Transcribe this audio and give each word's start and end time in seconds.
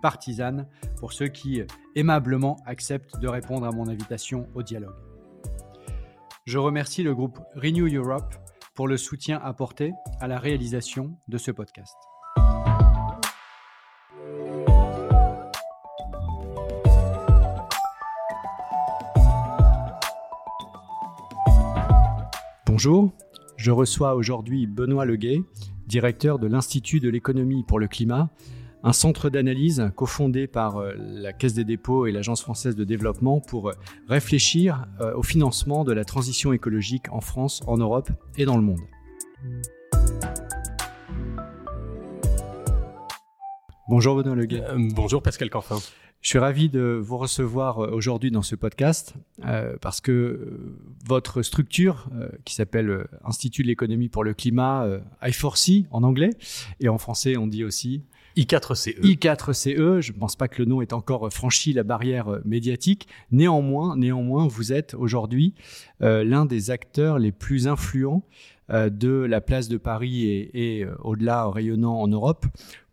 partisane 0.00 0.66
pour 0.98 1.12
ceux 1.12 1.28
qui 1.28 1.62
aimablement 1.94 2.56
acceptent 2.66 3.18
de 3.18 3.28
répondre 3.28 3.66
à 3.66 3.72
mon 3.72 3.88
invitation 3.88 4.46
au 4.54 4.62
dialogue. 4.62 4.96
Je 6.46 6.58
remercie 6.58 7.02
le 7.02 7.14
groupe 7.14 7.38
Renew 7.54 7.88
Europe 7.94 8.34
pour 8.74 8.88
le 8.88 8.96
soutien 8.96 9.40
apporté 9.42 9.92
à 10.20 10.26
la 10.26 10.38
réalisation 10.38 11.16
de 11.28 11.38
ce 11.38 11.50
podcast. 11.50 11.96
Bonjour, 22.66 23.12
je 23.56 23.70
reçois 23.70 24.14
aujourd'hui 24.14 24.66
Benoît 24.66 25.04
Leguet, 25.04 25.42
directeur 25.86 26.38
de 26.38 26.46
l'Institut 26.46 27.00
de 27.00 27.10
l'économie 27.10 27.62
pour 27.62 27.78
le 27.78 27.88
climat, 27.88 28.30
un 28.82 28.92
centre 28.92 29.28
d'analyse 29.28 29.90
cofondé 29.94 30.46
par 30.46 30.78
euh, 30.78 30.94
la 30.96 31.32
Caisse 31.32 31.54
des 31.54 31.64
dépôts 31.64 32.06
et 32.06 32.12
l'Agence 32.12 32.40
française 32.40 32.76
de 32.76 32.84
développement 32.84 33.40
pour 33.40 33.68
euh, 33.68 33.74
réfléchir 34.08 34.86
euh, 35.00 35.14
au 35.14 35.22
financement 35.22 35.84
de 35.84 35.92
la 35.92 36.04
transition 36.04 36.52
écologique 36.52 37.04
en 37.12 37.20
France, 37.20 37.60
en 37.66 37.76
Europe 37.76 38.10
et 38.38 38.44
dans 38.44 38.56
le 38.56 38.62
monde. 38.62 38.80
Bonjour 43.88 44.16
Benoît 44.16 44.36
Leguet. 44.36 44.62
bonjour 44.94 45.22
Pascal 45.22 45.50
Canfin. 45.50 45.78
Je 46.22 46.28
suis 46.28 46.38
ravi 46.38 46.68
de 46.68 47.00
vous 47.02 47.16
recevoir 47.16 47.78
aujourd'hui 47.78 48.30
dans 48.30 48.42
ce 48.42 48.54
podcast 48.54 49.14
euh, 49.46 49.76
parce 49.80 50.02
que 50.02 50.76
votre 51.06 51.40
structure, 51.42 52.08
qui 52.44 52.54
s'appelle 52.54 53.06
Institut 53.24 53.62
de 53.62 53.68
l'économie 53.68 54.10
pour 54.10 54.22
le 54.22 54.34
climat, 54.34 54.86
I4C 55.22 55.86
en 55.90 56.02
anglais, 56.02 56.30
et 56.78 56.90
en 56.90 56.98
français 56.98 57.38
on 57.38 57.46
dit 57.46 57.64
aussi 57.64 58.04
I4CE. 58.36 59.00
I4CE, 59.00 60.00
je 60.00 60.12
ne 60.12 60.18
pense 60.18 60.36
pas 60.36 60.48
que 60.48 60.62
le 60.62 60.68
nom 60.68 60.82
ait 60.82 60.92
encore 60.92 61.32
franchi 61.32 61.72
la 61.72 61.82
barrière 61.82 62.40
médiatique. 62.44 63.08
Néanmoins, 63.30 63.96
vous 64.48 64.72
êtes 64.72 64.94
aujourd'hui 64.94 65.54
l'un 66.00 66.46
des 66.46 66.70
acteurs 66.70 67.18
les 67.18 67.32
plus 67.32 67.66
influents 67.66 68.22
de 68.68 69.10
la 69.10 69.40
place 69.40 69.68
de 69.68 69.76
Paris 69.76 70.26
et, 70.54 70.86
au-delà 71.00 71.48
rayonnant 71.48 72.00
en 72.00 72.08
Europe 72.08 72.46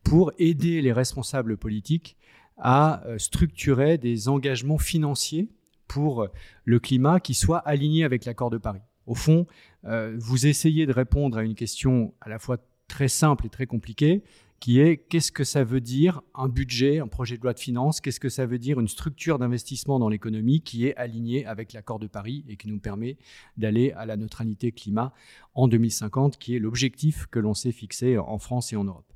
pour 0.03 0.31
aider 0.39 0.81
les 0.81 0.93
responsables 0.93 1.57
politiques 1.57 2.17
à 2.57 3.03
euh, 3.05 3.17
structurer 3.17 3.97
des 3.97 4.29
engagements 4.29 4.77
financiers 4.77 5.49
pour 5.87 6.23
euh, 6.23 6.27
le 6.65 6.79
climat 6.79 7.19
qui 7.19 7.33
soient 7.33 7.59
alignés 7.59 8.03
avec 8.03 8.25
l'accord 8.25 8.49
de 8.49 8.57
Paris. 8.57 8.81
Au 9.05 9.15
fond, 9.15 9.47
euh, 9.85 10.15
vous 10.17 10.47
essayez 10.47 10.85
de 10.85 10.93
répondre 10.93 11.37
à 11.37 11.43
une 11.43 11.55
question 11.55 12.13
à 12.21 12.29
la 12.29 12.39
fois 12.39 12.57
très 12.87 13.07
simple 13.07 13.45
et 13.45 13.49
très 13.49 13.67
compliquée, 13.67 14.23
qui 14.59 14.79
est 14.79 14.97
qu'est-ce 14.97 15.31
que 15.31 15.43
ça 15.43 15.63
veut 15.63 15.81
dire 15.81 16.21
un 16.33 16.49
budget, 16.49 16.99
un 16.99 17.07
projet 17.07 17.37
de 17.37 17.43
loi 17.43 17.53
de 17.53 17.59
finances, 17.59 18.01
qu'est-ce 18.01 18.19
que 18.19 18.29
ça 18.29 18.45
veut 18.45 18.57
dire 18.57 18.79
une 18.79 18.87
structure 18.87 19.37
d'investissement 19.39 19.99
dans 19.99 20.09
l'économie 20.09 20.61
qui 20.61 20.87
est 20.87 20.95
alignée 20.95 21.45
avec 21.45 21.73
l'accord 21.73 21.99
de 21.99 22.07
Paris 22.07 22.43
et 22.47 22.57
qui 22.57 22.67
nous 22.67 22.79
permet 22.79 23.17
d'aller 23.57 23.91
à 23.91 24.05
la 24.05 24.17
neutralité 24.17 24.71
climat 24.71 25.13
en 25.53 25.67
2050, 25.67 26.37
qui 26.37 26.55
est 26.55 26.59
l'objectif 26.59 27.27
que 27.27 27.39
l'on 27.39 27.53
s'est 27.53 27.71
fixé 27.71 28.17
en 28.17 28.39
France 28.39 28.73
et 28.73 28.75
en 28.75 28.83
Europe? 28.83 29.11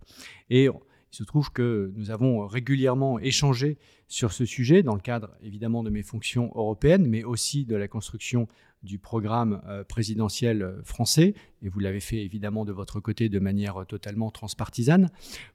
Il 1.11 1.15
se 1.17 1.23
trouve 1.23 1.51
que 1.51 1.91
nous 1.95 2.09
avons 2.09 2.47
régulièrement 2.47 3.19
échangé 3.19 3.77
sur 4.07 4.31
ce 4.31 4.45
sujet 4.45 4.83
dans 4.83 4.95
le 4.95 5.01
cadre 5.01 5.29
évidemment 5.43 5.83
de 5.83 5.89
mes 5.89 6.03
fonctions 6.03 6.51
européennes, 6.55 7.05
mais 7.07 7.23
aussi 7.23 7.65
de 7.65 7.75
la 7.75 7.87
construction 7.87 8.47
du 8.83 8.97
programme 8.97 9.61
euh, 9.67 9.83
présidentiel 9.83 10.63
euh, 10.63 10.83
français, 10.83 11.35
et 11.61 11.69
vous 11.69 11.79
l'avez 11.79 11.99
fait 11.99 12.23
évidemment 12.23 12.65
de 12.65 12.71
votre 12.71 12.99
côté 12.99 13.29
de 13.29 13.39
manière 13.39 13.85
totalement 13.87 14.31
transpartisane, 14.31 15.09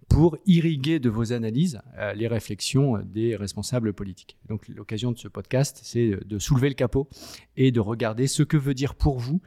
pour 0.09 0.39
irriguer 0.47 1.01
de 1.01 1.11
vos 1.11 1.33
analyses 1.33 1.81
euh, 1.99 2.13
les 2.13 2.29
réflexions 2.29 2.99
des 3.05 3.35
responsables 3.35 3.93
politiques. 3.93 4.37
Donc 4.49 4.69
l'occasion 4.69 5.11
de 5.11 5.19
ce 5.19 5.29
podcast, 5.29 5.81
c'est 5.83 6.25
de 6.25 6.39
soulever 6.39 6.69
le 6.69 6.75
capot 6.75 7.09
et 7.57 7.73
de 7.73 7.81
regarder 7.81 8.27
ce 8.27 8.43
que 8.43 8.57
veut 8.57 8.75
dire 8.75 8.95
pour 8.95 9.19
vous 9.19 9.41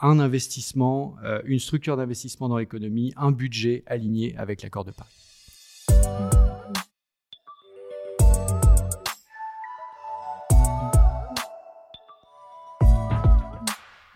un 0.00 0.20
investissement, 0.20 1.16
une 1.44 1.58
structure 1.58 1.98
d'investissement 1.98 2.48
dans 2.48 2.56
l'économie, 2.56 3.12
un 3.18 3.30
budget 3.30 3.82
aligné 3.84 4.34
avec 4.38 4.62
l'accord 4.62 4.86
de 4.86 4.90
Paris. 4.90 5.19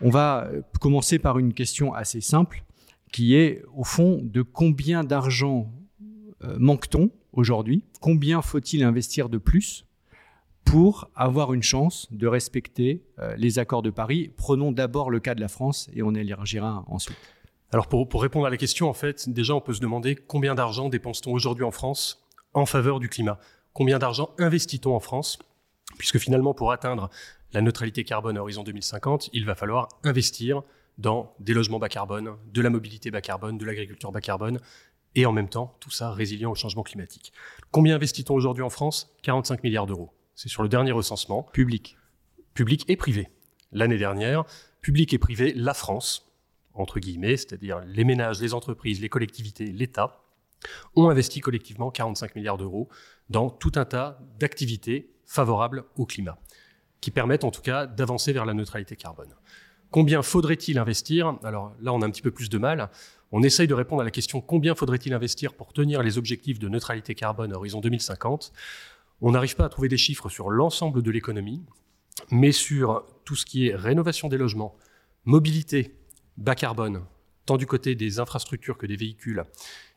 On 0.05 0.11
va 0.11 0.47
commencer 0.79 1.17
par 1.17 1.39
une 1.39 1.51
question 1.53 1.95
assez 1.95 2.21
simple 2.21 2.63
qui 3.11 3.35
est 3.35 3.63
au 3.73 3.83
fond 3.83 4.21
de 4.21 4.43
combien 4.43 5.03
d'argent 5.03 5.71
euh, 6.43 6.57
manque-t-on 6.59 7.09
aujourd'hui? 7.33 7.83
Combien 8.01 8.43
faut-il 8.43 8.83
investir 8.83 9.29
de 9.29 9.39
plus 9.39 9.87
pour 10.63 11.09
avoir 11.15 11.53
une 11.53 11.63
chance 11.63 12.07
de 12.11 12.27
respecter 12.27 13.01
euh, 13.17 13.35
les 13.35 13.57
accords 13.57 13.81
de 13.81 13.89
Paris? 13.89 14.31
Prenons 14.37 14.71
d'abord 14.71 15.09
le 15.09 15.19
cas 15.19 15.33
de 15.33 15.41
la 15.41 15.47
France 15.47 15.89
et 15.93 16.03
on 16.03 16.13
élargira 16.13 16.83
ensuite. 16.85 17.17
Alors 17.71 17.87
pour, 17.87 18.07
pour, 18.07 18.21
répondre 18.21 18.45
à 18.45 18.49
la 18.49 18.57
question, 18.57 18.89
en 18.89 18.93
fait, 18.93 19.29
déjà 19.29 19.53
on 19.55 19.61
peut 19.61 19.73
se 19.73 19.81
demander 19.81 20.15
combien 20.15 20.55
d'argent 20.55 20.89
dépense-t-on 20.89 21.31
aujourd'hui 21.31 21.63
en 21.63 21.71
France 21.71 22.25
en 22.53 22.65
faveur 22.65 22.99
du 22.99 23.09
climat? 23.09 23.39
Combien 23.73 23.99
d'argent 23.99 24.33
investit-on 24.37 24.95
en 24.95 24.99
France? 24.99 25.39
Puisque 25.97 26.17
finalement, 26.17 26.53
pour 26.53 26.71
atteindre 26.71 27.09
la 27.51 27.61
neutralité 27.61 28.03
carbone 28.03 28.37
à 28.37 28.41
horizon 28.41 28.63
2050, 28.63 29.29
il 29.33 29.45
va 29.45 29.55
falloir 29.55 29.89
investir 30.03 30.61
dans 30.97 31.33
des 31.39 31.53
logements 31.53 31.79
bas 31.79 31.89
carbone, 31.89 32.35
de 32.51 32.61
la 32.61 32.69
mobilité 32.69 33.11
bas 33.11 33.21
carbone, 33.21 33.57
de 33.57 33.65
l'agriculture 33.65 34.11
bas 34.11 34.21
carbone, 34.21 34.59
et 35.15 35.25
en 35.25 35.31
même 35.31 35.49
temps, 35.49 35.75
tout 35.79 35.91
ça 35.91 36.11
résilient 36.11 36.51
au 36.51 36.55
changement 36.55 36.83
climatique. 36.83 37.33
Combien 37.71 37.95
investit-on 37.95 38.33
aujourd'hui 38.33 38.63
en 38.63 38.69
France? 38.69 39.13
45 39.23 39.63
milliards 39.63 39.87
d'euros. 39.87 40.11
C'est 40.35 40.49
sur 40.49 40.63
le 40.63 40.69
dernier 40.69 40.91
recensement. 40.91 41.43
Public. 41.53 41.97
Public 42.53 42.85
et 42.89 42.97
privé. 42.97 43.29
L'année 43.71 43.97
dernière, 43.97 44.43
public 44.81 45.13
et 45.13 45.17
privé, 45.17 45.53
la 45.55 45.73
France, 45.73 46.24
entre 46.75 46.99
guillemets, 46.99 47.37
c'est-à-dire 47.37 47.81
les 47.87 48.03
ménages, 48.03 48.41
les 48.41 48.53
entreprises, 48.53 49.01
les 49.01 49.09
collectivités, 49.09 49.65
l'État, 49.65 50.21
ont 50.95 51.09
investi 51.09 51.41
collectivement 51.41 51.91
45 51.91 52.35
milliards 52.35 52.57
d'euros 52.57 52.89
dans 53.29 53.49
tout 53.49 53.71
un 53.75 53.85
tas 53.85 54.19
d'activités 54.39 55.11
favorables 55.25 55.85
au 55.97 56.05
climat 56.05 56.37
qui 57.01 57.11
permettent 57.11 57.43
en 57.43 57.51
tout 57.51 57.61
cas 57.61 57.85
d'avancer 57.85 58.33
vers 58.33 58.45
la 58.45 58.53
neutralité 58.53 58.95
carbone. 58.95 59.35
Combien 59.91 60.21
faudrait-il 60.23 60.79
investir? 60.79 61.37
Alors 61.43 61.73
là, 61.79 61.93
on 61.93 62.01
a 62.01 62.05
un 62.05 62.09
petit 62.09 62.21
peu 62.21 62.31
plus 62.31 62.49
de 62.49 62.57
mal. 62.57 62.89
On 63.31 63.43
essaye 63.43 63.67
de 63.67 63.73
répondre 63.73 64.01
à 64.01 64.05
la 64.05 64.11
question 64.11 64.41
combien 64.41 64.75
faudrait-il 64.75 65.13
investir 65.13 65.53
pour 65.53 65.71
tenir 65.71 66.01
les 66.03 66.17
objectifs 66.17 66.59
de 66.59 66.67
neutralité 66.67 67.15
carbone 67.15 67.53
à 67.53 67.57
horizon 67.57 67.79
2050 67.79 68.51
On 69.21 69.31
n'arrive 69.31 69.55
pas 69.55 69.65
à 69.65 69.69
trouver 69.69 69.87
des 69.87 69.97
chiffres 69.97 70.29
sur 70.29 70.49
l'ensemble 70.49 71.01
de 71.01 71.11
l'économie, 71.11 71.63
mais 72.31 72.51
sur 72.51 73.05
tout 73.23 73.35
ce 73.35 73.45
qui 73.45 73.67
est 73.67 73.75
rénovation 73.75 74.27
des 74.27 74.37
logements, 74.37 74.75
mobilité, 75.25 75.95
bas 76.37 76.55
carbone, 76.55 77.05
tant 77.45 77.57
du 77.57 77.65
côté 77.65 77.95
des 77.95 78.19
infrastructures 78.19 78.77
que 78.77 78.85
des 78.85 78.95
véhicules, 78.95 79.43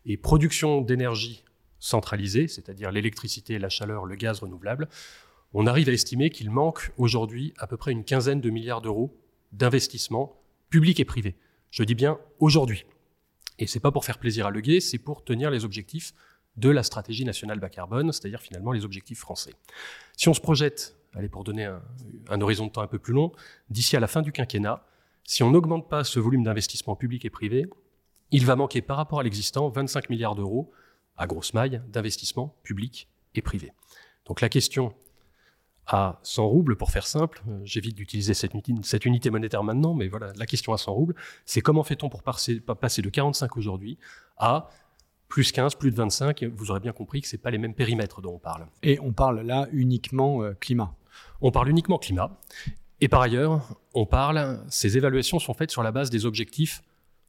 et 0.07 0.17
production 0.17 0.81
d'énergie 0.81 1.45
centralisée, 1.79 2.49
c'est-à-dire 2.49 2.91
l'électricité, 2.91 3.59
la 3.59 3.69
chaleur, 3.69 4.05
le 4.05 4.17
gaz 4.17 4.41
renouvelable, 4.41 4.89
on 5.55 5.67
arrive 5.67 5.89
à 5.89 5.93
estimer 5.93 6.31
qu'il 6.31 6.51
manque 6.51 6.93
aujourd'hui 6.99 7.55
à 7.59 7.67
peu 7.67 7.77
près 7.77 7.93
une 7.93 8.05
quinzaine 8.05 8.41
de 8.41 8.51
milliards 8.51 8.83
d'euros 8.83 9.17
d'investissement 9.53 10.41
public 10.69 11.01
et 11.01 11.05
privé. 11.05 11.37
Je 11.71 11.83
dis 11.85 11.95
bien 11.95 12.19
aujourd'hui. 12.39 12.85
Et 13.59 13.67
c'est 13.67 13.81
pas 13.81 13.91
pour 13.91 14.05
faire 14.05 14.19
plaisir 14.19 14.47
à 14.47 14.51
Leguet, 14.51 14.81
c'est 14.81 14.99
pour 14.99 15.25
tenir 15.25 15.51
les 15.51 15.65
objectifs 15.65 16.13
de 16.57 16.71
la 16.71 16.83
stratégie 16.83 17.25
nationale 17.25 17.61
bas 17.61 17.71
carbone, 17.71 18.13
c'est-à-dire 18.13 18.41
finalement 18.41 18.73
les 18.73 18.85
objectifs 18.85 19.19
français. 19.19 19.55
Si 20.17 20.29
on 20.29 20.35
se 20.35 20.41
projette, 20.41 20.97
allez, 21.15 21.29
pour 21.29 21.45
donner 21.45 21.65
un 22.29 22.41
horizon 22.41 22.67
de 22.67 22.73
temps 22.73 22.83
un 22.83 22.89
peu 22.89 22.99
plus 22.99 23.15
long, 23.15 23.33
d'ici 23.71 23.97
à 23.97 24.01
la 24.01 24.07
fin 24.07 24.23
du 24.23 24.33
quinquennat, 24.33 24.85
si 25.29 25.43
on 25.43 25.51
n'augmente 25.51 25.91
pas 25.91 26.05
ce 26.05 26.19
volume 26.19 26.43
d'investissement 26.43 26.97
public 26.97 27.27
et 27.27 27.31
privé, 27.31 27.67
il 28.31 28.47
va 28.47 28.57
manquer 28.57 28.81
par 28.81 28.97
rapport 28.97 29.21
à 29.21 29.23
l'existant 29.23 29.69
25 29.69 30.09
milliards 30.09 30.35
d'euros 30.35 30.73
à 31.19 31.27
grosse 31.27 31.53
maille 31.53 31.83
d'investissement 31.89 32.57
public 32.63 33.11
et 33.35 33.43
privé. 33.43 33.71
Donc 34.25 34.41
la 34.41 34.49
question 34.49 34.95
à 35.87 36.19
100 36.23 36.47
roubles, 36.47 36.77
pour 36.77 36.91
faire 36.91 37.07
simple, 37.07 37.43
euh, 37.47 37.61
j'évite 37.63 37.95
d'utiliser 37.95 38.33
cette, 38.33 38.53
cette, 38.83 39.05
unité 39.05 39.29
monétaire 39.29 39.63
maintenant, 39.63 39.93
mais 39.93 40.09
voilà, 40.09 40.33
la 40.35 40.47
question 40.47 40.73
à 40.73 40.79
100 40.79 40.93
roubles, 40.95 41.15
c'est 41.45 41.61
comment 41.61 41.83
fait-on 41.83 42.09
pour 42.09 42.23
passer, 42.23 42.61
passer 42.61 43.03
de 43.03 43.11
45 43.11 43.59
aujourd'hui 43.59 43.99
à 44.39 44.71
plus 45.29 45.53
15, 45.53 45.75
plus 45.75 45.91
de 45.91 45.97
25 45.97 46.45
Vous 46.55 46.71
aurez 46.71 46.81
bien 46.81 46.93
compris 46.93 47.21
que 47.21 47.29
ce 47.29 47.37
pas 47.37 47.51
les 47.51 47.59
mêmes 47.59 47.75
périmètres 47.75 48.23
dont 48.23 48.37
on 48.37 48.39
parle. 48.39 48.67
Et 48.83 48.99
on 49.01 49.13
parle 49.13 49.43
là 49.43 49.69
uniquement 49.73 50.43
euh, 50.43 50.55
climat 50.59 50.95
On 51.43 51.51
parle 51.51 51.69
uniquement 51.69 51.99
climat. 51.99 52.39
Et 53.01 53.09
par 53.09 53.21
ailleurs, 53.23 53.81
on 53.95 54.07
parle, 54.07 54.61
ces 54.69 54.97
évaluations 54.97 55.39
sont 55.39 55.55
faites 55.55 55.71
sur 55.71 55.83
la 55.83 55.93
base 55.93 56.11
des 56.11 56.27
objectifs 56.27 56.83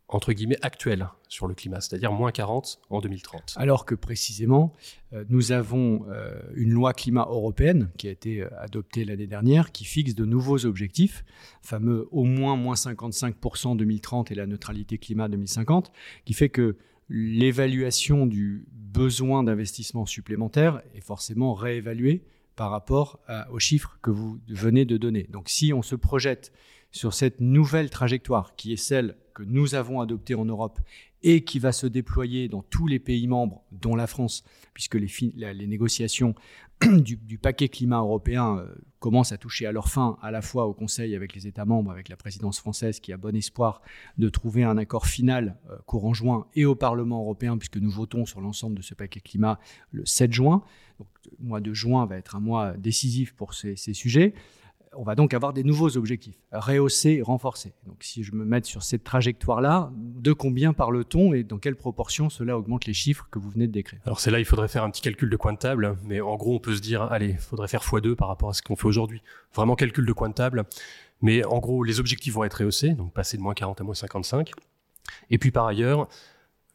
entre 0.09 0.33
guillemets 0.33 0.57
actuel 0.63 1.07
sur 1.27 1.47
le 1.47 1.53
climat, 1.53 1.81
c'est-à-dire 1.81 2.11
moins 2.11 2.31
40 2.31 2.81
en 2.89 2.99
2030. 2.99 3.53
Alors 3.57 3.85
que 3.85 3.93
précisément, 3.93 4.73
euh, 5.13 5.23
nous 5.29 5.51
avons 5.51 6.05
euh, 6.09 6.33
une 6.55 6.71
loi 6.71 6.93
climat 6.93 7.27
européenne 7.29 7.91
qui 7.97 8.07
a 8.07 8.11
été 8.11 8.41
euh, 8.41 8.49
adoptée 8.59 9.05
l'année 9.05 9.27
dernière, 9.27 9.71
qui 9.71 9.85
fixe 9.85 10.15
de 10.15 10.25
nouveaux 10.25 10.65
objectifs, 10.65 11.23
fameux 11.61 12.07
au 12.11 12.23
moins 12.23 12.55
moins 12.55 12.73
55% 12.73 13.77
2030 13.77 14.31
et 14.31 14.35
la 14.35 14.47
neutralité 14.47 14.97
climat 14.97 15.29
2050, 15.29 15.91
qui 16.25 16.33
fait 16.33 16.49
que 16.49 16.77
l'évaluation 17.07 18.25
du 18.25 18.65
besoin 18.71 19.43
d'investissement 19.43 20.07
supplémentaire 20.07 20.81
est 20.95 21.01
forcément 21.01 21.53
réévaluée 21.53 22.23
par 22.59 22.71
rapport 22.71 23.21
aux 23.51 23.59
chiffres 23.59 23.97
que 24.01 24.11
vous 24.11 24.37
venez 24.49 24.83
de 24.83 24.97
donner. 24.97 25.23
Donc 25.29 25.47
si 25.47 25.71
on 25.71 25.81
se 25.81 25.95
projette 25.95 26.51
sur 26.91 27.13
cette 27.13 27.39
nouvelle 27.39 27.89
trajectoire 27.89 28.53
qui 28.57 28.73
est 28.73 28.75
celle 28.75 29.15
que 29.33 29.43
nous 29.43 29.75
avons 29.75 30.01
adoptée 30.01 30.35
en 30.35 30.43
Europe 30.43 30.77
et 31.23 31.45
qui 31.45 31.57
va 31.57 31.71
se 31.71 31.87
déployer 31.87 32.49
dans 32.49 32.61
tous 32.61 32.85
les 32.85 32.99
pays 32.99 33.27
membres, 33.27 33.63
dont 33.71 33.95
la 33.95 34.07
France, 34.07 34.43
puisque 34.73 34.95
les, 34.95 35.67
négociations 35.67 36.35
du, 36.87 37.37
paquet 37.37 37.67
climat 37.67 37.99
européen 37.99 38.57
euh, 38.57 38.73
commencent 38.99 39.33
à 39.33 39.37
toucher 39.37 39.65
à 39.65 39.71
leur 39.71 39.89
fin, 39.89 40.17
à 40.21 40.31
la 40.31 40.41
fois 40.41 40.65
au 40.65 40.73
Conseil 40.73 41.13
avec 41.13 41.33
les 41.33 41.45
États 41.45 41.65
membres, 41.65 41.91
avec 41.91 42.07
la 42.07 42.15
présidence 42.15 42.59
française 42.59 42.99
qui 42.99 43.11
a 43.11 43.17
bon 43.17 43.35
espoir 43.35 43.81
de 44.17 44.29
trouver 44.29 44.63
un 44.63 44.77
accord 44.77 45.05
final 45.05 45.57
euh, 45.69 45.77
courant 45.85 46.13
juin, 46.13 46.47
et 46.55 46.65
au 46.65 46.75
Parlement 46.75 47.19
européen, 47.19 47.57
puisque 47.57 47.77
nous 47.77 47.91
votons 47.91 48.25
sur 48.25 48.39
l'ensemble 48.39 48.75
de 48.75 48.81
ce 48.81 48.93
paquet 48.93 49.19
climat 49.19 49.59
le 49.91 50.05
7 50.05 50.31
juin. 50.31 50.63
Donc, 50.99 51.07
le 51.39 51.47
mois 51.47 51.59
de 51.59 51.73
juin 51.73 52.05
va 52.05 52.17
être 52.17 52.35
un 52.35 52.39
mois 52.39 52.77
décisif 52.77 53.33
pour 53.33 53.53
ces 53.53 53.75
sujets 53.75 54.33
on 54.95 55.03
va 55.03 55.15
donc 55.15 55.33
avoir 55.33 55.53
des 55.53 55.63
nouveaux 55.63 55.97
objectifs, 55.97 56.35
rehausser, 56.51 57.21
renforcer. 57.21 57.73
Donc 57.85 57.97
si 58.01 58.23
je 58.23 58.33
me 58.33 58.43
mets 58.43 58.63
sur 58.63 58.83
cette 58.83 59.03
trajectoire-là, 59.03 59.91
de 59.95 60.33
combien 60.33 60.73
parle-t-on 60.73 61.33
et 61.33 61.43
dans 61.43 61.57
quelle 61.57 61.75
proportion 61.75 62.29
cela 62.29 62.57
augmente 62.57 62.85
les 62.85 62.93
chiffres 62.93 63.27
que 63.31 63.39
vous 63.39 63.49
venez 63.49 63.67
de 63.67 63.71
décrire? 63.71 63.99
Alors 64.05 64.19
c'est 64.19 64.31
là, 64.31 64.39
il 64.39 64.45
faudrait 64.45 64.67
faire 64.67 64.83
un 64.83 64.89
petit 64.89 65.01
calcul 65.01 65.29
de 65.29 65.37
coin 65.37 65.53
de 65.53 65.57
table, 65.57 65.97
mais 66.03 66.21
en 66.21 66.35
gros 66.35 66.55
on 66.55 66.59
peut 66.59 66.75
se 66.75 66.81
dire, 66.81 67.03
allez, 67.03 67.29
il 67.29 67.37
faudrait 67.37 67.67
faire 67.67 67.81
x2 67.81 68.15
par 68.15 68.27
rapport 68.27 68.49
à 68.49 68.53
ce 68.53 68.61
qu'on 68.61 68.75
fait 68.75 68.87
aujourd'hui. 68.87 69.21
Vraiment 69.53 69.75
calcul 69.75 70.05
de 70.05 70.13
coin 70.13 70.29
de 70.29 70.33
table. 70.33 70.65
Mais 71.21 71.43
en 71.43 71.59
gros, 71.59 71.83
les 71.83 71.99
objectifs 71.99 72.33
vont 72.33 72.45
être 72.45 72.55
rehaussés, 72.55 72.89
donc 72.93 73.13
passer 73.13 73.37
de 73.37 73.41
moins 73.41 73.53
40 73.53 73.81
à 73.81 73.83
moins 73.83 73.93
55. 73.93 74.51
Et 75.29 75.37
puis 75.37 75.51
par 75.51 75.65
ailleurs, 75.65 76.07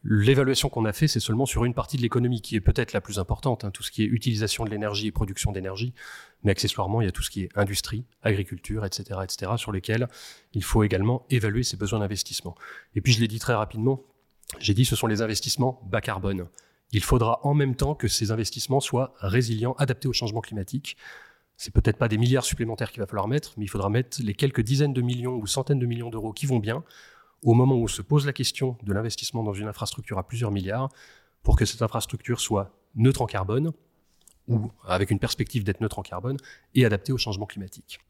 L'évaluation 0.07 0.69
qu'on 0.69 0.85
a 0.85 0.93
fait, 0.93 1.09
c'est 1.09 1.21
seulement 1.21 1.47
sur 1.47 1.65
une 1.65 1.73
partie 1.73 1.97
de 1.97 2.03
l'économie 2.03 2.43
qui 2.43 2.57
est 2.57 2.61
peut-être 2.61 2.93
la 2.93 3.01
plus 3.01 3.19
importante, 3.19 3.65
hein, 3.65 3.71
tout 3.71 3.83
ce 3.83 3.91
qui 3.91 4.03
est 4.03 4.07
utilisation 4.07 4.65
de 4.65 4.71
l'énergie 4.71 5.07
et 5.07 5.13
production 5.13 5.51
d'énergie, 5.51 5.95
mais 6.43 6.51
accessoirement, 6.51 7.01
il 7.01 7.07
y 7.07 7.09
a 7.09 7.13
tout 7.13 7.23
ce 7.23 7.31
qui 7.31 7.45
est 7.45 7.49
industrie, 7.55 8.05
agriculture, 8.23 8.85
etc., 8.85 9.21
etc., 9.23 9.53
sur 9.57 9.73
lesquels 9.73 10.09
il 10.53 10.63
faut 10.63 10.83
également 10.83 11.25
évaluer 11.31 11.63
ses 11.63 11.79
besoins 11.79 12.01
d'investissement. 12.01 12.55
Et 12.95 13.01
puis, 13.01 13.15
je 13.15 13.21
l'ai 13.21 13.29
dit 13.29 13.39
très 13.39 13.55
rapidement, 13.55 14.03
j'ai 14.59 14.75
dit 14.75 14.85
ce 14.85 14.95
sont 14.95 15.07
les 15.07 15.23
investissements 15.23 15.81
bas 15.91 16.03
carbone. 16.03 16.49
Il 16.93 17.03
faudra 17.03 17.41
en 17.43 17.55
même 17.55 17.75
temps 17.75 17.95
que 17.95 18.07
ces 18.07 18.31
investissements 18.31 18.81
soient 18.81 19.15
résilients, 19.21 19.75
adaptés 19.79 20.07
au 20.07 20.13
changement 20.13 20.43
climatique. 20.43 20.99
C'est 21.57 21.73
peut-être 21.73 21.97
pas 21.97 22.09
des 22.09 22.19
milliards 22.19 22.45
supplémentaires 22.45 22.93
qu'il 22.93 23.01
va 23.01 23.07
falloir 23.07 23.27
mettre, 23.27 23.55
mais 23.57 23.65
il 23.65 23.69
faudra 23.69 23.89
mettre 23.89 24.19
les 24.23 24.35
quelques 24.35 24.61
dizaines 24.61 24.93
de 24.93 25.01
millions 25.01 25.37
ou 25.37 25.47
centaines 25.47 25.79
de 25.79 25.87
millions 25.87 26.11
d'euros 26.11 26.33
qui 26.35 26.45
vont 26.45 26.59
bien 26.59 26.85
au 27.45 27.55
moment 27.55 27.77
où 27.77 27.87
se 27.87 28.03
pose 28.03 28.27
la 28.27 28.33
question 28.33 28.77
de 28.83 28.93
l'investissement 28.93 29.43
dans 29.43 29.53
une 29.53 29.69
infrastructure 29.69 30.19
à 30.19 30.27
plusieurs 30.27 30.51
milliards, 30.51 30.89
pour 31.43 31.57
que 31.57 31.67
cette 31.67 31.83
infrastructure 31.83 32.41
soit 32.41 32.75
neutre 32.97 33.23
en 33.23 33.27
carbone, 33.27 33.73
ou 34.49 34.71
avec 34.85 35.11
une 35.11 35.19
perspective 35.19 35.63
d'être 35.63 35.81
neutre 35.81 35.99
en 35.99 36.03
carbone, 36.03 36.39
et 36.75 36.85
adaptée 36.85 37.13
au 37.13 37.19
changement 37.19 37.47
climatique. 37.47 38.01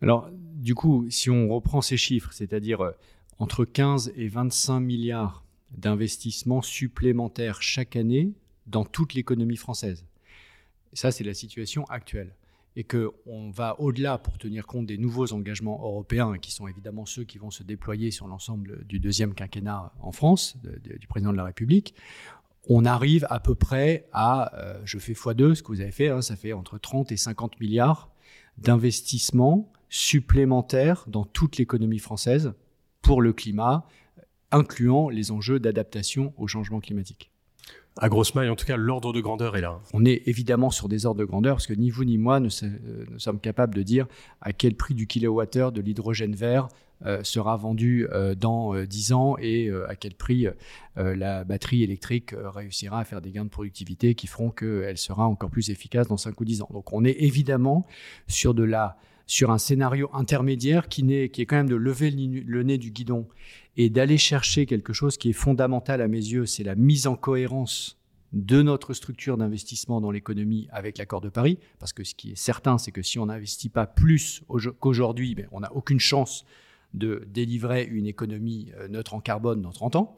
Alors, 0.00 0.28
du 0.32 0.74
coup, 0.74 1.06
si 1.10 1.30
on 1.30 1.48
reprend 1.48 1.80
ces 1.80 1.96
chiffres, 1.96 2.32
c'est-à-dire 2.32 2.80
euh, 2.80 2.92
entre 3.38 3.64
15 3.64 4.12
et 4.16 4.28
25 4.28 4.80
milliards 4.80 5.44
d'investissements 5.72 6.62
supplémentaires 6.62 7.62
chaque 7.62 7.96
année 7.96 8.32
dans 8.66 8.84
toute 8.84 9.14
l'économie 9.14 9.56
française, 9.56 10.04
ça 10.92 11.10
c'est 11.10 11.24
la 11.24 11.34
situation 11.34 11.84
actuelle 11.86 12.34
et 12.76 12.84
qu'on 12.84 13.50
va 13.50 13.80
au-delà 13.80 14.18
pour 14.18 14.36
tenir 14.36 14.66
compte 14.66 14.86
des 14.86 14.98
nouveaux 14.98 15.32
engagements 15.32 15.80
européens, 15.82 16.36
qui 16.38 16.52
sont 16.52 16.68
évidemment 16.68 17.06
ceux 17.06 17.24
qui 17.24 17.38
vont 17.38 17.50
se 17.50 17.62
déployer 17.62 18.10
sur 18.10 18.28
l'ensemble 18.28 18.84
du 18.84 19.00
deuxième 19.00 19.34
quinquennat 19.34 19.92
en 20.00 20.12
France, 20.12 20.58
du 20.84 21.06
président 21.06 21.32
de 21.32 21.38
la 21.38 21.44
République, 21.44 21.94
on 22.68 22.84
arrive 22.84 23.26
à 23.30 23.40
peu 23.40 23.54
près 23.54 24.08
à, 24.12 24.54
euh, 24.58 24.80
je 24.84 24.98
fais 24.98 25.12
x2, 25.12 25.54
ce 25.54 25.62
que 25.62 25.68
vous 25.68 25.80
avez 25.80 25.92
fait, 25.92 26.08
hein, 26.08 26.20
ça 26.20 26.36
fait 26.36 26.52
entre 26.52 26.78
30 26.78 27.12
et 27.12 27.16
50 27.16 27.60
milliards 27.60 28.10
d'investissements 28.58 29.72
supplémentaires 29.88 31.04
dans 31.06 31.24
toute 31.24 31.58
l'économie 31.58 31.98
française 31.98 32.54
pour 33.02 33.22
le 33.22 33.32
climat, 33.32 33.86
incluant 34.50 35.08
les 35.08 35.30
enjeux 35.30 35.60
d'adaptation 35.60 36.34
au 36.36 36.46
changement 36.46 36.80
climatique. 36.80 37.30
À 37.98 38.10
grosse 38.10 38.34
maille, 38.34 38.50
en 38.50 38.56
tout 38.56 38.66
cas, 38.66 38.76
l'ordre 38.76 39.14
de 39.14 39.20
grandeur 39.20 39.56
est 39.56 39.62
là. 39.62 39.80
On 39.94 40.04
est 40.04 40.22
évidemment 40.26 40.70
sur 40.70 40.86
des 40.88 41.06
ordres 41.06 41.20
de 41.20 41.24
grandeur 41.24 41.56
parce 41.56 41.66
que 41.66 41.72
ni 41.72 41.88
vous 41.88 42.04
ni 42.04 42.18
moi 42.18 42.40
ne, 42.40 42.50
sommes 42.50 43.40
capables 43.40 43.74
de 43.74 43.82
dire 43.82 44.06
à 44.42 44.52
quel 44.52 44.74
prix 44.74 44.94
du 44.94 45.06
kilowattheure 45.06 45.72
de 45.72 45.80
l'hydrogène 45.80 46.34
vert 46.34 46.68
euh, 47.06 47.22
sera 47.24 47.56
vendu 47.56 48.06
euh, 48.12 48.34
dans 48.34 48.74
10 48.74 49.12
euh, 49.12 49.14
ans 49.14 49.36
et 49.38 49.70
à 49.88 49.96
quel 49.96 50.14
prix 50.14 50.46
la 50.96 51.44
batterie 51.44 51.82
électrique 51.82 52.34
réussira 52.36 53.00
à 53.00 53.04
faire 53.04 53.22
des 53.22 53.30
gains 53.30 53.44
de 53.44 53.50
productivité 53.50 54.14
qui 54.14 54.26
feront 54.26 54.50
qu'elle 54.50 54.98
sera 54.98 55.26
encore 55.26 55.50
plus 55.50 55.70
efficace 55.70 56.08
dans 56.08 56.16
5 56.18 56.38
ou 56.38 56.44
10 56.44 56.62
ans. 56.62 56.68
Donc 56.72 56.92
on 56.92 57.04
est 57.04 57.16
évidemment 57.20 57.86
sur 58.28 58.52
de 58.52 58.62
la 58.62 58.98
sur 59.26 59.50
un 59.50 59.58
scénario 59.58 60.08
intermédiaire 60.12 60.88
qui, 60.88 61.12
est, 61.12 61.46
quand 61.46 61.56
même 61.56 61.68
de 61.68 61.74
lever 61.74 62.10
le 62.10 62.62
nez 62.62 62.78
du 62.78 62.90
guidon 62.90 63.26
et 63.76 63.90
d'aller 63.90 64.18
chercher 64.18 64.66
quelque 64.66 64.92
chose 64.92 65.16
qui 65.18 65.30
est 65.30 65.34
fondamental 65.34 66.00
à 66.00 66.08
mes 66.08 66.16
yeux, 66.16 66.46
c'est 66.46 66.62
la 66.62 66.76
mise 66.76 67.06
en 67.06 67.16
cohérence 67.16 67.98
de 68.32 68.62
notre 68.62 68.92
structure 68.94 69.36
d'investissement 69.36 70.00
dans 70.00 70.10
l'économie 70.10 70.68
avec 70.70 70.98
l'accord 70.98 71.20
de 71.20 71.28
Paris, 71.28 71.58
parce 71.78 71.92
que 71.92 72.04
ce 72.04 72.14
qui 72.14 72.32
est 72.32 72.36
certain, 72.36 72.78
c'est 72.78 72.92
que 72.92 73.02
si 73.02 73.18
on 73.18 73.26
n'investit 73.26 73.68
pas 73.68 73.86
plus 73.86 74.42
qu'aujourd'hui, 74.80 75.34
ben, 75.34 75.46
on 75.52 75.60
n'a 75.60 75.72
aucune 75.74 76.00
chance 76.00 76.44
de 76.94 77.26
délivrer 77.28 77.84
une 77.84 78.06
économie 78.06 78.72
euh, 78.78 78.88
neutre 78.88 79.14
en 79.14 79.20
carbone 79.20 79.60
dans 79.60 79.72
30 79.72 79.96
ans. 79.96 80.16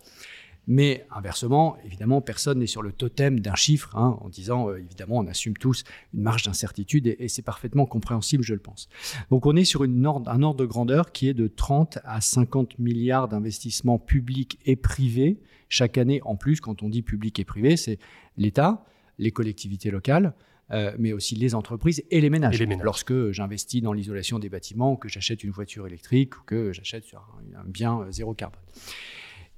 Mais 0.71 1.07
inversement, 1.11 1.79
évidemment, 1.83 2.21
personne 2.21 2.59
n'est 2.59 2.67
sur 2.67 2.83
le 2.83 2.93
totem 2.93 3.41
d'un 3.41 3.55
chiffre 3.55 3.97
hein, 3.97 4.19
en 4.21 4.29
disant, 4.29 4.69
euh, 4.69 4.77
évidemment, 4.77 5.17
on 5.17 5.27
assume 5.27 5.57
tous 5.57 5.83
une 6.13 6.21
marge 6.21 6.43
d'incertitude 6.43 7.07
et, 7.07 7.29
c'est 7.29 7.43
parfaitement 7.43 7.87
compréhensible, 7.87 8.45
je 8.45 8.53
le 8.53 8.61
pense. 8.61 8.91
Donc 9.31 9.47
on 9.47 9.57
est 9.57 9.65
sur 9.65 9.83
une 9.83 10.05
un 10.05 10.43
ordre 10.43 10.57
de 10.57 10.67
grandeur 10.67 11.11
qui 11.11 11.27
est 11.27 11.35
de 11.35 11.49
30 11.49 12.01
à 12.05 12.21
50 12.21 12.79
milliards 12.79 13.29
d'investissements 13.29 13.99
publics 13.99 14.59
et 14.67 14.77
privés 14.77 15.41
chaque 15.71 15.97
année 15.97 16.21
en 16.25 16.37
plus. 16.37 16.61
Quand 16.61 16.83
on 16.83 16.91
dit 16.91 17.01
public 17.01 17.39
et 17.39 17.45
privé, 17.45 17.79
c'est 17.79 17.99
l'État, 18.37 18.85
les 19.19 19.31
collectivités 19.31 19.91
locales, 19.91 20.35
euh, 20.71 20.95
mais 20.99 21.15
aussi 21.15 21.35
les 21.35 21.55
entreprises 21.55 22.05
et 22.11 22.21
les, 22.21 22.29
ménages. 22.29 22.63
Lorsque 22.83 23.31
j'investis 23.31 23.81
dans 23.81 23.95
l'isolation 23.95 24.39
des 24.39 24.51
bâtiments, 24.51 24.97
que 24.97 25.09
j'achète 25.09 25.45
une 25.45 25.51
voiture 25.51 25.87
électrique, 25.87 26.37
ou 26.37 26.43
que 26.45 26.75
j'achète 26.75 27.05
un, 27.15 27.61
un 27.61 27.65
bien 27.65 28.01
euh, 28.01 28.11
zéro 28.11 28.35
carbone. 28.35 28.61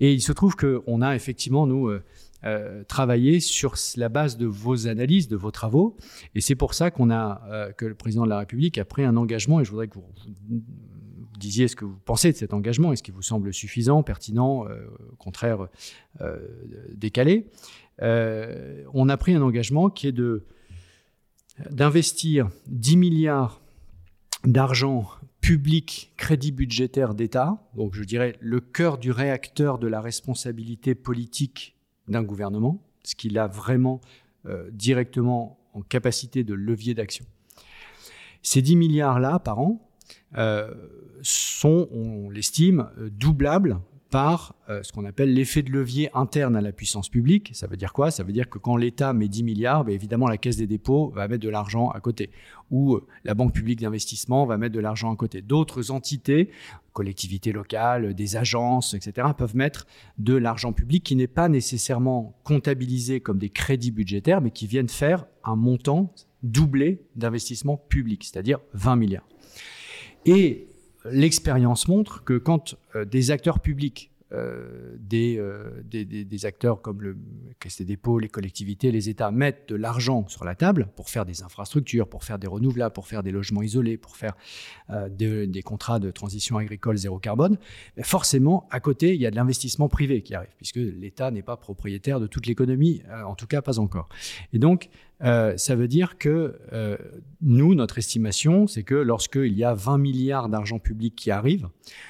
Et 0.00 0.14
il 0.14 0.23
se 0.23 0.33
trouve 0.33 0.57
qu'on 0.57 1.02
a 1.02 1.14
effectivement, 1.14 1.66
nous, 1.66 1.88
euh, 1.88 2.02
euh, 2.45 2.83
travaillé 2.85 3.38
sur 3.38 3.75
la 3.97 4.09
base 4.09 4.38
de 4.38 4.47
vos 4.47 4.88
analyses, 4.88 5.28
de 5.28 5.37
vos 5.37 5.50
travaux. 5.50 5.97
Et 6.35 6.40
c'est 6.40 6.54
pour 6.54 6.73
ça 6.73 6.90
qu'on 6.90 7.11
a, 7.11 7.42
euh, 7.50 7.73
que 7.73 7.85
le 7.85 7.95
président 7.95 8.25
de 8.25 8.30
la 8.30 8.38
République 8.38 8.78
a 8.78 8.87
pris 8.87 9.04
un 9.04 9.16
engagement, 9.16 9.61
et 9.61 9.64
je 9.64 9.71
voudrais 9.71 9.88
que 9.88 9.97
vous, 9.97 10.04
disiez 11.38 11.69
ce 11.69 11.76
que 11.76 11.85
vous 11.85 11.99
pensez 12.04 12.33
de 12.33 12.37
cet 12.37 12.52
engagement, 12.52 12.92
est-ce 12.92 13.02
qu'il 13.02 13.14
vous 13.14 13.23
semble 13.23 13.54
suffisant, 13.54 14.02
pertinent, 14.02 14.66
au 14.66 15.16
contraire 15.16 15.69
décalé? 16.95 17.47
on 17.99 19.09
a 19.09 19.16
pris 19.16 19.35
un 19.35 19.40
engagement 19.40 19.88
qui 19.88 20.07
est 20.07 20.12
de 20.12 20.45
d'investir 21.71 22.50
10 22.66 22.97
milliards 22.99 23.62
d'argent 24.45 25.09
public, 25.40 26.12
crédit 26.16 26.52
budgétaire 26.52 27.14
d'État, 27.14 27.62
donc 27.75 27.94
je 27.94 28.04
dirais 28.04 28.37
le 28.40 28.61
cœur 28.61 28.99
du 28.99 29.11
réacteur 29.11 29.78
de 29.78 29.87
la 29.87 30.00
responsabilité 30.00 30.94
politique 30.94 31.76
d'un 32.09 32.23
gouvernement, 32.23 32.82
ce 33.04 33.14
qu'il 33.14 33.38
a 33.38 33.47
vraiment 33.47 34.00
directement 34.73 35.59
en 35.73 35.82
capacité 35.82 36.44
de 36.44 36.54
levier 36.54 36.94
d'action. 36.94 37.25
Ces 38.42 38.62
10 38.62 38.76
milliards-là 38.76 39.38
par 39.38 39.59
an 39.59 39.90
sont, 41.23 41.88
on 41.92 42.30
l'estime, 42.30 42.90
doublables 43.11 43.80
par 44.11 44.55
euh, 44.69 44.83
ce 44.83 44.93
qu'on 44.93 45.05
appelle 45.05 45.33
l'effet 45.33 45.62
de 45.62 45.71
levier 45.71 46.11
interne 46.14 46.57
à 46.57 46.61
la 46.61 46.73
puissance 46.73 47.09
publique. 47.09 47.50
Ça 47.55 47.67
veut 47.67 47.76
dire 47.76 47.93
quoi? 47.93 48.11
Ça 48.11 48.25
veut 48.25 48.33
dire 48.33 48.50
que 48.50 48.59
quand 48.59 48.76
l'État 48.76 49.12
met 49.12 49.29
10 49.29 49.45
milliards, 49.45 49.85
ben, 49.85 49.95
évidemment 49.95 50.29
la 50.29 50.37
Caisse 50.37 50.57
des 50.57 50.67
dépôts 50.67 51.11
va 51.14 51.29
mettre 51.29 51.43
de 51.43 51.49
l'argent 51.49 51.90
à 51.90 52.00
côté, 52.00 52.31
ou 52.71 52.95
euh, 52.95 53.07
la 53.25 53.35
Banque 53.35 53.55
publique 53.55 53.81
d'investissement 53.81 54.45
va 54.47 54.59
mettre 54.59 54.75
de 54.75 54.81
l'argent 54.81 55.12
à 55.12 55.17
côté. 55.17 55.43
D'autres 55.43 55.90
entités, 55.90 56.50
collectivités 56.93 57.52
locales, 57.52 58.14
des 58.14 58.37
agences, 58.37 58.95
etc., 58.95 59.29
peuvent 59.37 59.57
mettre 59.57 59.87
de 60.19 60.35
l'argent 60.35 60.73
public 60.73 61.05
qui 61.05 61.17
n'est 61.17 61.26
pas 61.26 61.49
nécessairement 61.49 62.37
comptabilisé 62.43 63.21
comme 63.21 63.38
des 63.38 63.50
crédits 63.50 63.93
budgétaires, 63.93 64.40
mais 64.40 64.50
qui 64.50 64.67
viennent 64.67 64.88
faire 64.88 65.26
un 65.45 65.57
montant 65.57 66.12
doublé 66.43 67.02
d'investissement 67.17 67.76
public, 67.76 68.25
c'est-à-dire 68.25 68.59
20 68.75 68.97
milliards. 68.97 69.29
Et 70.26 70.69
l'expérience 71.04 71.88
montre 71.88 72.25
que 72.25 72.38
quand 72.38 72.76
euh, 72.95 73.04
des 73.04 73.30
acteurs 73.30 73.61
publics, 73.61 74.11
euh, 74.32 74.96
euh, 75.12 75.82
des, 75.84 76.46
acteurs 76.46 76.80
comme 76.80 77.02
le 77.02 77.16
Caisse 77.58 77.78
des 77.78 77.84
dépôts, 77.84 78.18
les 78.18 78.28
collectivités, 78.28 78.90
les 78.90 79.08
États 79.08 79.30
mettent 79.30 79.68
de 79.68 79.75
l'argent 79.75 80.26
sur 80.28 80.44
la 80.44 80.54
table 80.54 80.88
pour 80.96 81.10
faire 81.10 81.26
des 81.26 81.42
infrastructures, 81.42 82.08
pour 82.08 82.25
faire 82.25 82.38
des 82.38 82.46
renouvelables, 82.46 82.92
pour 82.92 83.06
faire 83.06 83.22
des 83.22 83.32
logements 83.32 83.62
isolés, 83.62 83.96
pour 83.96 84.16
faire 84.16 84.34
des, 85.10 85.62
contrats 85.62 85.99
de 85.99 86.10
transition 86.10 86.56
agricole 86.56 86.96
zéro 86.96 87.18
carbone, 87.18 87.58
forcément, 88.02 88.66
à 88.70 88.80
côté, 88.80 89.14
il 89.14 89.20
y 89.20 89.26
a 89.26 89.30
de 89.30 89.37
l'investissement 89.37 89.88
privé 89.88 90.22
qui 90.22 90.34
arrive, 90.34 90.50
puisque 90.56 90.76
l'État 90.76 91.30
n'est 91.30 91.42
pas 91.42 91.56
propriétaire 91.56 92.20
de 92.20 92.26
toute 92.26 92.46
l'économie, 92.46 93.02
en 93.26 93.34
tout 93.34 93.46
cas 93.46 93.62
pas 93.62 93.78
encore. 93.78 94.08
Et 94.52 94.58
donc, 94.58 94.88
euh, 95.22 95.56
ça 95.56 95.75
veut 95.75 95.88
dire 95.88 96.16
que 96.18 96.58
euh, 96.72 96.96
nous, 97.42 97.75
notre 97.75 97.99
estimation, 97.99 98.66
c'est 98.66 98.84
que 98.84 98.94
lorsqu'il 98.94 99.52
y 99.52 99.64
a 99.64 99.75
20 99.75 99.99
milliards 99.99 100.49
d'argent 100.49 100.78
public 100.78 101.14
qui 101.14 101.30
arrivent, 101.30 101.68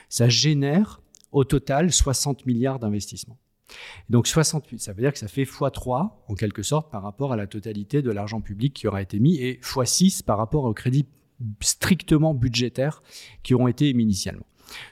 ça 0.09 0.29
génère 0.29 1.00
au 1.33 1.45
total 1.45 1.93
60 1.93 2.47
milliards 2.47 2.79
d'investissements. 2.79 3.39
Donc 4.09 4.27
68, 4.27 4.81
ça 4.81 4.93
veut 4.93 5.03
dire 5.03 5.13
que 5.13 5.19
ça 5.19 5.29
fait 5.29 5.45
x3 5.45 6.11
en 6.27 6.35
quelque 6.35 6.63
sorte 6.63 6.91
par 6.91 7.03
rapport 7.03 7.33
à 7.33 7.37
la 7.37 7.47
totalité 7.47 8.03
de 8.03 8.11
l'argent 8.11 8.41
public 8.41 8.75
qui 8.75 8.89
aura 8.89 9.01
été 9.01 9.21
mis 9.21 9.37
et 9.37 9.61
x6 9.63 10.25
par 10.25 10.39
rapport 10.39 10.65
aux 10.65 10.75
crédits 10.75 11.07
strictement 11.61 12.35
budgétaires 12.35 13.03
qui 13.43 13.55
auront 13.55 13.69
été 13.69 13.89
émis 13.89 14.03
initialement. 14.03 14.47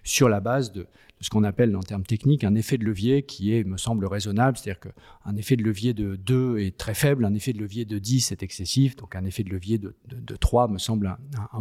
Sur 0.04 0.28
la 0.28 0.40
base 0.40 0.72
de, 0.72 0.86
ce 1.20 1.30
qu'on 1.30 1.44
appelle 1.44 1.74
en 1.76 1.82
termes 1.82 2.04
techniques 2.04 2.44
un 2.44 2.54
effet 2.54 2.78
de 2.78 2.84
levier 2.84 3.22
qui 3.22 3.52
est, 3.54 3.64
me 3.64 3.76
semble, 3.76 4.06
raisonnable. 4.06 4.56
C'est-à-dire 4.56 4.80
qu'un 4.80 5.36
effet 5.36 5.56
de 5.56 5.62
levier 5.62 5.94
de 5.94 6.16
2 6.16 6.58
est 6.58 6.76
très 6.76 6.94
faible, 6.94 7.24
un 7.24 7.34
effet 7.34 7.52
de 7.52 7.58
levier 7.58 7.84
de 7.84 7.98
10 7.98 8.32
est 8.32 8.42
excessif, 8.42 8.96
donc 8.96 9.16
un 9.16 9.24
effet 9.24 9.42
de 9.42 9.50
levier 9.50 9.78
de, 9.78 9.94
3 10.36 10.68
me 10.68 10.78
semble 10.78 11.16
un, 11.52 11.60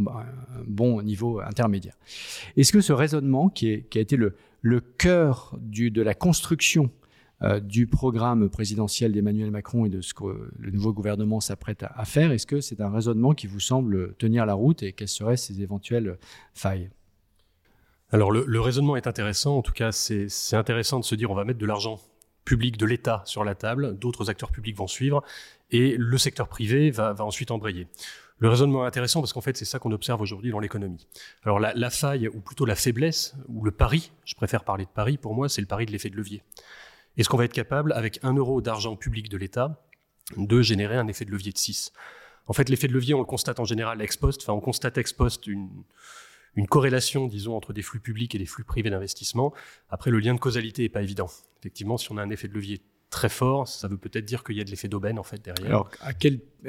bon 0.67 1.01
niveau 1.01 1.39
intermédiaire. 1.39 1.97
Est-ce 2.55 2.71
que 2.71 2.81
ce 2.81 2.93
raisonnement, 2.93 3.49
qui, 3.49 3.83
a 3.95 3.99
été 3.99 4.15
le, 4.15 4.35
cœur 4.79 5.57
de 5.61 6.01
la 6.01 6.13
construction 6.13 6.91
euh, 7.43 7.59
du 7.59 7.87
programme 7.87 8.49
présidentiel 8.49 9.11
d'Emmanuel 9.11 9.51
Macron 9.51 9.85
et 9.85 9.89
de 9.89 10.01
ce 10.01 10.13
que 10.13 10.51
le 10.57 10.71
nouveau 10.71 10.93
gouvernement 10.93 11.39
s'apprête 11.39 11.83
à, 11.83 11.91
à 11.95 12.05
faire, 12.05 12.31
est-ce 12.31 12.47
que 12.47 12.61
c'est 12.61 12.81
un 12.81 12.89
raisonnement 12.89 13.33
qui 13.33 13.47
vous 13.47 13.59
semble 13.59 14.15
tenir 14.15 14.45
la 14.45 14.55
route 14.55 14.83
et 14.83 14.93
quelles 14.93 15.07
seraient 15.07 15.37
ses 15.37 15.61
éventuelles 15.61 16.17
failles? 16.53 16.89
Alors 18.09 18.31
le, 18.31 18.59
raisonnement 18.61 18.95
est 18.95 19.05
intéressant, 19.05 19.57
en 19.57 19.61
tout 19.61 19.73
cas 19.73 19.91
c'est 19.91 20.29
intéressant 20.53 20.99
de 20.99 21.03
se 21.03 21.13
dire 21.13 21.29
on 21.29 21.35
va 21.35 21.43
mettre 21.43 21.59
de 21.59 21.65
l'argent 21.65 21.99
public 22.45 22.77
de 22.77 22.85
l'État 22.85 23.21
sur 23.25 23.43
la 23.43 23.53
table, 23.53 23.99
d'autres 23.99 24.29
acteurs 24.29 24.49
publics 24.49 24.77
vont 24.77 24.87
suivre, 24.87 25.21
et 25.71 25.97
le 25.97 26.17
secteur 26.17 26.47
privé 26.47 26.89
va, 26.89 27.13
ensuite 27.19 27.51
embrayer. 27.51 27.87
Le 28.39 28.49
raisonnement 28.49 28.83
est 28.83 28.87
intéressant 28.87 29.19
parce 29.21 29.33
qu'en 29.33 29.41
fait 29.41 29.57
c'est 29.57 29.65
ça 29.65 29.79
qu'on 29.79 29.91
observe 29.91 30.21
aujourd'hui 30.21 30.51
dans 30.51 30.59
l'économie. 30.59 31.07
Alors 31.43 31.59
la, 31.59 31.89
faille, 31.89 32.27
ou 32.27 32.39
plutôt 32.39 32.65
la 32.65 32.75
faiblesse, 32.75 33.35
ou 33.47 33.63
le 33.63 33.71
pari, 33.71 34.11
je 34.25 34.35
préfère 34.35 34.63
parler 34.63 34.85
de 34.85 34.89
pari, 34.89 35.17
pour 35.17 35.33
moi 35.33 35.49
c'est 35.49 35.61
le 35.61 35.67
pari 35.67 35.85
de 35.85 35.91
l'effet 35.91 36.09
de 36.09 36.15
levier. 36.15 36.43
Est-ce 37.17 37.29
qu'on 37.29 37.37
va 37.37 37.45
être 37.45 37.53
capable, 37.53 37.93
avec 37.93 38.19
un 38.23 38.33
euro 38.33 38.61
d'argent 38.61 38.95
public 38.95 39.29
de 39.29 39.37
l'État, 39.37 39.83
de 40.35 40.61
générer 40.61 40.97
un 40.97 41.07
effet 41.07 41.25
de 41.25 41.31
levier 41.31 41.51
de 41.51 41.57
6 41.57 41.93
En 42.45 42.53
fait 42.53 42.69
l'effet 42.69 42.87
de 42.87 42.93
levier 42.93 43.15
on 43.15 43.19
le 43.19 43.25
constate 43.25 43.59
en 43.59 43.65
général 43.65 44.01
ex 44.01 44.17
post, 44.17 44.41
enfin 44.43 44.53
on 44.53 44.61
constate 44.61 44.97
ex 44.97 45.13
post 45.13 45.47
une 45.47 45.69
une 46.57 46.67
corrélation, 46.67 47.27
disons, 47.27 47.55
entre 47.55 47.71
des 47.71 47.83
flux 47.83 47.99
publics 47.99 48.33
et 48.33 48.39
des 48.39 48.47
flux 48.47 48.63
privés 48.63 48.89
d'investissement. 48.89 49.53
Après, 49.89 50.09
le 50.09 50.19
lien 50.19 50.33
de 50.33 50.39
causalité 50.39 50.81
n'est 50.81 50.89
pas 50.89 51.03
évident. 51.03 51.29
Effectivement, 51.59 51.97
si 51.97 52.11
on 52.11 52.17
a 52.17 52.23
un 52.23 52.31
effet 52.31 52.47
de 52.47 52.53
levier 52.53 52.81
très 53.09 53.29
fort, 53.29 53.67
ça 53.67 53.87
veut 53.87 53.97
peut-être 53.97 54.25
dire 54.25 54.43
qu'il 54.43 54.57
y 54.57 54.61
a 54.61 54.63
de 54.63 54.69
l'effet 54.69 54.87
d'aubaine 54.87 55.17
en 55.17 55.23
fait 55.23 55.43
derrière. 55.43 55.67
Alors, 55.67 55.89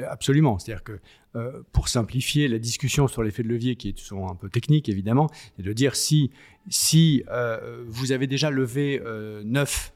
absolument, 0.07 0.57
c'est-à-dire 0.57 0.83
que 0.83 0.99
euh, 1.35 1.61
pour 1.73 1.89
simplifier 1.89 2.47
la 2.47 2.59
discussion 2.59 3.07
sur 3.07 3.23
l'effet 3.23 3.43
de 3.43 3.49
levier, 3.49 3.75
qui 3.75 3.89
est 3.89 3.99
souvent 3.99 4.31
un 4.31 4.35
peu 4.35 4.49
technique 4.49 4.89
évidemment, 4.89 5.29
c'est 5.57 5.63
de 5.63 5.73
dire 5.73 5.95
si 5.95 6.31
si 6.69 7.23
euh, 7.29 7.83
vous 7.87 8.11
avez 8.11 8.27
déjà 8.27 8.49
levé 8.51 9.01
9 9.43 9.93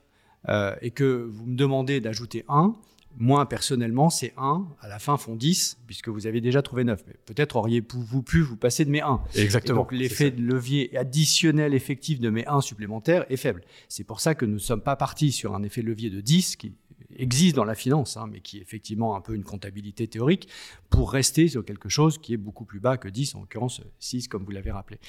euh, 0.50 0.76
et 0.82 0.92
que 0.92 1.28
vous 1.32 1.46
me 1.46 1.56
demandez 1.56 2.02
d'ajouter 2.02 2.44
1, 2.50 2.76
moi, 3.18 3.48
personnellement, 3.48 4.10
c'est 4.10 4.34
1. 4.38 4.68
À 4.82 4.88
la 4.88 5.00
fin, 5.00 5.18
font 5.18 5.36
10, 5.36 5.80
puisque 5.86 6.10
vous 6.10 6.28
avez 6.28 6.42
déjà 6.42 6.62
trouvé 6.62 6.84
9. 6.84 7.04
Mais 7.08 7.16
peut-être 7.26 7.56
auriez-vous 7.56 8.24
pu 8.24 8.42
vous 8.42 8.58
passer 8.58 8.86
de 8.86 8.90
mes 8.90 9.02
1. 9.02 9.22
Exactement. 9.36 9.82
donc, 9.82 9.92
l'effet 9.92 10.32
de 10.32 10.42
levier 10.42 10.96
additionnel 10.98 11.74
effectif 11.74 12.20
de 12.20 12.30
mes 12.30 12.46
1 12.48 12.62
supplémentaires 12.62 13.26
est 13.30 13.38
faible. 13.38 13.62
C'est 13.88 14.04
pour 14.04 14.20
ça 14.20 14.36
que 14.36 14.46
nous 14.46 14.56
ne 14.56 14.60
sommes 14.60 14.82
pas 14.82 14.96
partis 14.96 15.32
sur 15.32 15.56
un 15.56 15.64
effet 15.64 15.82
de 15.82 15.88
levier 15.88 16.10
de 16.10 16.22
10, 16.22 16.56
qui 16.56 16.74
existe 17.16 17.56
dans 17.56 17.66
la 17.66 17.76
finance, 17.76 18.18
hein, 18.18 18.28
mais 18.32 18.40
qui 18.40 18.58
est 18.58 18.62
effectivement 18.62 19.16
un 19.16 19.22
peu 19.22 19.36
une 19.36 19.44
comptabilité 19.44 20.08
théorique, 20.08 20.48
pour 20.90 21.12
rester 21.12 21.48
sur 21.48 21.64
quelque 21.64 21.90
chose 21.90 22.18
qui 22.18 22.34
est 22.34 22.38
beaucoup 22.38 22.66
plus 22.66 22.80
bas 22.80 22.98
que 22.98 23.08
10, 23.08 23.36
en 23.36 23.42
l'occurrence 23.42 23.82
6, 24.00 24.28
comme 24.28 24.44
vous 24.44 24.52
l'avez 24.52 24.72
rappelé. 24.72 25.00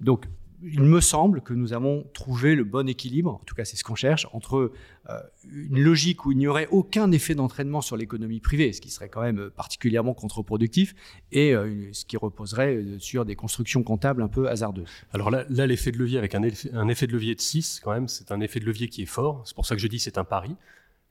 Donc, 0.00 0.26
il 0.64 0.82
me 0.82 1.00
semble 1.00 1.40
que 1.40 1.54
nous 1.54 1.72
avons 1.72 2.04
trouvé 2.14 2.54
le 2.54 2.64
bon 2.64 2.88
équilibre, 2.88 3.34
en 3.34 3.44
tout 3.44 3.54
cas 3.54 3.64
c'est 3.64 3.76
ce 3.76 3.84
qu'on 3.84 3.94
cherche, 3.94 4.26
entre 4.32 4.72
euh, 5.10 5.20
une 5.50 5.80
logique 5.80 6.24
où 6.24 6.32
il 6.32 6.38
n'y 6.38 6.46
aurait 6.46 6.68
aucun 6.70 7.10
effet 7.12 7.34
d'entraînement 7.34 7.80
sur 7.80 7.96
l'économie 7.96 8.40
privée, 8.40 8.72
ce 8.72 8.80
qui 8.80 8.90
serait 8.90 9.08
quand 9.08 9.22
même 9.22 9.50
particulièrement 9.50 10.14
contre-productif, 10.14 10.94
et 11.32 11.54
euh, 11.54 11.88
ce 11.92 12.04
qui 12.04 12.16
reposerait 12.16 12.76
euh, 12.76 12.98
sur 12.98 13.24
des 13.24 13.34
constructions 13.36 13.82
comptables 13.82 14.22
un 14.22 14.28
peu 14.28 14.48
hasardeuses. 14.48 14.88
Alors 15.12 15.30
là, 15.30 15.44
l'effet 15.48 15.90
de 15.90 15.98
levier 15.98 16.18
avec 16.18 16.34
un 16.34 16.42
effet, 16.42 16.70
un 16.72 16.88
effet 16.88 17.06
de 17.06 17.12
levier 17.12 17.34
de 17.34 17.40
6, 17.40 17.80
quand 17.82 17.92
même, 17.92 18.08
c'est 18.08 18.30
un 18.30 18.40
effet 18.40 18.60
de 18.60 18.64
levier 18.64 18.88
qui 18.88 19.02
est 19.02 19.06
fort, 19.06 19.42
c'est 19.44 19.54
pour 19.54 19.66
ça 19.66 19.74
que 19.74 19.80
je 19.80 19.88
dis 19.88 19.98
c'est 19.98 20.18
un 20.18 20.24
pari. 20.24 20.54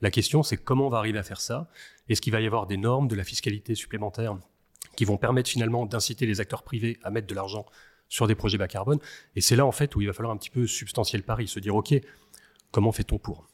La 0.02 0.12
question 0.12 0.44
c'est 0.44 0.58
comment 0.58 0.88
on 0.88 0.90
va 0.90 0.98
arriver 0.98 1.20
à 1.20 1.24
faire 1.24 1.42
ça? 1.42 1.70
Est-ce 2.10 2.22
qu'il 2.22 2.34
va 2.34 2.42
y 2.42 2.46
avoir 2.46 2.68
des 2.68 2.78
normes, 2.78 3.08
de 3.08 3.16
la 3.16 3.24
fiscalité 3.24 3.76
supplémentaire 3.76 4.38
qui 4.96 5.06
vont 5.06 5.18
permettre 5.18 5.50
finalement 5.50 5.86
d'inciter 5.86 6.26
les 6.26 6.42
acteurs 6.42 6.64
privés 6.64 7.00
à 7.04 7.12
mettre 7.12 7.28
de 7.28 7.36
l'argent 7.36 7.66
sur 8.12 8.28
des 8.28 8.36
projets 8.36 8.58
bas 8.58 8.68
carbone. 8.68 9.00
Et 9.36 9.42
c'est 9.42 9.56
là, 9.56 9.66
en 9.66 9.72
fait, 9.72 9.96
où 9.96 10.02
il 10.02 10.08
va 10.08 10.14
falloir 10.14 10.34
un 10.34 10.38
petit 10.38 10.50
peu 10.50 10.68
substantier 10.68 11.18
le 11.18 11.24
pari, 11.24 11.48
se 11.48 11.60
dire, 11.60 11.76
OK, 11.76 11.96
comment 12.70 12.92
fait-on 12.92 13.18
pour? 13.18 13.48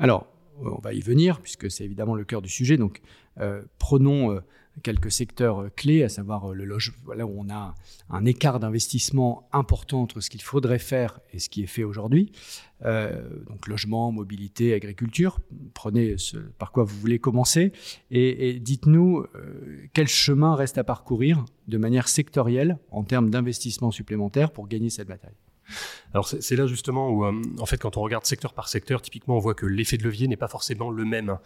Alors, 0.00 0.26
on 0.58 0.80
va 0.80 0.92
y 0.92 1.00
venir, 1.00 1.40
puisque 1.40 1.70
c'est 1.70 1.84
évidemment 1.84 2.16
le 2.16 2.24
cœur 2.24 2.42
du 2.42 2.48
sujet. 2.48 2.76
Donc, 2.76 3.00
euh, 3.38 3.62
prenons 3.78 4.32
euh, 4.32 4.40
quelques 4.82 5.10
secteurs 5.10 5.62
euh, 5.62 5.68
clés, 5.74 6.02
à 6.02 6.08
savoir 6.08 6.52
le 6.52 6.64
logement, 6.64 7.12
là 7.14 7.26
où 7.26 7.34
on 7.36 7.50
a 7.50 7.74
un 8.08 8.24
écart 8.24 8.60
d'investissement 8.60 9.48
important 9.52 10.02
entre 10.02 10.20
ce 10.20 10.30
qu'il 10.30 10.42
faudrait 10.42 10.78
faire 10.78 11.20
et 11.32 11.38
ce 11.38 11.48
qui 11.48 11.62
est 11.62 11.66
fait 11.66 11.84
aujourd'hui. 11.84 12.32
donc, 12.82 13.66
logement, 13.66 14.10
mobilité, 14.10 14.72
agriculture. 14.72 15.38
Prenez 15.74 16.16
par 16.58 16.72
quoi 16.72 16.84
vous 16.84 16.98
voulez 16.98 17.18
commencer 17.18 17.72
et, 18.10 18.48
et 18.48 18.58
dites-nous 18.58 19.26
quel 19.92 20.08
chemin 20.08 20.54
reste 20.54 20.78
à 20.78 20.84
parcourir 20.84 21.44
de 21.68 21.76
manière 21.76 22.08
sectorielle 22.08 22.78
en 22.90 23.04
termes 23.04 23.28
d'investissement 23.28 23.90
supplémentaire 23.90 24.50
pour 24.50 24.66
gagner 24.66 24.88
cette 24.88 25.08
bataille? 25.08 25.36
Alors 26.12 26.26
c'est 26.28 26.56
là 26.56 26.66
justement 26.66 27.10
où, 27.10 27.24
euh, 27.24 27.42
en 27.58 27.66
fait, 27.66 27.78
quand 27.78 27.96
on 27.96 28.00
regarde 28.00 28.24
secteur 28.24 28.52
par 28.52 28.68
secteur, 28.68 29.02
typiquement, 29.02 29.36
on 29.36 29.40
voit 29.40 29.54
que 29.54 29.66
l'effet 29.66 29.96
de 29.96 30.04
levier 30.04 30.28
n'est 30.28 30.36
pas 30.36 30.48
forcément 30.48 30.90
le 30.90 31.04
même. 31.04 31.38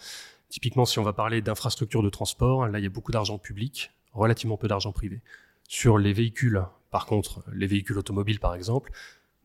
Typiquement, 0.49 0.85
si 0.85 0.99
on 0.99 1.03
va 1.03 1.13
parler 1.13 1.43
d'infrastructures 1.43 2.03
de 2.03 2.11
transport, 2.11 2.67
là, 2.69 2.79
il 2.79 2.83
y 2.83 2.87
a 2.87 2.91
beaucoup 2.91 3.13
d'argent 3.13 3.39
public, 3.39 3.93
relativement 4.13 4.57
peu 4.57 4.69
d'argent 4.69 4.93
privé. 4.93 5.21
Sur 5.69 5.99
les 5.99 6.13
véhicules, 6.13 6.63
par 6.91 7.07
contre, 7.07 7.43
les 7.53 7.67
véhicules 7.67 7.99
automobiles, 7.99 8.39
par 8.39 8.55
exemple, 8.55 8.93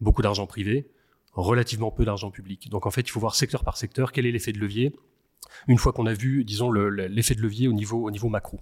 beaucoup 0.01 0.21
d'argent 0.21 0.45
privé, 0.45 0.89
relativement 1.33 1.91
peu 1.91 2.05
d'argent 2.05 2.31
public. 2.31 2.69
Donc 2.69 2.85
en 2.85 2.91
fait, 2.91 3.01
il 3.01 3.09
faut 3.09 3.19
voir 3.19 3.35
secteur 3.35 3.63
par 3.63 3.77
secteur 3.77 4.11
quel 4.11 4.25
est 4.25 4.31
l'effet 4.31 4.51
de 4.51 4.59
levier. 4.59 4.95
Une 5.67 5.77
fois 5.77 5.93
qu'on 5.93 6.05
a 6.05 6.13
vu, 6.13 6.43
disons, 6.43 6.71
l'effet 6.71 7.35
de 7.35 7.41
levier 7.41 7.67
au 7.67 7.73
niveau, 7.73 8.05
au 8.05 8.11
niveau 8.11 8.29
macro. 8.29 8.59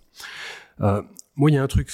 Euh, 0.82 1.02
moi, 1.36 1.52
il 1.52 1.56
y 1.56 1.58
a 1.58 1.64
un 1.64 1.68
truc, 1.68 1.92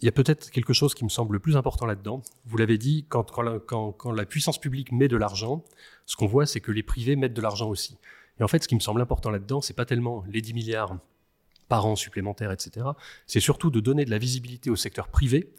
il 0.00 0.04
y 0.04 0.08
a 0.08 0.12
peut-être 0.12 0.50
quelque 0.50 0.72
chose 0.72 0.94
qui 0.94 1.04
me 1.04 1.08
semble 1.08 1.34
le 1.34 1.40
plus 1.40 1.56
important 1.56 1.84
là-dedans. 1.86 2.22
Vous 2.44 2.56
l'avez 2.56 2.78
dit, 2.78 3.04
quand, 3.08 3.32
quand, 3.32 4.12
la, 4.12 4.26
puissance 4.26 4.58
publique 4.58 4.92
met 4.92 5.08
de 5.08 5.16
l'argent, 5.16 5.64
ce 6.06 6.14
qu'on 6.14 6.26
voit, 6.26 6.46
c'est 6.46 6.60
que 6.60 6.70
les 6.70 6.84
privés 6.84 7.16
mettent 7.16 7.34
de 7.34 7.42
l'argent 7.42 7.68
aussi. 7.68 7.98
Et 8.38 8.44
en 8.44 8.48
fait, 8.48 8.62
ce 8.62 8.68
qui 8.68 8.76
me 8.76 8.80
semble 8.80 9.00
important 9.00 9.30
là-dedans, 9.30 9.60
c'est 9.60 9.74
pas 9.74 9.84
tellement 9.84 10.24
les 10.28 10.40
10 10.40 10.54
milliards 10.54 10.96
par 11.68 11.84
an 11.86 11.96
supplémentaires, 11.96 12.52
etc. 12.52 12.86
C'est 13.26 13.40
surtout 13.40 13.70
de 13.70 13.80
donner 13.80 14.04
de 14.04 14.10
la 14.10 14.18
visibilité 14.18 14.70
au 14.70 14.76
secteur 14.76 15.08
privé, 15.08 15.52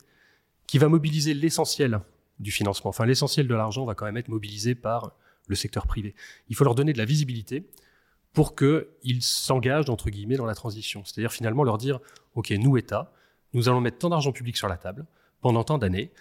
qui 0.67 0.77
va 0.77 0.87
mobiliser 0.87 1.33
l'essentiel 1.33 1.99
du 2.39 2.51
financement. 2.51 2.89
Enfin, 2.89 3.05
l'essentiel 3.05 3.47
de 3.47 3.55
l'argent 3.55 3.85
va 3.85 3.95
quand 3.95 4.05
même 4.05 4.17
être 4.17 4.29
mobilisé 4.29 4.73
par 4.73 5.11
le 5.47 5.55
secteur 5.55 5.85
privé. 5.85 6.15
Il 6.47 6.55
faut 6.55 6.63
leur 6.63 6.75
donner 6.75 6.93
de 6.93 6.97
la 6.97 7.05
visibilité 7.05 7.67
pour 8.33 8.55
qu'ils 8.55 9.21
s'engagent, 9.21 9.89
entre 9.89 10.09
guillemets, 10.09 10.37
dans 10.37 10.45
la 10.45 10.55
transition. 10.55 11.03
C'est-à-dire 11.03 11.31
finalement 11.31 11.63
leur 11.63 11.77
dire, 11.77 11.99
OK, 12.35 12.51
nous, 12.51 12.77
État, 12.77 13.11
nous 13.53 13.69
allons 13.69 13.81
mettre 13.81 13.97
tant 13.97 14.09
d'argent 14.09 14.31
public 14.31 14.57
sur 14.57 14.67
la 14.67 14.77
table 14.77 15.05
pendant 15.41 15.63
tant 15.63 15.77
d'années, 15.77 16.11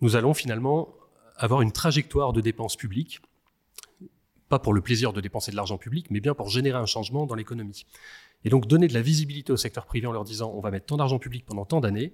nous 0.00 0.16
allons 0.16 0.34
finalement 0.34 0.94
avoir 1.36 1.62
une 1.62 1.72
trajectoire 1.72 2.32
de 2.32 2.40
dépenses 2.40 2.76
publiques, 2.76 3.20
pas 4.48 4.58
pour 4.58 4.74
le 4.74 4.80
plaisir 4.80 5.12
de 5.12 5.20
dépenser 5.20 5.50
de 5.50 5.56
l'argent 5.56 5.78
public, 5.78 6.08
mais 6.10 6.20
bien 6.20 6.34
pour 6.34 6.48
générer 6.48 6.78
un 6.78 6.86
changement 6.86 7.26
dans 7.26 7.34
l'économie. 7.34 7.86
Et 8.44 8.50
donc 8.50 8.66
donner 8.66 8.88
de 8.88 8.94
la 8.94 9.02
visibilité 9.02 9.52
au 9.52 9.56
secteur 9.56 9.86
privé 9.86 10.06
en 10.06 10.12
leur 10.12 10.24
disant 10.24 10.52
on 10.54 10.60
va 10.60 10.70
mettre 10.70 10.86
tant 10.86 10.96
d'argent 10.96 11.18
public 11.18 11.44
pendant 11.46 11.64
tant 11.64 11.80
d'années. 11.80 12.12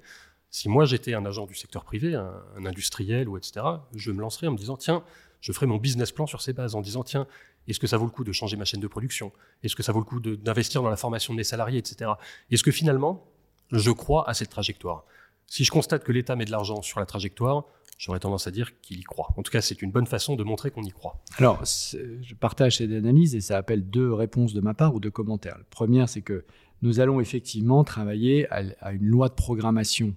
Si 0.51 0.69
moi 0.69 0.85
j'étais 0.85 1.15
un 1.15 1.25
agent 1.27 1.47
du 1.47 1.55
secteur 1.55 1.85
privé, 1.85 2.15
un, 2.15 2.65
industriel 2.65 3.29
ou 3.29 3.37
etc., 3.37 3.65
je 3.95 4.13
me 4.13 4.21
lancerais 4.21 4.47
en 4.47 4.53
me 4.53 4.57
disant 4.57 4.77
tiens, 4.77 5.03
je 5.41 5.53
ferai 5.53 5.67
mon 5.67 5.77
business 5.77 6.13
plan 6.13 6.27
sur 6.27 6.43
ces 6.43 6.53
bases 6.53 6.75
en 6.75 6.81
disant 6.81 7.03
tiens, 7.03 7.27
est-ce 7.67 7.81
que 7.81 7.87
ça 7.87 7.97
vaut 7.97 8.07
le 8.07 8.11
coup 8.11 8.25
de 8.25 8.33
changer 8.33 8.57
ma 8.57 8.65
chaîne 8.65 8.81
de 8.81 8.87
production? 8.87 9.33
Est-ce 9.63 9.77
que 9.77 9.83
ça 9.83 9.93
vaut 9.93 10.01
le 10.01 10.05
coup 10.05 10.21
d'investir 10.21 10.83
dans 10.83 10.91
la 10.91 10.97
formation 10.97 11.35
de 11.35 11.37
mes 11.39 11.45
salariés, 11.45 11.79
etc. 11.79 12.13
Est-ce 12.51 12.63
que 12.63 12.71
finalement, 12.71 13.27
je 13.73 13.91
crois 13.91 14.29
à 14.29 14.35
cette 14.35 14.51
trajectoire 14.51 15.05
Si 15.47 15.65
je 15.65 15.71
constate 15.71 16.05
que 16.05 16.13
l'État 16.13 16.37
met 16.37 16.45
de 16.45 16.51
l'argent 16.51 16.83
sur 16.83 17.01
la 17.01 17.07
trajectoire, 17.07 17.65
j'aurais 17.99 18.21
tendance 18.21 18.47
à 18.47 18.51
dire 18.51 18.81
qu'il 18.81 18.99
y 18.99 19.03
croit. 19.03 19.29
En 19.37 19.43
tout 19.43 19.51
cas, 19.51 19.61
c'est 19.61 19.83
une 19.83 19.91
bonne 19.91 20.07
façon 20.07 20.37
de 20.37 20.45
montrer 20.45 20.71
qu'on 20.71 20.83
y 20.83 20.93
croit. 20.93 21.21
Alors, 21.37 21.63
je 21.65 22.35
partage 22.35 22.79
cette 22.79 22.93
analyse 22.93 23.35
et 23.35 23.41
ça 23.41 23.57
appelle 23.57 23.89
deux 23.89 24.13
réponses 24.13 24.55
de 24.55 24.61
ma 24.61 24.75
part 24.75 24.95
ou 24.95 25.01
deux 25.01 25.11
commentaires. 25.11 25.57
La 25.59 25.65
première, 25.71 26.09
c'est 26.09 26.23
que 26.23 26.45
nous 26.83 27.01
allons 27.01 27.21
effectivement 27.21 27.83
travailler 27.85 28.47
à, 28.51 28.93
une 28.93 29.07
loi 29.07 29.29
de 29.29 29.35
programmation 29.35 30.15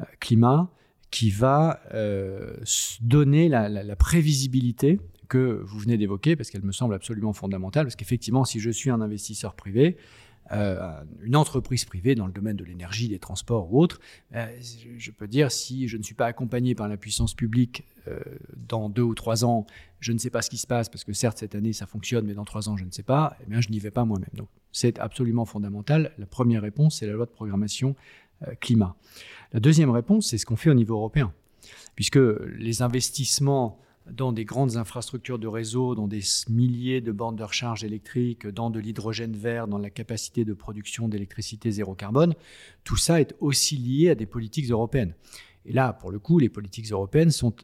euh, 0.00 0.04
climat 0.20 0.70
qui 1.10 1.30
va 1.30 1.80
euh, 1.92 2.56
donner 3.00 3.48
la, 3.48 3.96
prévisibilité 3.96 5.00
que 5.28 5.62
vous 5.64 5.78
venez 5.78 5.96
d'évoquer, 5.96 6.36
parce 6.36 6.50
qu'elle 6.50 6.64
me 6.64 6.72
semble 6.72 6.94
absolument 6.94 7.32
fondamentale, 7.32 7.86
parce 7.86 7.96
qu'effectivement, 7.96 8.44
si 8.44 8.60
je 8.60 8.70
suis 8.70 8.90
un 8.90 9.00
investisseur 9.00 9.54
privé, 9.54 9.96
euh, 10.52 11.02
une 11.22 11.36
entreprise 11.36 11.84
privée 11.84 12.14
dans 12.14 12.26
le 12.26 12.32
domaine 12.32 12.56
de 12.56 12.64
l'énergie, 12.64 13.08
des 13.08 13.18
transports 13.18 13.72
ou 13.72 13.80
autre, 13.80 14.00
euh, 14.34 14.46
je 14.98 15.10
peux 15.10 15.26
dire 15.26 15.50
si 15.50 15.88
je 15.88 15.96
ne 15.96 16.02
suis 16.02 16.14
pas 16.14 16.26
accompagné 16.26 16.74
par 16.74 16.86
la 16.86 16.98
puissance 16.98 17.34
publique 17.34 17.84
euh, 18.08 18.20
dans 18.56 18.90
deux 18.90 19.02
ou 19.02 19.14
trois 19.14 19.44
ans, 19.44 19.66
je 20.00 20.12
ne 20.12 20.18
sais 20.18 20.28
pas 20.28 20.42
ce 20.42 20.50
qui 20.50 20.58
se 20.58 20.66
passe 20.66 20.90
parce 20.90 21.02
que 21.02 21.14
certes 21.14 21.38
cette 21.38 21.54
année 21.54 21.72
ça 21.72 21.86
fonctionne, 21.86 22.26
mais 22.26 22.34
dans 22.34 22.44
trois 22.44 22.68
ans 22.68 22.76
je 22.76 22.84
ne 22.84 22.90
sais 22.90 23.02
pas, 23.02 23.38
eh 23.42 23.48
bien 23.48 23.62
je 23.62 23.70
n'y 23.70 23.78
vais 23.78 23.90
pas 23.90 24.04
moi-même. 24.04 24.28
Donc 24.34 24.48
c'est 24.70 24.98
absolument 24.98 25.46
fondamental. 25.46 26.12
La 26.18 26.26
première 26.26 26.60
réponse 26.60 26.98
c'est 26.98 27.06
la 27.06 27.14
loi 27.14 27.24
de 27.24 27.30
programmation 27.30 27.96
climat. 28.60 28.96
La 29.54 29.60
deuxième 29.60 29.90
réponse 29.90 30.28
c'est 30.28 30.36
ce 30.36 30.44
qu'on 30.44 30.56
fait 30.56 30.68
au 30.68 30.74
niveau 30.74 30.96
européen, 30.96 31.32
puisque 31.94 32.18
les 32.58 32.82
investissements 32.82 33.78
dans 34.10 34.32
des 34.32 34.44
grandes 34.44 34.76
infrastructures 34.76 35.38
de 35.38 35.46
réseau, 35.46 35.94
dans 35.94 36.08
des 36.08 36.20
milliers 36.48 37.00
de 37.00 37.12
bornes 37.12 37.36
de 37.36 37.42
recharge 37.42 37.84
électriques, 37.84 38.46
dans 38.46 38.70
de 38.70 38.78
l'hydrogène 38.78 39.36
vert, 39.36 39.66
dans 39.66 39.78
la 39.78 39.90
capacité 39.90 40.44
de 40.44 40.52
production 40.52 41.08
d'électricité 41.08 41.70
zéro 41.70 41.94
carbone, 41.94 42.34
tout 42.84 42.96
ça 42.96 43.20
est 43.20 43.34
aussi 43.40 43.76
lié 43.76 44.10
à 44.10 44.14
des 44.14 44.26
politiques 44.26 44.70
européennes. 44.70 45.14
Et 45.64 45.72
là, 45.72 45.92
pour 45.92 46.10
le 46.10 46.18
coup, 46.18 46.38
les 46.38 46.50
politiques 46.50 46.92
européennes 46.92 47.30
sont 47.30 47.54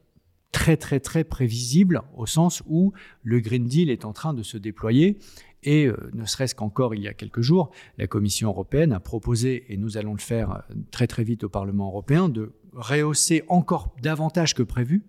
très 0.53 0.77
très 0.77 0.99
très 0.99 1.23
prévisibles 1.23 2.03
au 2.17 2.27
sens 2.27 2.63
où 2.67 2.93
le 3.23 3.39
Green 3.39 3.67
Deal 3.67 3.89
est 3.89 4.05
en 4.05 4.13
train 4.13 4.35
de 4.35 4.43
se 4.43 4.57
déployer 4.59 5.19
et 5.63 5.87
euh, 5.87 6.11
ne 6.15 6.25
serait-ce 6.25 6.55
qu'encore 6.55 6.95
il 6.95 7.03
y 7.03 7.09
a 7.09 7.15
quelques 7.15 7.43
jours, 7.43 7.71
la 7.99 8.07
Commission 8.07 8.49
européenne 8.49 8.93
a 8.93 9.01
proposé, 9.01 9.73
et 9.73 9.77
nous 9.77 9.99
allons 9.99 10.13
le 10.13 10.21
faire 10.21 10.51
euh, 10.51 10.75
très 10.91 11.07
très 11.07 11.25
vite 11.25 11.45
au 11.45 11.49
Parlement 11.49 11.89
européen, 11.89 12.29
de 12.29 12.53
rehausser 12.73 13.43
encore 13.49 13.95
davantage 14.03 14.55
que 14.55 14.63
prévu 14.63 15.05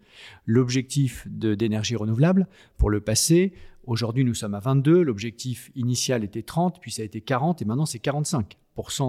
l'objectif 0.45 1.27
d'énergie 1.27 1.95
renouvelable 1.95 2.47
pour 2.77 2.89
le 2.89 3.01
passer. 3.01 3.53
Aujourd'hui, 3.85 4.23
nous 4.23 4.35
sommes 4.35 4.53
à 4.53 4.59
22, 4.59 5.01
l'objectif 5.01 5.71
initial 5.75 6.23
était 6.23 6.43
30, 6.43 6.79
puis 6.79 6.91
ça 6.91 7.01
a 7.01 7.05
été 7.05 7.21
40, 7.21 7.61
et 7.61 7.65
maintenant 7.65 7.85
c'est 7.85 7.99
45 7.99 8.57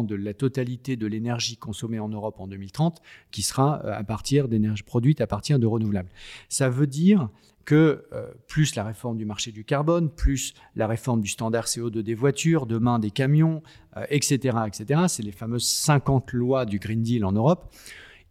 de 0.06 0.14
la 0.14 0.34
totalité 0.34 0.96
de 0.96 1.06
l'énergie 1.06 1.56
consommée 1.56 1.98
en 1.98 2.08
Europe 2.08 2.40
en 2.40 2.46
2030 2.46 3.00
qui 3.30 3.42
sera 3.42 3.82
euh, 3.84 3.98
à 3.98 4.04
partir 4.04 4.48
d'énergie 4.48 4.82
produite 4.82 5.20
à 5.20 5.26
partir 5.26 5.58
de 5.58 5.66
renouvelables. 5.66 6.10
Ça 6.48 6.68
veut 6.68 6.86
dire 6.86 7.28
que 7.64 8.04
euh, 8.12 8.30
plus 8.48 8.74
la 8.74 8.84
réforme 8.84 9.16
du 9.16 9.24
marché 9.24 9.52
du 9.52 9.64
carbone, 9.64 10.10
plus 10.10 10.52
la 10.74 10.86
réforme 10.86 11.20
du 11.20 11.28
standard 11.28 11.66
CO2 11.66 12.00
des 12.00 12.14
voitures, 12.14 12.66
demain 12.66 12.98
des 12.98 13.10
camions, 13.10 13.62
etc., 14.08 14.56
euh, 14.56 14.66
etc., 14.66 15.02
c'est 15.08 15.22
les 15.22 15.32
fameuses 15.32 15.66
50 15.66 16.32
lois 16.32 16.66
du 16.66 16.78
Green 16.78 17.02
Deal 17.02 17.24
en 17.24 17.32
Europe. 17.32 17.72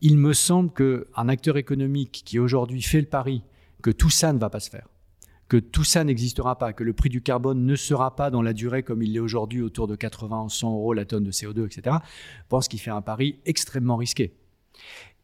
Il 0.02 0.18
me 0.18 0.34
semble 0.34 0.72
qu'un 0.74 1.30
acteur 1.30 1.58
économique 1.58 2.24
qui 2.26 2.40
aujourd'hui 2.40 2.82
fait 2.82 3.02
le 3.02 3.08
pari 3.08 3.44
que 3.82 3.92
tout 3.92 4.10
ça 4.10 4.34
ne 4.34 4.40
va 4.40 4.50
pas 4.50 4.60
se 4.60 4.70
faire, 4.70 4.88
que 5.48 5.58
tout 5.58 5.84
ça 5.84 6.04
n'existera 6.04 6.58
pas, 6.58 6.74
que 6.74 6.84
le 6.84 6.94
prix 6.94 7.10
du 7.10 7.22
carbone 7.22 7.66
ne 7.66 7.76
sera 7.76 8.16
pas 8.16 8.30
dans 8.30 8.42
la 8.42 8.54
durée 8.54 8.84
comme 8.84 9.04
il 9.04 9.14
l'est 9.14 9.20
aujourd'hui 9.20 9.62
autour 9.62 9.88
de 9.88 9.96
80 9.96 10.50
100 10.50 10.72
euros 10.72 10.94
la 10.94 11.06
tonne 11.06 11.24
de 11.24 11.32
CO2, 11.32 11.66
etc., 11.66 11.98
pense 12.50 12.68
qu'il 12.68 12.80
fait 12.80 12.92
un 12.92 13.02
pari 13.02 13.40
extrêmement 13.46 13.98
risqué. 13.98 14.34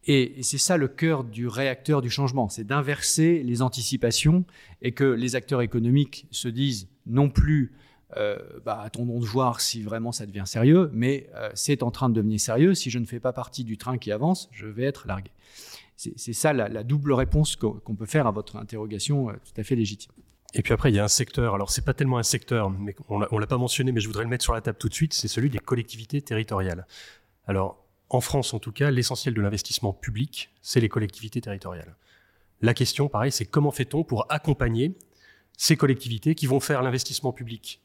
Et, 0.06 0.42
c'est 0.42 0.58
ça 0.58 0.78
le 0.78 0.88
cœur 0.88 1.24
du 1.24 1.48
réacteur 1.48 2.02
du 2.02 2.10
changement, 2.10 2.48
c'est 2.50 2.63
d'inverser 2.63 3.44
les 3.44 3.62
anticipations 3.62 4.46
et 4.82 4.94
que 4.94 5.04
les 5.04 5.36
acteurs 5.36 5.62
économiques 5.62 6.28
se 6.32 6.48
disent 6.48 6.88
non 7.06 7.30
plus 7.30 7.74
euh, 8.15 8.38
bah, 8.63 8.80
attendons 8.82 9.20
de 9.20 9.26
voir 9.26 9.60
si 9.60 9.82
vraiment 9.82 10.12
ça 10.12 10.26
devient 10.26 10.46
sérieux, 10.46 10.89
mais 10.93 11.30
euh, 11.36 11.50
c'est 11.56 11.84
en 11.84 11.91
train 11.91 12.08
de 12.08 12.13
devenir 12.13 12.39
sérieux. 12.39 12.74
Si 12.74 12.89
je 12.89 13.00
ne 13.00 13.06
fais 13.06 13.20
pas 13.20 13.34
partie 13.34 13.65
du 13.65 13.78
train 13.78 13.98
qui 13.98 14.12
avance, 14.12 14.48
je 14.52 14.65
vais 14.65 14.84
être 14.84 15.08
largué. 15.08 15.32
C'est 15.98 16.34
ça 16.34 16.54
la, 16.54 16.84
double 16.84 17.12
réponse 17.12 17.56
qu'on 17.56 17.96
peut 17.96 18.06
faire 18.06 18.28
à 18.28 18.32
votre 18.32 18.56
interrogation 18.56 19.30
euh, 19.30 19.34
tout 19.34 19.60
à 19.60 19.63
fait 19.63 19.76
légitime. 19.76 20.12
Et 20.54 20.62
puis 20.62 20.72
après, 20.72 20.91
il 20.91 20.96
y 20.96 21.00
a 21.00 21.04
un 21.04 21.10
secteur, 21.10 21.56
alors 21.56 21.72
c'est 21.72 21.84
pas 21.84 21.93
tellement 21.93 22.20
un 22.20 22.24
secteur, 22.24 22.70
mais 22.70 22.96
on 23.10 23.39
l'a 23.39 23.48
pas 23.48 23.58
mentionné, 23.58 23.91
mais 23.91 24.00
je 24.00 24.08
voudrais 24.08 24.24
le 24.24 24.30
mettre 24.30 24.43
sur 24.43 24.54
la 24.54 24.62
table 24.62 24.78
tout 24.78 24.89
de 24.89 24.93
suite, 24.93 25.13
c'est 25.13 25.28
celui 25.28 25.50
des 25.50 25.60
collectivités 25.60 26.22
territoriales. 26.22 26.86
Alors, 27.48 27.84
en 28.10 28.22
France, 28.22 28.54
en 28.54 28.60
tout 28.60 28.72
cas, 28.72 28.89
l'essentiel 28.91 29.34
de 29.34 29.41
l'investissement 29.41 29.91
public, 29.91 30.52
c'est 30.62 30.80
les 30.80 30.88
collectivités 30.88 31.41
territoriales. 31.41 31.96
La 32.62 32.74
question, 32.74 33.10
pareil, 33.10 33.32
c'est 33.32 33.46
comment 33.46 33.72
fait-on 33.72 34.04
pour 34.04 34.26
accompagner 34.30 34.96
ces 35.58 35.76
collectivités 35.76 36.36
qui 36.36 36.46
vont 36.46 36.60
faire 36.60 36.82
l'investissement 36.82 37.34
public? 37.34 37.82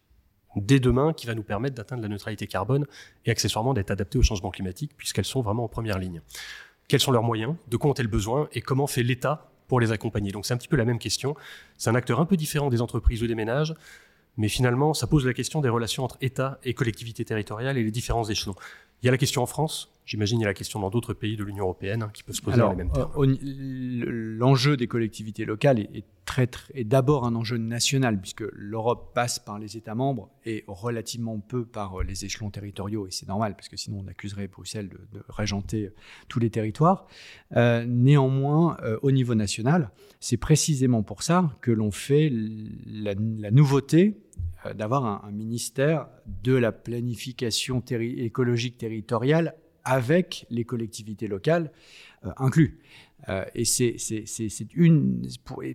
Dès 0.57 0.81
demain 0.81 1.13
qui 1.13 1.27
va 1.27 1.35
nous 1.35 1.43
permettre 1.43 1.75
d'atteindre 1.75 2.03
la 2.03 2.09
neutralité 2.09 2.47
carbone 2.47 2.87
et 3.25 3.31
accessoirement 3.31 3.75
d'être 3.75 3.91
adaptées 3.91 4.19
au 4.19 4.23
changement 4.23 4.51
climatique 4.51 4.93
puisqu'elles 4.97 5.25
sont 5.25 5.41
vraiment 5.41 5.65
en 5.65 5.69
première 5.69 5.99
ligne. 5.99 6.21
Quels 6.89 7.01
sont 7.01 7.13
leurs 7.13 7.23
moyens 7.23 7.55
De 7.69 7.77
quoi 7.77 7.91
ont-elles 7.91 8.09
besoin 8.09 8.49
Et 8.53 8.61
comment 8.61 8.87
fait 8.87 9.03
l'État 9.03 9.51
pour 9.69 9.81
les 9.81 9.93
accompagner? 9.93 10.33
Donc 10.33 10.47
c'est 10.47 10.55
un 10.55 10.57
petit 10.57 10.69
peu 10.69 10.77
la 10.77 10.85
même 10.85 10.99
question. 10.99 11.35
C'est 11.79 11.91
un 11.91 11.95
acteur 11.95 12.21
un 12.21 12.27
peu 12.27 12.37
différent 12.37 12.69
des 12.69 12.83
entreprises 12.83 13.23
ou 13.23 13.27
des 13.27 13.35
ménages, 13.35 13.75
mais 14.37 14.49
finalement 14.49 14.95
ça 14.95 15.07
pose 15.07 15.27
la 15.27 15.33
question 15.33 15.61
des 15.61 15.69
relations 15.69 16.05
entre 16.05 16.19
État 16.21 16.59
et 16.65 16.75
collectivités 16.75 17.25
territoriales 17.25 17.79
et 17.79 17.83
les 17.83 17.91
différents 17.91 18.29
échelons. 18.29 18.57
Il 19.03 19.07
y 19.07 19.09
a 19.09 19.11
la 19.11 19.19
question 19.19 19.43
en 19.43 19.47
France, 19.47 19.93
j'imagine 20.07 20.39
il 20.39 20.43
y 20.43 20.45
a 20.45 20.49
la 20.49 20.55
question 20.55 20.79
dans 20.79 20.89
d'autres 20.89 21.13
pays 21.13 21.37
de 21.37 21.43
l'Union 21.43 21.65
européenne 21.65 22.05
hein, 22.05 22.11
qui 22.15 22.23
peut 22.23 22.33
se 22.33 22.41
poser 22.41 22.59
dans 22.59 22.71
les 22.71 22.77
mêmes 22.77 22.93
termes. 22.93 23.11
L'enjeu 23.17 24.77
des 24.77 24.87
collectivités 24.87 25.45
locales 25.45 25.81
est, 25.81 26.05
très, 26.25 26.49
est 26.75 26.85
d'abord 26.85 27.27
un 27.27 27.35
enjeu 27.35 27.57
national, 27.57 28.21
puisque 28.21 28.45
l'Europe 28.53 29.13
passe 29.13 29.41
par 29.41 29.59
les 29.59 29.77
États 29.77 29.97
membres 29.97 30.31
et 30.47 30.63
relativement 30.69 31.41
peu 31.41 31.65
par 31.65 32.01
euh, 32.01 32.05
les 32.05 32.25
échelons 32.25 32.51
territoriaux, 32.51 33.09
et 33.09 33.11
c'est 33.11 33.27
normal, 33.27 33.57
parce 33.57 33.69
que 33.69 33.77
sinon 33.77 34.05
on 34.05 34.09
accuserait 34.09 34.47
Bruxelles 34.47 34.89
de, 34.89 35.25
régenter 35.29 35.87
euh, 35.87 35.95
tous 36.29 36.39
les 36.39 36.51
territoires. 36.51 37.09
Euh, 37.57 37.85
néanmoins, 37.85 38.77
au 39.03 39.11
niveau 39.11 39.35
national, 39.35 39.91
c'est 40.21 40.37
précisément 40.37 41.03
pour 41.03 41.25
ça 41.25 41.51
que 41.61 41.73
l'on 41.73 41.91
fait 41.91 42.31
la, 42.87 43.15
la 43.17 43.51
nouveauté 43.51 44.17
euh, 44.39 44.52
d'avoir 44.75 45.25
un, 45.25 45.31
ministère 45.31 46.09
de 46.43 46.55
la 46.55 46.73
planification 46.73 47.83
écologique 47.91 48.79
territoriale 48.79 49.55
avec 49.85 50.47
les 50.51 50.65
collectivités 50.65 51.27
locales 51.27 51.73
euh, 52.25 52.31
inclus. 52.37 52.79
Euh, 53.29 53.45
et 53.55 53.65
c'est 53.65 54.75
une 54.75 55.23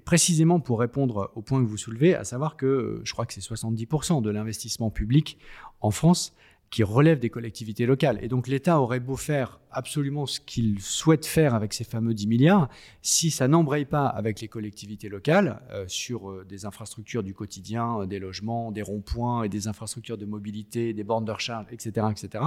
précisément 0.03 0.59
pour 0.59 0.79
répondre 0.79 1.31
au 1.35 1.41
point 1.41 1.61
que 1.61 1.67
vous 1.67 1.77
soulevez, 1.77 2.13
à 2.15 2.23
savoir 2.23 2.57
que 2.57 3.01
je 3.03 3.13
crois 3.13 3.25
que 3.25 3.33
c'est 3.33 3.41
70% 3.41 4.21
de 4.21 4.29
l'investissement 4.29 4.89
public 4.89 5.37
en 5.79 5.91
France 5.91 6.35
qui 6.69 6.83
relève 6.83 7.19
des 7.19 7.29
collectivités 7.29 7.85
locales. 7.85 8.19
Et 8.21 8.27
donc 8.27 8.47
l'État 8.47 8.81
aurait 8.81 8.99
beau 8.99 9.15
faire 9.15 9.59
absolument 9.71 10.25
ce 10.25 10.39
qu'il 10.39 10.81
souhaite 10.81 11.25
faire 11.25 11.53
avec 11.55 11.73
ces 11.73 11.83
fameux 11.83 12.13
10 12.13 12.27
milliards, 12.27 12.69
si 13.01 13.31
ça 13.31 13.47
n'embraye 13.47 13.85
pas 13.85 14.07
avec 14.07 14.41
les 14.41 14.47
collectivités 14.47 15.07
locales 15.07 15.61
euh, 15.71 15.85
sur 15.87 16.29
euh, 16.29 16.45
des 16.45 16.65
infrastructures 16.65 17.23
du 17.23 17.33
quotidien, 17.33 18.01
euh, 18.01 18.05
des 18.05 18.19
logements, 18.19 18.71
des 18.71 18.81
ronds-points 18.81 19.43
et 19.43 19.49
des 19.49 19.67
infrastructures 19.67 20.17
de 20.17 20.25
mobilité, 20.25 20.93
des 20.93 21.03
bornes 21.03 21.25
de 21.25 21.31
recharge, 21.31 21.67
etc., 21.71 22.07
etc., 22.11 22.43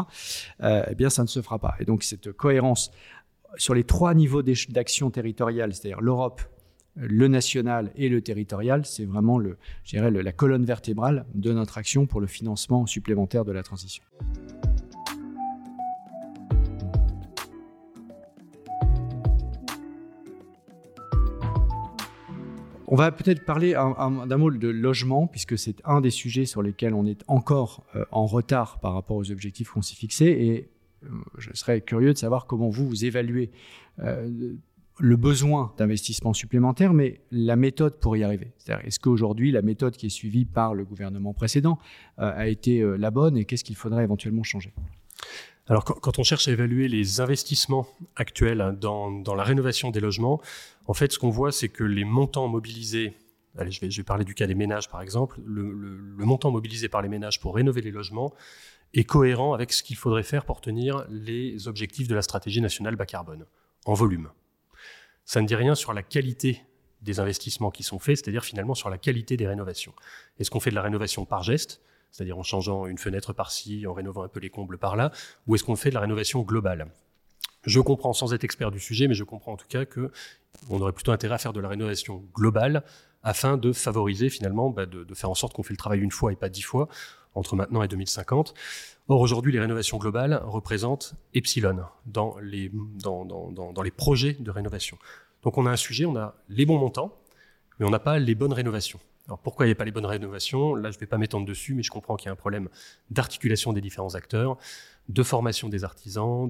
eh 0.63 0.95
bien 0.95 1.11
ça 1.11 1.23
ne 1.23 1.29
se 1.29 1.41
fera 1.41 1.59
pas. 1.59 1.75
Et 1.81 1.85
donc 1.85 2.03
cette 2.03 2.33
cohérence 2.33 2.91
sur 3.57 3.75
les 3.75 3.85
trois 3.85 4.15
niveaux 4.15 4.43
d'action 4.43 5.11
territoriale, 5.11 5.75
c'est-à-dire 5.75 6.01
l'Europe, 6.01 6.43
le 7.01 7.29
national 7.29 7.91
et 7.97 8.09
le 8.09 8.21
territorial, 8.21 8.85
c'est 8.85 9.05
vraiment 9.05 9.39
le, 9.39 9.57
la 9.93 10.33
colonne 10.33 10.65
vertébrale 10.65 11.25
de 11.35 11.53
notre 11.53 11.79
action 11.79 12.07
pour 12.07 12.21
le 12.21 12.27
financement 12.27 12.87
supplémentaire 12.87 13.45
de 13.45 13.53
la 13.53 13.63
transition. 13.63 14.05
On 22.93 22.97
va 22.97 23.13
peut-être 23.13 23.45
parler 23.45 23.73
d'un 23.73 24.37
mot 24.37 24.51
de 24.51 24.69
logement, 24.69 25.29
puisque 25.29 25.57
c'est 25.57 25.77
un 25.85 26.01
des 26.01 26.11
sujets 26.11 26.45
sur 26.45 26.61
lesquels 26.61 26.93
on 26.93 27.07
est 27.07 27.23
encore 27.29 27.85
euh, 27.95 28.05
en 28.11 28.27
retard 28.27 28.81
par 28.81 28.95
rapport 28.95 29.17
aux 29.17 29.31
objectifs 29.31 29.71
qu'on 29.71 29.81
s'est 29.81 29.95
fixés. 29.95 30.27
Et 30.27 30.71
euh, 31.05 31.09
je 31.39 31.51
serais 31.55 31.83
curieux 31.83 32.13
de 32.13 32.19
savoir 32.19 32.47
comment 32.47 32.69
vous, 32.69 32.89
vous 32.89 33.05
évaluez 33.05 33.53
euh, 34.01 34.29
le 35.01 35.17
besoin 35.17 35.73
d'investissement 35.79 36.33
supplémentaire, 36.33 36.93
mais 36.93 37.21
la 37.31 37.57
méthode 37.57 37.99
pour 37.99 38.17
y 38.17 38.23
arriver. 38.23 38.53
C'est-à-dire, 38.59 38.87
est-ce 38.87 39.01
qu'aujourd'hui, 39.01 39.51
la 39.51 39.63
méthode 39.63 39.97
qui 39.97 40.07
est 40.07 40.11
suivie 40.11 40.45
par 40.45 40.75
le 40.75 40.85
gouvernement 40.85 41.33
précédent 41.33 41.79
a 42.19 42.49
été 42.49 42.85
la 42.99 43.11
bonne 43.11 43.37
et 43.37 43.45
qu'est-ce 43.45 43.65
qu'il 43.65 43.77
faudrait 43.77 44.05
éventuellement 44.05 44.43
changer? 44.43 44.73
Alors, 45.71 45.85
quand, 45.85 46.19
on 46.19 46.25
cherche 46.25 46.49
à 46.49 46.51
évaluer 46.51 46.89
les 46.89 47.21
investissements 47.21 47.87
actuels 48.17 48.61
hein, 48.61 48.73
dans, 48.73 49.35
la 49.37 49.45
rénovation 49.45 49.93
des 49.93 50.01
logements, 50.01 50.41
en 50.87 50.95
fait, 50.95 51.13
ce 51.13 51.19
qu'on 51.21 51.31
voit, 51.31 51.53
c'est 51.53 51.69
que 51.69 51.85
les 51.85 52.05
montants 52.05 52.49
mobilisés, 52.49 53.15
allez, 53.57 53.71
je 53.71 53.81
vais, 53.81 54.03
parler 54.03 54.25
du 54.25 54.35
cas 54.35 54.49
des 54.49 54.57
ménages 54.57 54.89
par 54.89 55.01
exemple, 55.01 55.41
le, 55.45 55.65
montant 56.19 56.51
mobilisé 56.51 56.89
par 56.89 57.03
les 57.03 57.09
ménages 57.09 57.41
pour 57.41 57.55
rénover 57.55 57.83
les 57.83 57.93
logements 57.93 58.35
est 58.95 59.05
cohérent 59.05 59.55
avec 59.55 59.73
ce 59.73 59.85
qu'il 59.85 59.95
faudrait 59.95 60.25
faire 60.25 60.45
pour 60.45 60.61
tenir 60.61 61.05
les 61.09 61.69
objectifs 61.69 62.09
de 62.09 62.17
la 62.17 62.23
stratégie 62.23 62.61
nationale 62.61 62.97
bas 62.97 63.07
carbone, 63.07 63.47
en 63.85 63.95
volume. 63.95 64.29
Ça 65.31 65.41
ne 65.41 65.47
dit 65.47 65.55
rien 65.55 65.77
sur 65.77 65.93
la 65.93 66.03
qualité 66.03 66.65
des 67.03 67.21
investissements 67.21 67.71
qui 67.71 67.85
sont 67.85 68.01
faits, 68.01 68.17
c'est-à-dire 68.17 68.45
finalement 68.45 68.75
sur 68.75 68.91
la 68.91 68.99
qualité 68.99 69.37
des 69.37 69.47
rénovations. 69.47 69.93
Est-ce 70.41 70.51
qu'on 70.51 70.59
fait 70.59 70.71
de 70.71 70.75
la 70.75 70.83
rénovation 70.83 71.25
par 71.25 71.45
geste 71.45 71.81
c'est-à-dire 72.11 72.37
en 72.37 72.43
changeant 72.43 72.87
une 72.87 72.99
fenêtre 72.99 73.33
par-ci, 73.33 73.87
en 73.87 73.93
rénovant 73.93 74.25
un 74.25 74.29
peu 74.29 74.41
les 74.41 74.51
combles 74.51 74.77
par-là, 74.77 75.13
ou 75.47 75.55
est-ce 75.55 75.63
qu'on 75.63 75.77
fait 75.77 75.91
de 75.91 75.95
la 75.95 76.01
rénovation 76.01 76.43
globale? 76.43 76.89
Je 77.63 77.79
comprends, 77.79 78.13
sans 78.13 78.35
être 78.35 78.43
expert 78.43 78.73
du 78.73 78.81
sujet, 78.81 79.07
mais 79.07 79.15
je 79.15 79.23
comprends 79.23 79.53
en 79.53 79.57
tout 79.57 79.69
cas 79.69 79.85
que 79.85 80.11
on 80.69 80.81
aurait 80.81 80.91
plutôt 80.91 81.13
intérêt 81.13 81.37
à 81.37 81.39
faire 81.39 81.53
de 81.53 81.61
la 81.61 81.69
rénovation 81.69 82.25
globale 82.35 82.83
afin 83.23 83.57
de 83.57 83.73
favoriser 83.73 84.31
finalement, 84.31 84.71
bah, 84.71 84.87
de, 84.87 85.15
faire 85.15 85.31
en 85.31 85.37
sorte 85.37 85.53
qu'on 85.53 85.63
fait 85.63 85.75
le 85.75 85.79
travail 85.79 86.01
une 86.01 86.11
fois 86.11 86.33
et 86.33 86.37
pas 86.37 86.49
dix 86.49 86.63
fois 86.63 86.89
entre 87.37 87.55
maintenant 87.55 87.85
et 87.85 87.89
2050. 87.89 88.53
Or, 89.13 89.21
aujourd'hui, 89.21 89.51
les 89.51 89.59
rénovations 89.59 89.99
globales 89.99 90.41
représentent 90.45 91.15
epsilon 91.35 91.81
dans 92.07 92.37
les, 92.41 92.71
projets 93.91 94.35
de 94.39 94.53
rénovation. 94.53 94.99
Donc 95.43 95.59
on 95.59 95.67
a 95.67 95.71
un 95.71 95.77
sujet, 95.77 96.07
on 96.07 96.15
a 96.15 96.37
les 96.49 96.65
bons 96.65 96.79
montants, 96.79 97.19
mais 97.79 97.87
on 97.87 97.91
n'a 97.91 97.99
pas 97.99 98.21
les 98.21 98.37
bonnes 98.37 98.53
rénovations. 98.53 99.01
Alors 99.27 99.41
pourquoi 99.41 99.67
il 99.67 99.71
n'y 99.71 99.73
a 99.73 99.75
pas 99.75 99.85
les 99.85 99.91
bonnes 99.91 100.07
rénovations? 100.07 100.77
Là, 100.77 100.93
je 100.93 100.97
ne 100.97 101.01
vais 101.01 101.07
pas 101.07 101.19
m'étendre 101.19 101.45
dessus, 101.45 101.75
mais 101.75 101.83
je 101.83 101.91
comprends 101.91 102.15
qu'il 102.15 102.27
y 102.27 102.29
a 102.29 102.33
un 102.33 102.37
problème 102.37 102.69
d'articulation 103.11 103.73
des 103.73 103.81
différents 103.81 104.15
acteurs, 104.15 104.57
de 105.09 105.23
formation 105.25 105.69
des 105.69 105.83
artisans, 105.83 106.49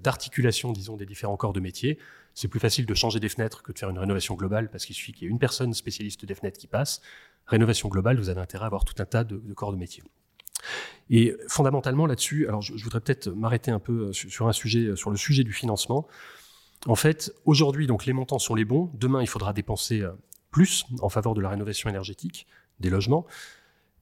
d'articulation, 0.00 0.70
disons, 0.70 0.96
des 0.96 1.06
différents 1.06 1.36
corps 1.36 1.52
de 1.52 1.58
métier. 1.58 1.98
C'est 2.34 2.46
plus 2.46 2.60
facile 2.60 2.86
de 2.86 2.94
changer 2.94 3.18
des 3.18 3.28
fenêtres 3.28 3.64
que 3.64 3.72
de 3.72 3.78
faire 3.80 3.90
une 3.90 3.98
rénovation 3.98 4.36
globale 4.36 4.70
parce 4.70 4.86
qu'il 4.86 4.94
suffit 4.94 5.12
qu'il 5.12 5.24
y 5.24 5.26
ait 5.26 5.30
une 5.32 5.40
personne 5.40 5.74
spécialiste 5.74 6.24
des 6.24 6.36
fenêtres 6.36 6.60
qui 6.60 6.68
passe. 6.68 7.02
Rénovation 7.46 7.88
globale, 7.88 8.16
vous 8.16 8.28
avez 8.28 8.40
intérêt 8.40 8.62
à 8.62 8.66
avoir 8.66 8.84
tout 8.84 8.94
un 9.02 9.06
tas 9.06 9.24
de, 9.24 9.38
corps 9.54 9.72
de 9.72 9.76
métier. 9.76 10.04
Et 11.10 11.34
fondamentalement 11.48 12.06
là-dessus, 12.06 12.48
alors 12.48 12.62
je, 12.62 12.72
voudrais 12.82 13.00
peut-être 13.00 13.28
m'arrêter 13.28 13.70
un 13.70 13.78
peu 13.78 14.12
sur 14.12 14.48
un 14.48 14.52
sujet, 14.52 14.96
sur 14.96 15.10
le 15.10 15.16
sujet 15.16 15.44
du 15.44 15.52
financement. 15.52 16.06
En 16.86 16.94
fait, 16.94 17.32
aujourd'hui, 17.44 17.86
donc 17.86 18.06
les 18.06 18.12
montants 18.12 18.38
sont 18.38 18.54
les 18.54 18.64
bons. 18.64 18.90
Demain, 18.94 19.22
il 19.22 19.26
faudra 19.26 19.52
dépenser 19.52 20.02
euh, 20.02 20.12
plus 20.50 20.84
en 21.00 21.08
faveur 21.08 21.34
de 21.34 21.40
la 21.40 21.48
rénovation 21.48 21.88
énergétique 21.88 22.46
des 22.80 22.90
logements. 22.90 23.26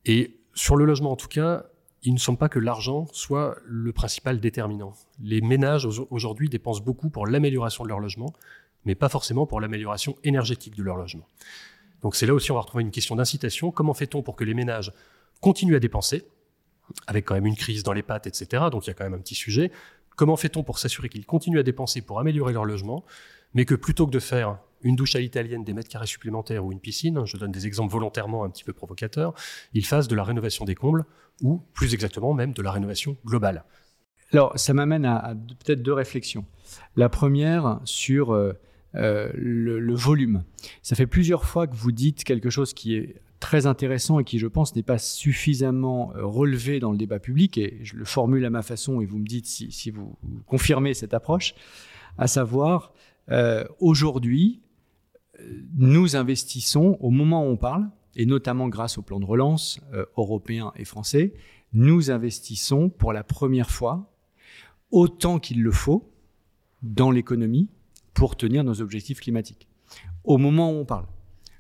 Et 0.04 0.40
sur 0.54 0.76
le 0.76 0.84
logement, 0.84 1.12
en 1.12 1.16
tout 1.16 1.28
cas, 1.28 1.64
il 2.02 2.12
ne 2.12 2.18
semble 2.18 2.38
pas 2.38 2.48
que 2.48 2.58
l'argent 2.58 3.06
soit 3.12 3.56
le 3.64 3.92
principal 3.92 4.40
déterminant. 4.40 4.92
Les 5.20 5.40
ménages 5.40 5.86
aujourd'hui 6.10 6.48
dépensent 6.48 6.82
beaucoup 6.82 7.10
pour 7.10 7.26
l'amélioration 7.26 7.84
de 7.84 7.88
leur 7.88 8.00
logement, 8.00 8.32
mais 8.84 8.96
pas 8.96 9.08
forcément 9.08 9.46
pour 9.46 9.60
l'amélioration 9.60 10.16
énergétique 10.24 10.74
de 10.74 10.82
leur 10.82 10.96
logement. 10.96 11.26
Donc 12.02 12.16
c'est 12.16 12.26
là 12.26 12.34
aussi 12.34 12.50
on 12.50 12.56
va 12.56 12.62
retrouver 12.62 12.82
une 12.82 12.90
question 12.90 13.14
d'incitation. 13.14 13.70
Comment 13.70 13.94
fait-on 13.94 14.22
pour 14.22 14.34
que 14.34 14.42
les 14.42 14.54
ménages 14.54 14.92
continuent 15.40 15.76
à 15.76 15.80
dépenser, 15.80 16.24
avec 17.06 17.24
quand 17.24 17.34
même 17.34 17.46
une 17.46 17.56
crise 17.56 17.82
dans 17.82 17.92
les 17.92 18.02
pattes, 18.02 18.26
etc. 18.26 18.64
Donc 18.70 18.86
il 18.86 18.88
y 18.88 18.90
a 18.90 18.94
quand 18.94 19.04
même 19.04 19.14
un 19.14 19.18
petit 19.18 19.34
sujet. 19.34 19.70
Comment 20.16 20.36
fait-on 20.36 20.62
pour 20.62 20.78
s'assurer 20.78 21.08
qu'ils 21.08 21.26
continuent 21.26 21.58
à 21.58 21.62
dépenser 21.62 22.02
pour 22.02 22.20
améliorer 22.20 22.52
leur 22.52 22.64
logement, 22.64 23.04
mais 23.54 23.64
que 23.64 23.74
plutôt 23.74 24.06
que 24.06 24.12
de 24.12 24.18
faire 24.18 24.58
une 24.82 24.96
douche 24.96 25.14
à 25.14 25.20
l'italienne, 25.20 25.64
des 25.64 25.72
mètres 25.72 25.88
carrés 25.88 26.06
supplémentaires 26.06 26.64
ou 26.64 26.72
une 26.72 26.80
piscine, 26.80 27.24
je 27.24 27.36
donne 27.36 27.52
des 27.52 27.66
exemples 27.66 27.92
volontairement 27.92 28.44
un 28.44 28.50
petit 28.50 28.64
peu 28.64 28.72
provocateurs, 28.72 29.34
ils 29.74 29.86
fassent 29.86 30.08
de 30.08 30.16
la 30.16 30.24
rénovation 30.24 30.64
des 30.64 30.74
combles 30.74 31.04
ou 31.40 31.62
plus 31.72 31.94
exactement 31.94 32.34
même 32.34 32.52
de 32.52 32.62
la 32.62 32.72
rénovation 32.72 33.16
globale. 33.24 33.64
Alors 34.32 34.58
ça 34.58 34.72
m'amène 34.74 35.04
à, 35.04 35.34
peut-être 35.64 35.82
deux 35.82 35.92
réflexions. 35.92 36.44
La 36.96 37.08
première 37.08 37.80
sur 37.84 38.32
euh, 38.32 38.54
euh, 38.94 39.30
le, 39.34 39.94
volume. 39.94 40.44
Ça 40.82 40.96
fait 40.96 41.06
plusieurs 41.06 41.44
fois 41.44 41.66
que 41.66 41.74
vous 41.74 41.92
dites 41.92 42.24
quelque 42.24 42.50
chose 42.50 42.74
qui 42.74 42.96
est 42.96 43.22
très 43.42 43.66
intéressant 43.66 44.20
et 44.20 44.24
qui, 44.24 44.38
je 44.38 44.46
pense, 44.46 44.74
n'est 44.74 44.82
pas 44.82 44.98
suffisamment 44.98 46.12
euh, 46.14 46.24
relevé 46.24 46.80
dans 46.80 46.92
le 46.92 46.96
débat 46.96 47.18
public, 47.18 47.58
et 47.58 47.80
je 47.82 47.96
le 47.96 48.04
formule 48.04 48.44
à 48.44 48.50
ma 48.50 48.62
façon 48.62 49.00
et 49.00 49.04
vous 49.04 49.18
me 49.18 49.26
dites 49.26 49.46
si, 49.46 49.90
vous, 49.90 50.16
confirmez 50.46 50.94
cette 50.94 51.12
approche, 51.12 51.54
à 52.18 52.26
savoir, 52.26 52.92
aujourd'hui, 53.80 54.60
nous 55.74 56.16
investissons 56.16 56.98
au 57.00 57.10
moment 57.10 57.46
où 57.46 57.50
on 57.50 57.56
parle, 57.56 57.88
et 58.16 58.26
notamment 58.26 58.68
grâce 58.68 58.98
au 58.98 59.02
plan 59.02 59.20
de 59.20 59.24
relance 59.24 59.80
euh, 59.94 60.04
européen 60.16 60.72
et 60.76 60.84
français, 60.84 61.34
nous 61.72 62.10
investissons 62.10 62.90
pour 62.90 63.12
la 63.12 63.24
première 63.24 63.70
fois 63.70 64.12
autant 64.90 65.38
qu'il 65.38 65.62
le 65.62 65.70
faut 65.70 66.12
dans 66.82 67.10
l'économie 67.10 67.68
pour 68.12 68.36
tenir 68.36 68.64
nos 68.64 68.82
objectifs 68.82 69.20
climatiques. 69.20 69.68
Au 70.24 70.36
moment 70.36 70.70
où 70.70 70.74
on 70.74 70.84
parle. 70.84 71.06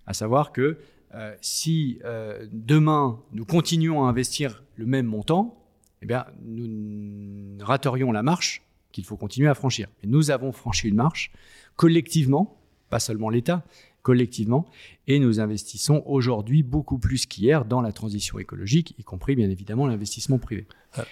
À 0.06 0.12
savoir 0.12 0.52
que 0.52 0.78
euh, 1.14 1.34
si 1.40 2.00
euh, 2.04 2.46
demain 2.52 3.20
nous 3.32 3.44
continuons 3.44 4.04
à 4.04 4.08
investir 4.08 4.62
le 4.76 4.86
même 4.86 5.06
montant, 5.06 5.58
eh 6.02 6.06
bien, 6.06 6.26
nous 6.44 7.58
raterions 7.60 8.12
la 8.12 8.22
marche 8.22 8.62
qu'il 8.90 9.04
faut 9.04 9.16
continuer 9.16 9.48
à 9.48 9.54
franchir. 9.54 9.88
Et 10.02 10.06
nous 10.06 10.30
avons 10.30 10.52
franchi 10.52 10.88
une 10.88 10.96
marche 10.96 11.32
collectivement 11.76 12.58
pas 12.92 13.00
seulement 13.00 13.30
l'État, 13.30 13.64
collectivement, 14.02 14.66
et 15.06 15.18
nous 15.18 15.40
investissons 15.40 16.02
aujourd'hui 16.04 16.62
beaucoup 16.62 16.98
plus 16.98 17.24
qu'hier 17.24 17.64
dans 17.64 17.80
la 17.80 17.90
transition 17.90 18.38
écologique, 18.38 18.94
y 18.98 19.02
compris 19.02 19.34
bien 19.34 19.48
évidemment 19.48 19.86
l'investissement 19.86 20.36
privé. 20.38 20.66
Euh, 20.98 21.02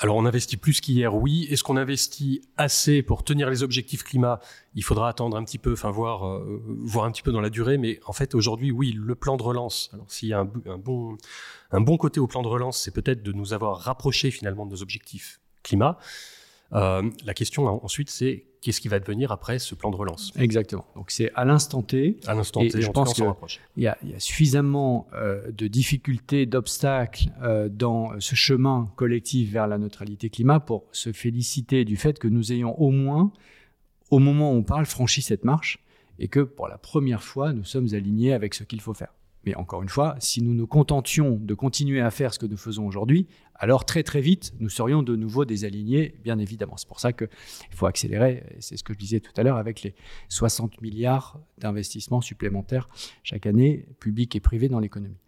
alors 0.00 0.16
on 0.16 0.26
investit 0.26 0.56
plus 0.56 0.80
qu'hier, 0.80 1.14
oui. 1.14 1.46
Est-ce 1.50 1.62
qu'on 1.62 1.76
investit 1.76 2.42
assez 2.56 3.02
pour 3.02 3.22
tenir 3.22 3.48
les 3.48 3.62
objectifs 3.62 4.02
climat? 4.02 4.40
Il 4.74 4.82
faudra 4.82 5.08
attendre 5.08 5.36
un 5.36 5.44
petit 5.44 5.58
peu, 5.58 5.72
enfin 5.72 5.90
voir, 5.90 6.26
euh, 6.26 6.62
voir 6.82 7.04
un 7.04 7.12
petit 7.12 7.22
peu 7.22 7.30
dans 7.30 7.40
la 7.40 7.50
durée. 7.50 7.78
Mais 7.78 8.00
en 8.06 8.12
fait 8.12 8.34
aujourd'hui, 8.34 8.72
oui, 8.72 8.92
le 8.92 9.14
plan 9.14 9.36
de 9.36 9.42
relance. 9.42 9.90
Alors 9.92 10.10
s'il 10.10 10.28
y 10.28 10.32
a 10.32 10.40
un, 10.40 10.78
bon, 10.78 11.16
un 11.70 11.80
bon 11.80 11.96
côté 11.96 12.18
au 12.18 12.26
plan 12.26 12.42
de 12.42 12.48
relance, 12.48 12.80
c'est 12.80 12.90
peut-être 12.90 13.22
de 13.22 13.32
nous 13.32 13.52
avoir 13.52 13.78
rapprochés 13.78 14.32
finalement 14.32 14.66
de 14.66 14.72
nos 14.72 14.82
objectifs 14.82 15.40
climat. 15.62 15.98
Euh, 16.72 17.08
la 17.24 17.34
question 17.34 17.84
ensuite, 17.84 18.10
c'est 18.10 18.46
qu'est-ce 18.64 18.80
qui 18.80 18.88
va 18.88 18.98
devenir 18.98 19.30
après 19.30 19.58
ce 19.58 19.74
plan 19.74 19.90
de 19.90 19.96
relance 19.96 20.32
Exactement. 20.38 20.86
Donc 20.96 21.10
c'est 21.10 21.30
à 21.34 21.44
l'instant 21.44 21.82
T. 21.82 22.18
À 22.26 22.34
l'instant 22.34 22.60
T, 22.60 22.80
je 22.80 22.90
pense 22.90 23.12
qu'il 23.12 23.26
y, 23.76 23.86
a 23.86 23.96
suffisamment 24.18 25.06
euh, 25.12 25.52
de 25.52 25.66
difficultés, 25.68 26.46
d'obstacles 26.46 27.26
euh, 27.42 27.68
dans 27.68 28.18
ce 28.20 28.34
chemin 28.34 28.90
collectif 28.96 29.52
vers 29.52 29.66
la 29.66 29.76
neutralité 29.76 30.30
climat 30.30 30.60
pour 30.60 30.84
se 30.92 31.12
féliciter 31.12 31.84
du 31.84 31.96
fait 31.96 32.18
que 32.18 32.26
nous 32.26 32.52
ayons 32.52 32.80
au 32.80 32.90
moins, 32.90 33.32
au 34.10 34.18
moment 34.18 34.52
où 34.52 34.56
on 34.56 34.62
parle, 34.62 34.86
franchi 34.86 35.20
cette 35.20 35.44
marche 35.44 35.78
et 36.18 36.28
que 36.28 36.40
pour 36.40 36.66
la 36.66 36.78
première 36.78 37.22
fois, 37.22 37.52
nous 37.52 37.64
sommes 37.64 37.88
alignés 37.92 38.32
avec 38.32 38.54
ce 38.54 38.64
qu'il 38.64 38.80
faut 38.80 38.94
faire. 38.94 39.12
Mais 39.44 39.54
encore 39.56 39.82
une 39.82 39.90
fois, 39.90 40.16
si 40.20 40.42
nous 40.42 40.54
nous 40.54 40.66
contentions 40.66 41.38
de 41.40 41.52
continuer 41.52 42.00
à 42.00 42.10
faire 42.10 42.32
ce 42.32 42.38
que 42.38 42.46
nous 42.46 42.56
faisons 42.56 42.86
aujourd'hui, 42.86 43.26
alors 43.56 43.84
très 43.84 44.02
très 44.02 44.20
vite, 44.20 44.52
nous 44.58 44.68
serions 44.68 45.02
de 45.02 45.16
nouveau 45.16 45.44
désalignés, 45.44 46.14
bien 46.22 46.38
évidemment. 46.38 46.76
C'est 46.76 46.88
pour 46.88 47.00
ça 47.00 47.12
qu'il 47.12 47.28
faut 47.70 47.86
accélérer, 47.86 48.44
c'est 48.58 48.76
ce 48.76 48.84
que 48.84 48.92
je 48.92 48.98
disais 48.98 49.20
tout 49.20 49.32
à 49.36 49.42
l'heure, 49.42 49.56
avec 49.56 49.82
les 49.82 49.94
60 50.28 50.80
milliards 50.80 51.40
d'investissements 51.58 52.20
supplémentaires 52.20 52.88
chaque 53.22 53.46
année, 53.46 53.86
publics 54.00 54.34
et 54.34 54.40
privés 54.40 54.68
dans 54.68 54.80
l'économie. 54.80 55.18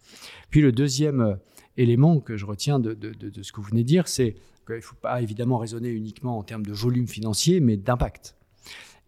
Puis 0.51 0.61
le 0.61 0.73
deuxième 0.73 1.21
euh, 1.21 1.35
élément 1.77 2.21
que 2.21 2.37
je 2.37 2.47
retiens 2.47 2.79
de, 2.79 2.95
de 2.95 3.43
ce 3.43 3.53
que 3.53 3.61
vous 3.61 3.69
venez 3.69 3.83
de 3.83 3.89
dire, 3.89 4.09
c'est 4.09 4.35
qu'il 4.67 4.77
ne 4.77 4.81
faut 4.81 4.97
pas 4.97 5.23
évidemment 5.23 5.59
raisonner 5.59 5.91
uniquement 5.91 6.39
en 6.39 6.43
termes 6.43 6.65
de 6.67 6.73
volume 6.73 7.07
financier, 7.07 7.61
mais 7.61 7.77
d'impact. 7.77 8.37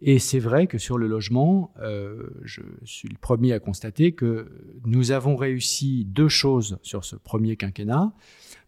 Et 0.01 0.19
c'est 0.19 0.39
vrai 0.39 0.67
que 0.67 0.77
sur 0.77 0.97
le 0.97 1.07
logement, 1.07 1.73
euh, 1.81 2.29
je 2.43 2.61
suis 2.85 3.09
le 3.09 3.17
premier 3.17 3.51
à 3.51 3.59
constater 3.59 4.13
que 4.13 4.49
nous 4.85 5.11
avons 5.11 5.35
réussi 5.35 6.05
deux 6.05 6.29
choses 6.29 6.79
sur 6.83 7.03
ce 7.03 7.17
premier 7.17 7.57
quinquennat. 7.57 8.13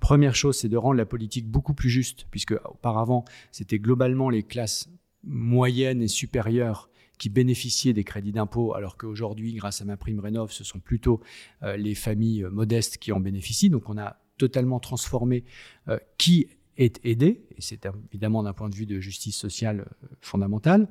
Première 0.02 0.36
chose, 0.36 0.58
c'est 0.58 0.68
de 0.68 0.78
rendre 0.78 0.96
la 0.96 1.06
politique 1.06 1.48
beaucoup 1.48 1.74
plus 1.74 1.90
juste, 1.90 2.28
puisque 2.32 2.54
auparavant, 2.66 3.24
c'était 3.52 3.80
globalement 3.80 4.30
les 4.30 4.44
classes 4.44 4.90
moyennes 5.24 6.02
et 6.02 6.10
supérieures 6.10 6.90
qui 7.18 7.30
bénéficiaient 7.30 7.94
des 7.94 8.04
crédits 8.04 8.32
d'impôt, 8.32 8.74
alors 8.74 8.98
qu'aujourd'hui, 8.98 9.54
grâce 9.54 9.82
à 9.82 9.86
ma 9.86 9.96
prime 9.96 10.20
Rénov, 10.20 10.52
ce 10.52 10.64
sont 10.64 10.80
plutôt 10.80 11.22
euh, 11.62 11.78
les 11.78 11.94
familles 11.94 12.48
modestes 12.52 12.98
qui 12.98 13.12
en 13.12 13.20
bénéficient. 13.20 13.70
Donc 13.70 13.90
on 13.90 13.98
a 13.98 14.18
totalement 14.38 14.80
transformé 14.80 15.44
euh, 15.88 16.00
qui 16.18 16.48
est 16.78 17.00
aidé, 17.04 17.44
et 17.58 17.62
c'est 17.62 17.88
évidemment 18.10 18.44
d'un 18.44 18.54
point 18.54 18.70
de 18.70 18.76
vue 18.76 18.86
de 18.86 19.00
justice 19.00 19.36
sociale 19.36 19.82
euh, 19.82 20.08
fondamentale. 20.22 20.88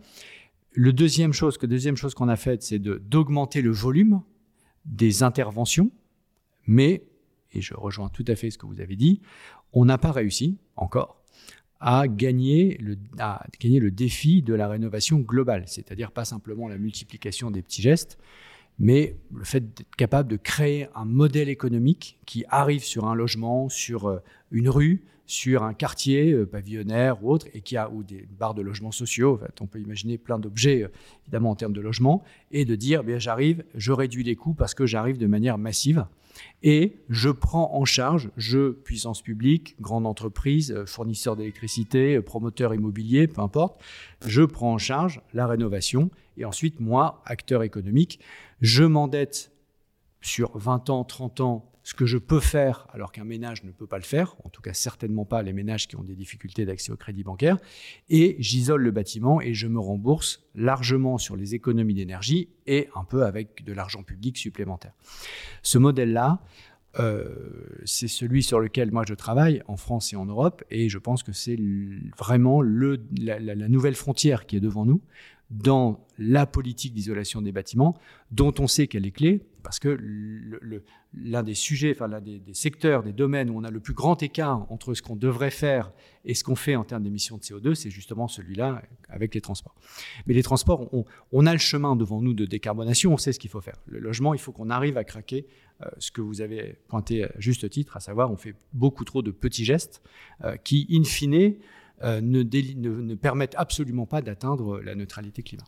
Le 0.72 0.92
deuxième 0.92 1.32
chose, 1.32 1.58
que 1.58 1.66
deuxième 1.66 1.96
chose 1.96 2.14
qu'on 2.14 2.28
a 2.28 2.36
faite, 2.36 2.62
c'est 2.62 2.78
d'augmenter 2.78 3.60
le 3.62 3.70
volume 3.70 4.22
des 4.84 5.22
interventions, 5.22 5.90
mais, 6.66 7.02
et 7.52 7.60
je 7.60 7.74
rejoins 7.74 8.08
tout 8.08 8.24
à 8.28 8.36
fait 8.36 8.50
ce 8.50 8.58
que 8.58 8.66
vous 8.66 8.80
avez 8.80 8.96
dit, 8.96 9.20
on 9.72 9.84
n'a 9.84 9.98
pas 9.98 10.12
réussi 10.12 10.58
encore 10.76 11.20
à 11.80 12.06
gagner, 12.08 12.76
le, 12.78 12.96
à 13.18 13.44
gagner 13.58 13.80
le 13.80 13.90
défi 13.90 14.42
de 14.42 14.54
la 14.54 14.68
rénovation 14.68 15.18
globale, 15.18 15.64
c'est-à-dire 15.66 16.12
pas 16.12 16.24
simplement 16.24 16.68
la 16.68 16.78
multiplication 16.78 17.50
des 17.50 17.62
petits 17.62 17.82
gestes, 17.82 18.18
mais 18.80 19.14
le 19.32 19.44
fait 19.44 19.60
d'être 19.60 19.94
capable 19.96 20.28
de 20.28 20.36
créer 20.36 20.88
un 20.94 21.04
modèle 21.04 21.50
économique 21.50 22.18
qui 22.24 22.44
arrive 22.48 22.82
sur 22.82 23.06
un 23.06 23.14
logement, 23.14 23.68
sur 23.68 24.08
euh, 24.08 24.20
une 24.50 24.70
rue, 24.70 25.04
sur 25.26 25.62
un 25.62 25.74
quartier 25.74 26.32
euh, 26.32 26.46
pavillonnaire 26.46 27.22
ou 27.22 27.30
autre, 27.30 27.46
et 27.52 27.60
qui 27.60 27.76
a 27.76 27.90
ou 27.90 28.02
des 28.02 28.26
barres 28.38 28.54
de 28.54 28.62
logements 28.62 28.90
sociaux. 28.90 29.34
En 29.34 29.38
fait, 29.44 29.60
on 29.60 29.66
peut 29.66 29.80
imaginer 29.80 30.16
plein 30.16 30.38
d'objets, 30.38 30.84
euh, 30.84 30.88
évidemment, 31.24 31.50
en 31.50 31.56
termes 31.56 31.74
de 31.74 31.80
logement, 31.82 32.24
et 32.50 32.64
de 32.64 32.74
dire, 32.74 33.04
bien, 33.04 33.18
j'arrive, 33.18 33.62
je 33.74 33.92
réduis 33.92 34.24
les 34.24 34.34
coûts 34.34 34.54
parce 34.54 34.74
que 34.74 34.86
j'arrive 34.86 35.18
de 35.18 35.26
manière 35.26 35.58
massive, 35.58 36.06
et 36.62 36.96
je 37.09 37.31
prends 37.31 37.74
en 37.74 37.85
charge, 37.85 38.31
je, 38.37 38.70
puissance 38.70 39.22
publique, 39.22 39.76
grande 39.81 40.07
entreprise, 40.07 40.72
euh, 40.72 40.87
fournisseur 40.87 41.37
d'électricité, 41.37 42.20
promoteur 42.20 42.74
immobilier, 42.74 43.26
peu 43.26 43.40
importe, 43.40 43.81
je 44.26 44.42
prends 44.42 44.74
en 44.74 44.79
charge 44.79 45.22
la 45.33 45.46
rénovation, 45.46 46.11
et 46.37 46.44
ensuite, 46.44 46.81
moi, 46.81 47.22
acteur 47.26 47.62
économique, 47.62 48.20
je 48.61 48.85
m'endette 48.85 49.53
sur 50.20 50.57
20 50.57 50.90
ans, 50.90 51.05
30 51.05 51.40
ans, 51.40 51.69
ce 51.82 51.94
que 51.94 52.06
je 52.06 52.18
peux 52.18 52.40
faire 52.40 52.86
alors 52.90 53.12
qu'un 53.12 53.24
ménage 53.24 53.64
ne 53.64 53.70
peut 53.70 53.86
pas 53.86 53.96
le 53.96 54.04
faire, 54.04 54.36
en 54.44 54.48
tout 54.48 54.62
cas 54.62 54.74
certainement 54.74 55.24
pas 55.24 55.42
les 55.42 55.52
ménages 55.52 55.88
qui 55.88 55.96
ont 55.96 56.02
des 56.02 56.14
difficultés 56.14 56.64
d'accès 56.64 56.92
au 56.92 56.96
crédit 56.96 57.22
bancaire, 57.22 57.56
et 58.08 58.36
j'isole 58.38 58.82
le 58.82 58.90
bâtiment 58.90 59.40
et 59.40 59.54
je 59.54 59.66
me 59.66 59.78
rembourse 59.78 60.44
largement 60.54 61.18
sur 61.18 61.36
les 61.36 61.54
économies 61.54 61.94
d'énergie 61.94 62.48
et 62.66 62.88
un 62.94 63.04
peu 63.04 63.24
avec 63.24 63.64
de 63.64 63.72
l'argent 63.72 64.02
public 64.02 64.36
supplémentaire. 64.36 64.92
Ce 65.62 65.78
modèle-là, 65.78 66.40
euh, 66.98 67.28
c'est 67.84 68.08
celui 68.08 68.42
sur 68.42 68.58
lequel 68.58 68.90
moi 68.90 69.04
je 69.06 69.14
travaille 69.14 69.62
en 69.66 69.76
France 69.76 70.12
et 70.12 70.16
en 70.16 70.26
Europe, 70.26 70.64
et 70.70 70.88
je 70.88 70.98
pense 70.98 71.22
que 71.22 71.32
c'est 71.32 71.58
vraiment 72.18 72.60
le, 72.60 73.00
la 73.16 73.68
nouvelle 73.68 73.94
frontière 73.94 74.46
qui 74.46 74.56
est 74.56 74.60
devant 74.60 74.84
nous 74.84 75.00
dans 75.50 76.06
la 76.16 76.46
politique 76.46 76.94
d'isolation 76.94 77.42
des 77.42 77.50
bâtiments, 77.50 77.96
dont 78.30 78.54
on 78.58 78.68
sait 78.68 78.86
qu'elle 78.86 79.06
est 79.06 79.10
clé, 79.10 79.40
parce 79.62 79.78
que 79.78 79.98
l'un 81.14 81.42
des 81.42 81.54
sujets, 81.54 81.92
enfin 81.94 82.06
l'un 82.06 82.20
des, 82.20 82.40
secteurs, 82.52 83.02
des 83.02 83.12
domaines 83.12 83.50
où 83.50 83.58
on 83.58 83.64
a 83.64 83.70
le 83.70 83.80
plus 83.80 83.94
grand 83.94 84.22
écart 84.22 84.70
entre 84.70 84.94
ce 84.94 85.02
qu'on 85.02 85.16
devrait 85.16 85.50
faire 85.50 85.92
et 86.24 86.34
ce 86.34 86.44
qu'on 86.44 86.54
fait 86.54 86.76
en 86.76 86.84
termes 86.84 87.02
d'émissions 87.02 87.36
de 87.36 87.42
CO2, 87.42 87.74
c'est 87.74 87.90
justement 87.90 88.28
celui-là 88.28 88.82
avec 89.08 89.34
les 89.34 89.40
transports. 89.40 89.74
Mais 90.26 90.34
les 90.34 90.42
transports, 90.42 90.88
on, 91.32 91.46
a 91.46 91.52
le 91.52 91.58
chemin 91.58 91.96
devant 91.96 92.22
nous 92.22 92.34
de 92.34 92.44
décarbonation, 92.44 93.12
on 93.12 93.18
sait 93.18 93.32
ce 93.32 93.40
qu'il 93.40 93.50
faut 93.50 93.60
faire. 93.60 93.76
Le 93.86 93.98
logement, 93.98 94.34
il 94.34 94.40
faut 94.40 94.52
qu'on 94.52 94.70
arrive 94.70 94.96
à 94.96 95.04
craquer 95.04 95.46
euh, 95.82 95.88
ce 95.98 96.10
que 96.12 96.20
vous 96.20 96.40
avez 96.42 96.76
pointé 96.88 97.24
à 97.24 97.30
juste 97.38 97.68
titre, 97.70 97.96
à 97.96 98.00
savoir 98.00 98.30
on 98.30 98.36
fait 98.36 98.54
beaucoup 98.72 99.04
trop 99.04 99.22
de 99.22 99.30
petits 99.30 99.64
gestes 99.64 100.02
euh, 100.44 100.56
qui, 100.56 100.86
in 100.92 101.04
fine, 101.04 101.54
euh, 102.02 102.20
ne, 102.20 102.42
ne, 102.42 103.14
permettent 103.14 103.54
absolument 103.56 104.06
pas 104.06 104.22
d'atteindre 104.22 104.80
la 104.80 104.94
neutralité 104.94 105.42
climat. 105.42 105.64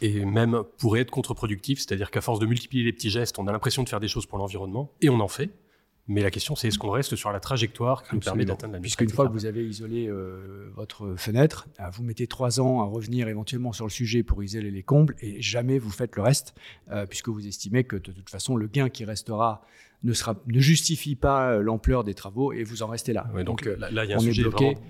Et 0.00 0.24
même 0.24 0.62
pourrait 0.78 1.00
être 1.00 1.10
contre-productif, 1.10 1.80
c'est-à-dire 1.80 2.10
qu'à 2.10 2.20
force 2.20 2.38
de 2.38 2.46
multiplier 2.46 2.84
les 2.84 2.92
petits 2.92 3.10
gestes, 3.10 3.38
on 3.38 3.46
a 3.46 3.52
l'impression 3.52 3.82
de 3.82 3.88
faire 3.88 4.00
des 4.00 4.08
choses 4.08 4.26
pour 4.26 4.38
l'environnement, 4.38 4.92
et 5.00 5.08
on 5.08 5.20
en 5.20 5.28
fait. 5.28 5.50
Mais 6.08 6.22
la 6.22 6.32
question, 6.32 6.56
c'est 6.56 6.68
est-ce 6.68 6.78
qu'on 6.78 6.90
reste 6.90 7.14
sur 7.14 7.30
la 7.30 7.38
trajectoire 7.38 8.02
qui 8.02 8.16
nous 8.16 8.20
permet 8.20 8.44
d'atteindre 8.44 8.74
la 8.74 8.80
Puisqu'une 8.80 9.08
fois 9.08 9.28
que 9.28 9.32
vous 9.32 9.46
avez 9.46 9.64
isolé 9.64 10.08
euh, 10.08 10.68
votre 10.74 11.14
fenêtre, 11.16 11.68
euh, 11.78 11.84
vous 11.92 12.02
mettez 12.02 12.26
trois 12.26 12.60
ans 12.60 12.80
à 12.80 12.84
revenir 12.84 13.28
éventuellement 13.28 13.72
sur 13.72 13.86
le 13.86 13.90
sujet 13.90 14.22
pour 14.22 14.42
isoler 14.42 14.70
les 14.70 14.82
combles, 14.82 15.14
et 15.20 15.40
jamais 15.40 15.78
vous 15.78 15.90
faites 15.90 16.16
le 16.16 16.22
reste, 16.22 16.54
puisque 17.08 17.28
vous 17.28 17.46
estimez 17.46 17.84
que 17.84 17.96
de 17.96 18.12
toute 18.12 18.30
façon, 18.30 18.56
le 18.56 18.66
gain 18.66 18.88
qui 18.88 19.04
restera 19.04 19.62
ne, 20.04 20.12
sera, 20.12 20.36
ne 20.46 20.60
justifie 20.60 21.14
pas 21.14 21.52
euh, 21.52 21.62
l'ampleur 21.62 22.04
des 22.04 22.14
travaux 22.14 22.52
et 22.52 22.64
vous 22.64 22.82
en 22.82 22.88
restez 22.88 23.12
là. 23.12 23.26
donc, 23.44 23.66
euh, 23.66 23.76
là, 23.78 24.04
il 24.04 24.10
y 24.10 24.12
a 24.12 24.16
un 24.16 24.20
sujet 24.20 24.44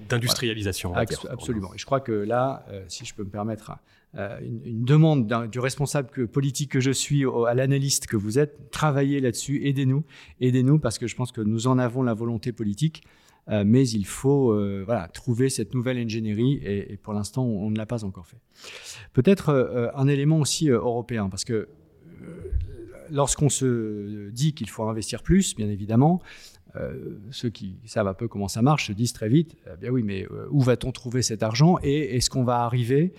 d'industrialisation. 0.08 0.94
Absolument. 0.94 1.74
Et 1.74 1.78
je 1.78 1.86
crois 1.86 2.00
que 2.00 2.12
là, 2.12 2.64
euh, 2.70 2.82
si 2.88 3.04
je 3.04 3.14
peux 3.14 3.24
me 3.24 3.30
permettre 3.30 3.72
une, 4.14 4.84
demande 4.84 5.48
du 5.50 5.58
responsable 5.58 6.28
politique 6.28 6.72
que 6.72 6.80
je 6.80 6.90
suis 6.90 7.24
à 7.46 7.54
l'analyste 7.54 8.06
que 8.06 8.16
vous 8.16 8.38
êtes, 8.38 8.70
travaillez 8.70 9.20
là-dessus, 9.20 9.66
aidez-nous, 9.66 10.04
aidez-nous 10.40 10.78
parce 10.78 10.98
que 10.98 11.06
je 11.06 11.16
pense 11.16 11.32
que 11.32 11.40
nous 11.40 11.66
en 11.66 11.78
avons 11.78 12.02
la 12.02 12.12
volonté 12.12 12.52
politique. 12.52 13.04
mais 13.48 13.88
il 13.88 14.04
faut 14.04 14.54
voilà, 14.84 15.08
trouver 15.08 15.48
cette 15.48 15.74
nouvelle 15.74 15.96
ingénierie 15.96 16.60
et, 16.62 16.92
et 16.92 16.96
pour 16.98 17.14
l'instant, 17.14 17.44
on, 17.44 17.70
ne 17.70 17.78
l'a 17.78 17.86
pas 17.86 18.04
encore 18.04 18.26
fait. 18.26 18.40
Peut-être 19.14 19.92
un 19.94 20.06
élément 20.08 20.40
aussi 20.40 20.68
européen, 20.68 21.30
parce 21.30 21.44
que 21.44 21.68
lorsqu'on 23.10 23.48
se 23.48 24.30
dit 24.30 24.54
qu'il 24.54 24.68
faut 24.68 24.84
investir 24.84 25.22
plus, 25.22 25.54
bien 25.54 25.68
évidemment, 25.68 26.22
euh, 26.76 27.18
ceux 27.30 27.50
qui 27.50 27.76
savent 27.84 28.08
un 28.08 28.14
peu 28.14 28.28
comment 28.28 28.48
ça 28.48 28.62
marche 28.62 28.86
se 28.86 28.92
disent 28.92 29.12
très 29.12 29.28
vite, 29.28 29.56
eh 29.66 29.76
bien 29.78 29.90
oui, 29.90 30.02
mais 30.02 30.24
euh, 30.24 30.46
où 30.50 30.60
va-t-on 30.60 30.90
trouver 30.90 31.20
cet 31.20 31.42
argent 31.42 31.76
et 31.82 32.16
est-ce 32.16 32.30
qu'on 32.30 32.44
va 32.44 32.60
arriver 32.60 33.12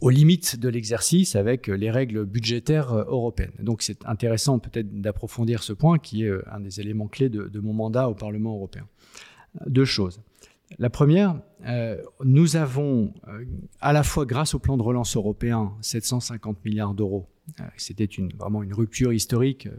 aux 0.00 0.10
limites 0.10 0.58
de 0.58 0.68
l'exercice 0.68 1.36
avec 1.36 1.68
les 1.68 1.90
règles 1.90 2.24
budgétaires 2.24 2.92
euh, 2.92 3.04
européennes? 3.06 3.52
Donc 3.60 3.82
c'est 3.82 4.04
intéressant 4.06 4.58
peut-être 4.58 5.00
d'approfondir 5.00 5.62
ce 5.62 5.72
point 5.72 5.98
qui 5.98 6.24
est 6.24 6.32
un 6.50 6.58
des 6.58 6.80
éléments 6.80 7.06
clés 7.06 7.28
de, 7.28 7.60
mon 7.60 7.74
mandat 7.74 8.08
au 8.08 8.14
Parlement 8.14 8.54
européen. 8.54 8.88
Deux 9.66 9.84
choses. 9.84 10.20
La 10.78 10.90
première, 10.90 11.40
nous 12.24 12.56
avons 12.56 13.14
à 13.80 13.92
la 13.92 14.02
fois 14.02 14.26
grâce 14.26 14.54
au 14.54 14.58
plan 14.58 14.76
de 14.76 14.82
relance 14.82 15.16
européen 15.16 15.72
750 15.80 16.64
milliards 16.64 16.94
d'euros 16.94 17.28
euh, 17.60 17.64
c'était 17.76 18.08
vraiment 18.38 18.62
une 18.62 18.72
rupture 18.72 19.12
historique 19.12 19.66
euh, 19.66 19.76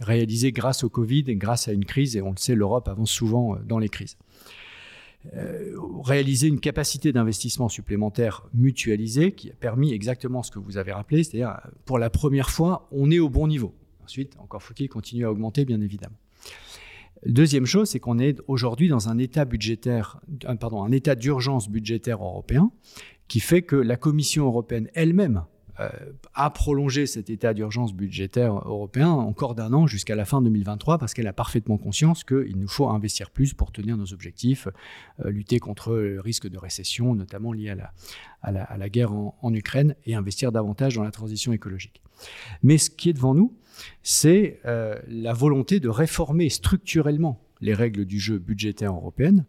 réalisée 0.00 0.52
grâce 0.52 0.82
au 0.82 0.88
Covid 0.88 1.24
et 1.28 1.36
grâce 1.36 1.68
à 1.68 1.72
une 1.72 1.84
crise, 1.84 2.16
et 2.16 2.22
on 2.22 2.30
le 2.30 2.36
sait, 2.36 2.54
l'Europe 2.54 2.88
avance 2.88 3.10
souvent 3.10 3.54
euh, 3.54 3.58
dans 3.64 3.78
les 3.78 3.88
crises. 3.88 4.16
réaliser 6.02 6.48
une 6.48 6.60
capacité 6.60 7.12
d'investissement 7.12 7.68
supplémentaire 7.68 8.46
mutualisée 8.52 9.32
qui 9.32 9.50
a 9.50 9.54
permis 9.54 9.92
exactement 9.92 10.42
ce 10.42 10.50
que 10.50 10.58
vous 10.58 10.76
avez 10.76 10.92
rappelé, 10.92 11.24
c'est-à-dire 11.24 11.56
pour 11.84 11.98
la 11.98 12.10
première 12.10 12.50
fois, 12.50 12.88
on 12.90 13.10
est 13.10 13.20
au 13.20 13.30
bon 13.30 13.46
niveau. 13.46 13.72
Ensuite, 14.02 14.36
encore 14.38 14.62
faut-il 14.62 14.88
continuer 14.88 15.24
à 15.24 15.30
augmenter, 15.30 15.64
bien 15.64 15.80
évidemment. 15.80 16.16
Deuxième 17.26 17.64
chose, 17.64 17.88
c'est 17.88 18.00
qu'on 18.00 18.18
est 18.18 18.38
aujourd'hui 18.48 18.88
dans 18.88 19.08
un 19.08 19.18
état 19.18 19.44
budgétaire, 19.44 20.20
pardon, 20.60 20.82
un 20.82 20.92
état 20.92 21.14
d'urgence 21.14 21.68
budgétaire 21.68 22.22
européen 22.22 22.70
qui 23.28 23.40
fait 23.40 23.62
que 23.62 23.76
la 23.76 23.96
Commission 23.96 24.44
européenne 24.44 24.88
elle-même 24.94 25.44
euh, 25.80 25.88
a 26.34 26.50
prolongé 26.50 27.06
cet 27.06 27.30
état 27.30 27.52
d'urgence 27.52 27.94
budgétaire 27.94 28.54
européen 28.54 29.08
encore 29.08 29.56
d'un 29.56 29.72
an 29.72 29.88
jusqu'à 29.88 30.14
la 30.14 30.24
fin 30.24 30.40
2023 30.40 30.98
parce 30.98 31.14
qu'elle 31.14 31.26
a 31.26 31.32
parfaitement 31.32 31.78
conscience 31.78 32.22
qu'il 32.22 32.56
nous 32.58 32.68
faut 32.68 32.88
investir 32.88 33.30
plus 33.30 33.54
pour 33.54 33.72
tenir 33.72 33.96
nos 33.96 34.12
objectifs, 34.12 34.68
euh, 35.24 35.30
lutter 35.30 35.58
contre 35.58 35.96
le 35.96 36.20
risque 36.20 36.48
de 36.48 36.58
récession, 36.58 37.16
notamment 37.16 37.52
lié 37.52 37.74
à 38.42 38.52
la, 38.52 38.88
guerre 38.88 39.12
en, 39.12 39.54
Ukraine, 39.54 39.96
et 40.04 40.14
investir 40.14 40.52
davantage 40.52 40.94
dans 40.94 41.02
la 41.02 41.10
transition 41.10 41.52
écologique. 41.52 42.02
Mais 42.62 42.78
ce 42.78 42.90
qui 42.90 43.08
est 43.10 43.14
devant 43.14 43.34
nous, 43.34 43.56
c'est 44.02 44.60
euh, 44.66 44.98
la 45.08 45.32
volonté 45.32 45.80
de 45.80 45.88
réformer 45.88 46.48
structurellement 46.48 47.40
les 47.60 47.74
règles 47.74 48.04
du 48.04 48.18
jeu 48.18 48.38
budgétaire 48.38 48.94
européenne 48.94 49.44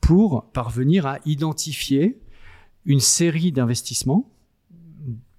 pour 0.00 0.50
parvenir 0.52 1.06
à 1.06 1.18
identifier 1.26 2.18
une 2.84 3.00
série 3.00 3.52
d'investissements 3.52 4.32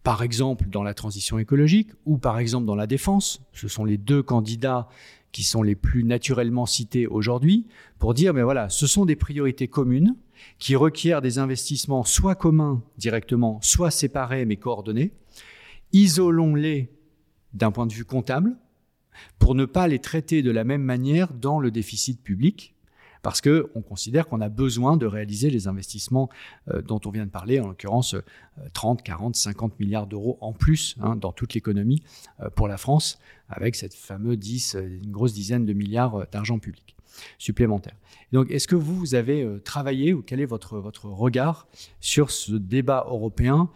par 0.04 0.22
exemple 0.22 0.68
dans 0.70 0.84
la 0.84 0.94
transition 0.94 1.40
écologique 1.40 1.90
ou 2.06 2.18
par 2.18 2.38
exemple 2.38 2.66
dans 2.66 2.76
la 2.76 2.88
défense. 2.88 3.42
Ce 3.54 3.68
sont 3.68 3.86
les 3.86 3.98
deux 3.98 4.22
candidats 4.22 4.90
qui 5.32 5.44
sont 5.44 5.64
les 5.64 5.76
plus 5.76 6.04
naturellement 6.04 6.66
cités 6.66 7.08
aujourd'hui 7.08 7.66
pour 8.00 8.14
dire, 8.14 8.34
mais 8.34 8.44
voilà, 8.44 8.70
ce 8.70 8.86
sont 8.86 9.06
des 9.06 9.16
priorités 9.16 9.68
communes 9.68 10.16
qui 10.60 10.76
requièrent 10.76 11.22
des 11.22 11.40
investissements 11.40 12.04
soit 12.04 12.36
communs 12.36 12.84
directement, 12.98 13.60
soit 13.62 13.92
séparés 13.92 14.46
mais 14.46 14.58
coordonnés. 14.58 15.14
Isolons-les 15.94 16.90
d'un 17.54 17.72
point 17.72 17.86
de 17.86 17.94
vue 17.94 18.06
comptable 18.06 18.56
pour 19.40 19.56
ne 19.56 19.66
pas 19.66 19.88
les 19.88 20.00
traiter 20.00 20.42
de 20.42 20.52
la 20.52 20.64
même 20.64 20.84
manière 20.84 21.34
dans 21.34 21.60
le 21.60 21.72
déficit 21.72 22.22
public 22.22 22.74
parce 23.24 23.40
qu'on 23.40 23.82
considère 23.82 24.28
qu'on 24.28 24.42
a 24.42 24.50
besoin 24.50 24.98
de 24.98 25.06
réaliser 25.06 25.50
les 25.50 25.68
investissements 25.68 26.30
euh, 26.70 26.82
dont 26.82 27.00
on 27.06 27.10
vient 27.10 27.26
de 27.26 27.32
parler, 27.32 27.60
en 27.60 27.68
l'occurrence 27.68 28.16
30, 28.74 29.02
40, 29.02 29.36
50 29.36 29.80
milliards 29.80 30.08
d'euros 30.08 30.38
en 30.42 30.52
plus 30.52 30.96
hein, 31.00 31.16
dans 31.16 31.32
toute 31.32 31.54
l'économie 31.54 32.04
euh, 32.42 32.50
pour 32.50 32.68
la 32.68 32.78
France, 32.78 33.20
avec 33.48 33.76
cette 33.76 33.94
fameuse 33.94 34.38
10, 34.38 34.76
euh, 34.76 35.00
une 35.02 35.12
grosse 35.12 35.34
dizaine 35.34 35.66
de 35.66 35.74
milliards 35.74 36.28
d'argent 36.32 36.60
public 36.60 36.96
Donc, 38.32 38.50
est-ce 38.50 38.68
que 38.68 38.76
vous 38.76 39.16
avez 39.16 39.48
travaillé 39.64 40.14
ou 40.14 40.22
quel 40.22 40.40
est 40.40 40.46
votre, 40.46 40.80
votre 40.80 41.06
regard 41.06 41.68
sur 42.00 42.32
ce 42.32 42.54
débat 42.54 43.06
européen 43.08 43.70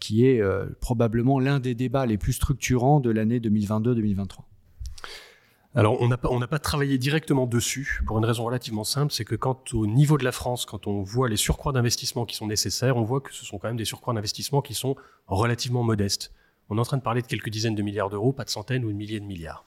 qui 0.00 0.26
est 0.26 0.42
probablement 0.80 1.38
l'un 1.38 1.60
des 1.60 1.74
débats 1.74 2.06
les 2.06 2.18
plus 2.18 2.32
structurants 2.32 3.00
de 3.00 3.10
l'année 3.10 3.38
2022-2023 3.38 4.40
alors, 5.74 6.02
on 6.02 6.08
n'a 6.08 6.18
pas, 6.18 6.28
pas 6.46 6.58
travaillé 6.58 6.98
directement 6.98 7.46
dessus 7.46 8.02
pour 8.06 8.18
une 8.18 8.26
raison 8.26 8.44
relativement 8.44 8.84
simple, 8.84 9.10
c'est 9.10 9.24
que 9.24 9.34
quand 9.34 9.72
au 9.72 9.86
niveau 9.86 10.18
de 10.18 10.24
la 10.24 10.32
France, 10.32 10.66
quand 10.66 10.86
on 10.86 11.02
voit 11.02 11.30
les 11.30 11.38
surcroîts 11.38 11.72
d'investissement 11.72 12.26
qui 12.26 12.36
sont 12.36 12.46
nécessaires, 12.46 12.98
on 12.98 13.04
voit 13.04 13.22
que 13.22 13.32
ce 13.32 13.46
sont 13.46 13.58
quand 13.58 13.68
même 13.68 13.78
des 13.78 13.86
surcroîts 13.86 14.12
d'investissement 14.12 14.60
qui 14.60 14.74
sont 14.74 14.96
relativement 15.28 15.82
modestes. 15.82 16.32
On 16.70 16.78
est 16.78 16.80
en 16.80 16.84
train 16.84 16.96
de 16.96 17.02
parler 17.02 17.22
de 17.22 17.26
quelques 17.26 17.50
dizaines 17.50 17.74
de 17.74 17.82
milliards 17.82 18.10
d'euros, 18.10 18.32
pas 18.32 18.44
de 18.44 18.50
centaines 18.50 18.84
ou 18.84 18.88
de 18.88 18.96
milliers 18.96 19.20
de 19.20 19.26
milliards. 19.26 19.64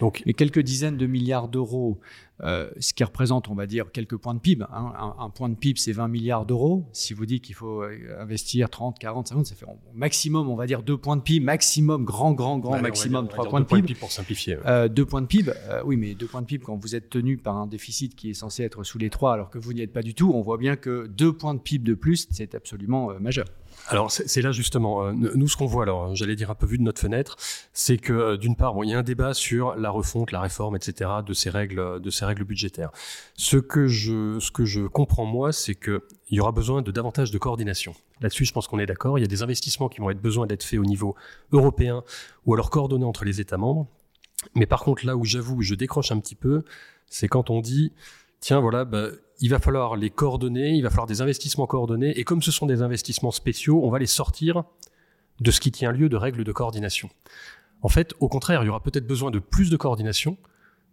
Donc, 0.00 0.22
les 0.26 0.34
quelques 0.34 0.60
dizaines 0.60 0.96
de 0.96 1.06
milliards 1.06 1.48
d'euros, 1.48 1.98
euh, 2.42 2.70
ce 2.78 2.92
qui 2.92 3.02
représente, 3.02 3.48
on 3.48 3.54
va 3.54 3.66
dire, 3.66 3.90
quelques 3.92 4.16
points 4.16 4.34
de 4.34 4.40
PIB. 4.40 4.64
Hein. 4.70 5.14
Un, 5.18 5.30
point 5.30 5.48
de 5.48 5.54
PIB, 5.54 5.80
c'est 5.80 5.92
20 5.92 6.08
milliards 6.08 6.44
d'euros. 6.44 6.86
Si 6.92 7.14
vous 7.14 7.24
dites 7.24 7.42
qu'il 7.42 7.54
faut 7.54 7.82
euh, 7.82 8.20
investir 8.20 8.68
30, 8.68 8.98
40, 8.98 9.28
50, 9.28 9.46
ça 9.46 9.54
fait 9.54 9.64
maximum, 9.94 10.48
on 10.50 10.54
va 10.54 10.66
dire, 10.66 10.82
deux 10.82 10.98
points 10.98 11.16
de 11.16 11.22
PIB, 11.22 11.44
maximum, 11.44 12.04
grand, 12.04 12.32
grand, 12.32 12.58
grand, 12.58 12.80
maximum, 12.80 13.28
trois 13.28 13.48
points, 13.48 13.60
de 13.60 13.66
PIB. 13.66 13.94
pour 13.94 14.12
simplifier. 14.12 14.58
Euh, 14.66 14.88
deux 14.88 15.06
points 15.06 15.22
de 15.22 15.26
PIB, 15.26 15.52
oui, 15.84 15.96
mais 15.96 16.14
deux 16.14 16.26
points 16.26 16.42
de 16.42 16.46
PIB, 16.46 16.64
quand 16.64 16.76
vous 16.76 16.94
êtes 16.94 17.08
tenu 17.08 17.38
par 17.38 17.56
un 17.56 17.66
déficit 17.66 18.14
qui 18.14 18.30
est 18.30 18.34
censé 18.34 18.62
être 18.64 18.84
sous 18.84 18.98
les 18.98 19.08
trois, 19.08 19.32
alors 19.32 19.48
que 19.48 19.58
vous 19.58 19.72
n'y 19.72 19.80
êtes 19.80 19.92
pas 19.92 20.02
du 20.02 20.14
tout, 20.14 20.30
on 20.34 20.42
voit 20.42 20.58
bien 20.58 20.76
que 20.76 21.06
deux 21.06 21.32
points 21.32 21.54
de 21.54 21.60
PIB 21.60 21.84
de 21.84 21.94
plus, 21.94 22.28
c'est 22.30 22.54
absolument 22.54 23.18
majeur. 23.18 23.46
Alors 23.88 24.10
c'est 24.10 24.42
là 24.42 24.50
justement, 24.50 25.04
euh, 25.04 25.12
nous 25.12 25.46
ce 25.46 25.56
qu'on 25.56 25.66
voit, 25.66 25.84
alors 25.84 26.14
j'allais 26.16 26.34
dire 26.34 26.50
un 26.50 26.56
peu 26.56 26.66
vu 26.66 26.76
de 26.76 26.82
notre 26.82 27.00
fenêtre, 27.00 27.36
c'est 27.72 27.98
que 27.98 28.12
euh, 28.12 28.36
d'une 28.36 28.56
part, 28.56 28.74
il 28.82 28.90
y 28.90 28.94
a 28.94 28.98
un 28.98 29.04
débat 29.04 29.32
sur 29.32 29.76
la 29.76 29.90
refonte, 29.90 30.32
la 30.32 30.40
réforme, 30.40 30.74
etc. 30.74 31.10
de 31.24 31.32
ces 31.32 31.50
règles, 31.50 32.00
de 32.00 32.10
ces 32.10 32.24
règles 32.24 32.42
budgétaires. 32.42 32.90
Ce 33.34 33.56
que 33.56 33.86
je, 33.86 34.40
ce 34.40 34.50
que 34.50 34.64
je 34.64 34.82
comprends 34.82 35.24
moi, 35.24 35.52
c'est 35.52 35.76
que 35.76 36.02
il 36.30 36.36
y 36.36 36.40
aura 36.40 36.50
besoin 36.50 36.82
de 36.82 36.90
davantage 36.90 37.30
de 37.30 37.38
coordination. 37.38 37.94
Là-dessus, 38.20 38.44
je 38.44 38.52
pense 38.52 38.66
qu'on 38.66 38.80
est 38.80 38.86
d'accord. 38.86 39.20
Il 39.20 39.22
y 39.22 39.24
a 39.24 39.28
des 39.28 39.44
investissements 39.44 39.88
qui 39.88 40.00
vont 40.00 40.10
être 40.10 40.20
besoin 40.20 40.48
d'être 40.48 40.64
faits 40.64 40.80
au 40.80 40.84
niveau 40.84 41.14
européen 41.52 42.02
ou 42.44 42.54
alors 42.54 42.70
coordonnés 42.70 43.04
entre 43.04 43.24
les 43.24 43.40
États 43.40 43.58
membres. 43.58 43.86
Mais 44.56 44.66
par 44.66 44.82
contre, 44.82 45.06
là 45.06 45.16
où 45.16 45.24
j'avoue, 45.24 45.62
je 45.62 45.76
décroche 45.76 46.10
un 46.10 46.18
petit 46.18 46.34
peu, 46.34 46.64
c'est 47.08 47.28
quand 47.28 47.50
on 47.50 47.60
dit 47.60 47.92
tiens, 48.40 48.60
voilà, 48.60 48.84
bah, 48.84 49.08
il 49.40 49.50
va 49.50 49.58
falloir 49.58 49.96
les 49.96 50.10
coordonner, 50.10 50.70
il 50.70 50.82
va 50.82 50.90
falloir 50.90 51.06
des 51.06 51.20
investissements 51.20 51.66
coordonnés, 51.66 52.18
et 52.18 52.24
comme 52.24 52.42
ce 52.42 52.50
sont 52.50 52.66
des 52.66 52.82
investissements 52.82 53.30
spéciaux, 53.30 53.80
on 53.84 53.90
va 53.90 53.98
les 53.98 54.06
sortir 54.06 54.64
de 55.40 55.50
ce 55.50 55.60
qui 55.60 55.70
tient 55.70 55.92
lieu 55.92 56.08
de 56.08 56.16
règles 56.16 56.44
de 56.44 56.52
coordination. 56.52 57.10
En 57.82 57.88
fait, 57.88 58.14
au 58.20 58.28
contraire, 58.28 58.62
il 58.62 58.66
y 58.66 58.68
aura 58.68 58.82
peut-être 58.82 59.06
besoin 59.06 59.30
de 59.30 59.38
plus 59.38 59.70
de 59.70 59.76
coordination, 59.76 60.38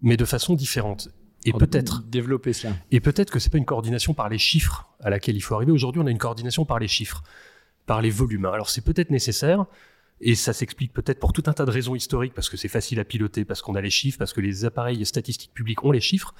mais 0.02 0.18
de 0.18 0.26
façon 0.26 0.54
différente. 0.54 1.10
Et 1.46 1.54
peut-être 1.54 2.04
développer 2.04 2.54
cela. 2.54 2.74
Et 2.92 3.00
peut-être 3.00 3.30
que 3.30 3.40
c'est 3.40 3.50
pas 3.50 3.58
une 3.58 3.66
coordination 3.66 4.14
par 4.14 4.30
les 4.30 4.38
chiffres 4.38 4.88
à 5.02 5.10
laquelle 5.10 5.36
il 5.36 5.42
faut 5.42 5.56
arriver. 5.56 5.72
Aujourd'hui, 5.72 6.02
on 6.02 6.08
a 6.08 6.12
une 6.12 6.18
coordination 6.18 6.66
par 6.66 6.80
les 6.80 6.88
chiffres, 6.88 7.24
par 7.86 8.02
les 8.02 8.10
volumes. 8.10 8.46
Alors 8.46 8.70
c'est 8.70 8.82
peut-être 8.82 9.10
nécessaire, 9.10 9.66
et 10.22 10.36
ça 10.36 10.54
s'explique 10.54 10.94
peut-être 10.94 11.20
pour 11.20 11.34
tout 11.34 11.44
un 11.48 11.54
tas 11.54 11.66
de 11.66 11.72
raisons 11.72 11.96
historiques, 11.96 12.34
parce 12.34 12.50
que 12.50 12.58
c'est 12.58 12.70
facile 12.70 13.00
à 13.00 13.06
piloter, 13.06 13.46
parce 13.46 13.62
qu'on 13.62 13.76
a 13.76 13.82
les 13.82 13.90
chiffres, 13.90 14.18
parce 14.18 14.34
que 14.34 14.42
les 14.42 14.66
appareils 14.66 15.06
statistiques 15.06 15.54
publics 15.54 15.84
ont 15.84 15.92
les 15.92 16.00
chiffres. 16.00 16.34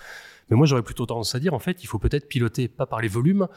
Mais 0.50 0.56
moi, 0.56 0.66
j'aurais 0.66 0.84
plutôt 0.84 1.06
tendance 1.06 1.36
à 1.36 1.40
dire, 1.40 1.54
en 1.54 1.60
fait, 1.60 1.84
il 1.84 1.88
faut 1.88 2.00
peut-être 2.00 2.28
piloter 2.28 2.68
pas 2.68 2.86
par 2.86 3.02
les 3.02 3.08
volumes, 3.08 3.48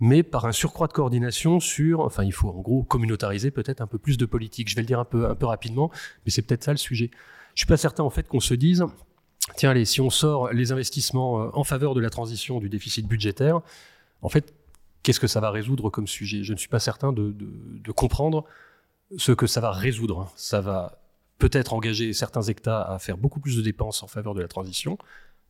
mais 0.00 0.22
par 0.22 0.46
un 0.46 0.52
surcroît 0.52 0.88
de 0.88 0.92
coordination 0.92 1.60
sur, 1.60 2.00
enfin, 2.00 2.24
il 2.24 2.32
faut 2.32 2.48
en 2.48 2.60
gros 2.60 2.82
communautariser 2.82 3.50
peut-être 3.50 3.80
un 3.80 3.86
peu 3.86 3.98
plus 3.98 4.16
de 4.16 4.26
politique. 4.26 4.68
Je 4.68 4.74
vais 4.74 4.82
le 4.82 4.86
dire 4.86 4.98
un 4.98 5.04
peu, 5.04 5.28
un 5.28 5.34
peu 5.34 5.46
rapidement, 5.46 5.90
mais 6.24 6.30
c'est 6.30 6.42
peut-être 6.42 6.64
ça 6.64 6.72
le 6.72 6.78
sujet. 6.78 7.10
Je 7.54 7.60
suis 7.60 7.66
pas 7.66 7.76
certain 7.76 8.02
en 8.02 8.10
fait 8.10 8.26
qu'on 8.26 8.40
se 8.40 8.54
dise, 8.54 8.84
tiens, 9.56 9.70
allez, 9.70 9.84
si 9.84 10.00
on 10.00 10.10
sort 10.10 10.52
les 10.52 10.72
investissements 10.72 11.42
euh, 11.42 11.50
en 11.52 11.64
faveur 11.64 11.94
de 11.94 12.00
la 12.00 12.10
transition 12.10 12.58
du 12.58 12.68
déficit 12.68 13.06
budgétaire, 13.06 13.60
en 14.22 14.28
fait, 14.28 14.54
qu'est-ce 15.02 15.20
que 15.20 15.26
ça 15.26 15.40
va 15.40 15.50
résoudre 15.50 15.90
comme 15.90 16.06
sujet? 16.06 16.42
Je 16.42 16.52
ne 16.52 16.58
suis 16.58 16.68
pas 16.68 16.80
certain 16.80 17.12
de, 17.12 17.32
de 17.32 17.92
comprendre 17.92 18.44
ce 19.16 19.32
que 19.32 19.46
ça 19.46 19.60
va 19.60 19.72
résoudre. 19.72 20.32
Ça 20.36 20.60
va 20.60 20.98
peut-être 21.38 21.72
engager 21.72 22.12
certains 22.12 22.42
États 22.42 22.82
à 22.82 22.98
faire 22.98 23.16
beaucoup 23.16 23.40
plus 23.40 23.56
de 23.56 23.62
dépenses 23.62 24.02
en 24.02 24.06
faveur 24.06 24.34
de 24.34 24.40
la 24.40 24.48
transition. 24.48 24.98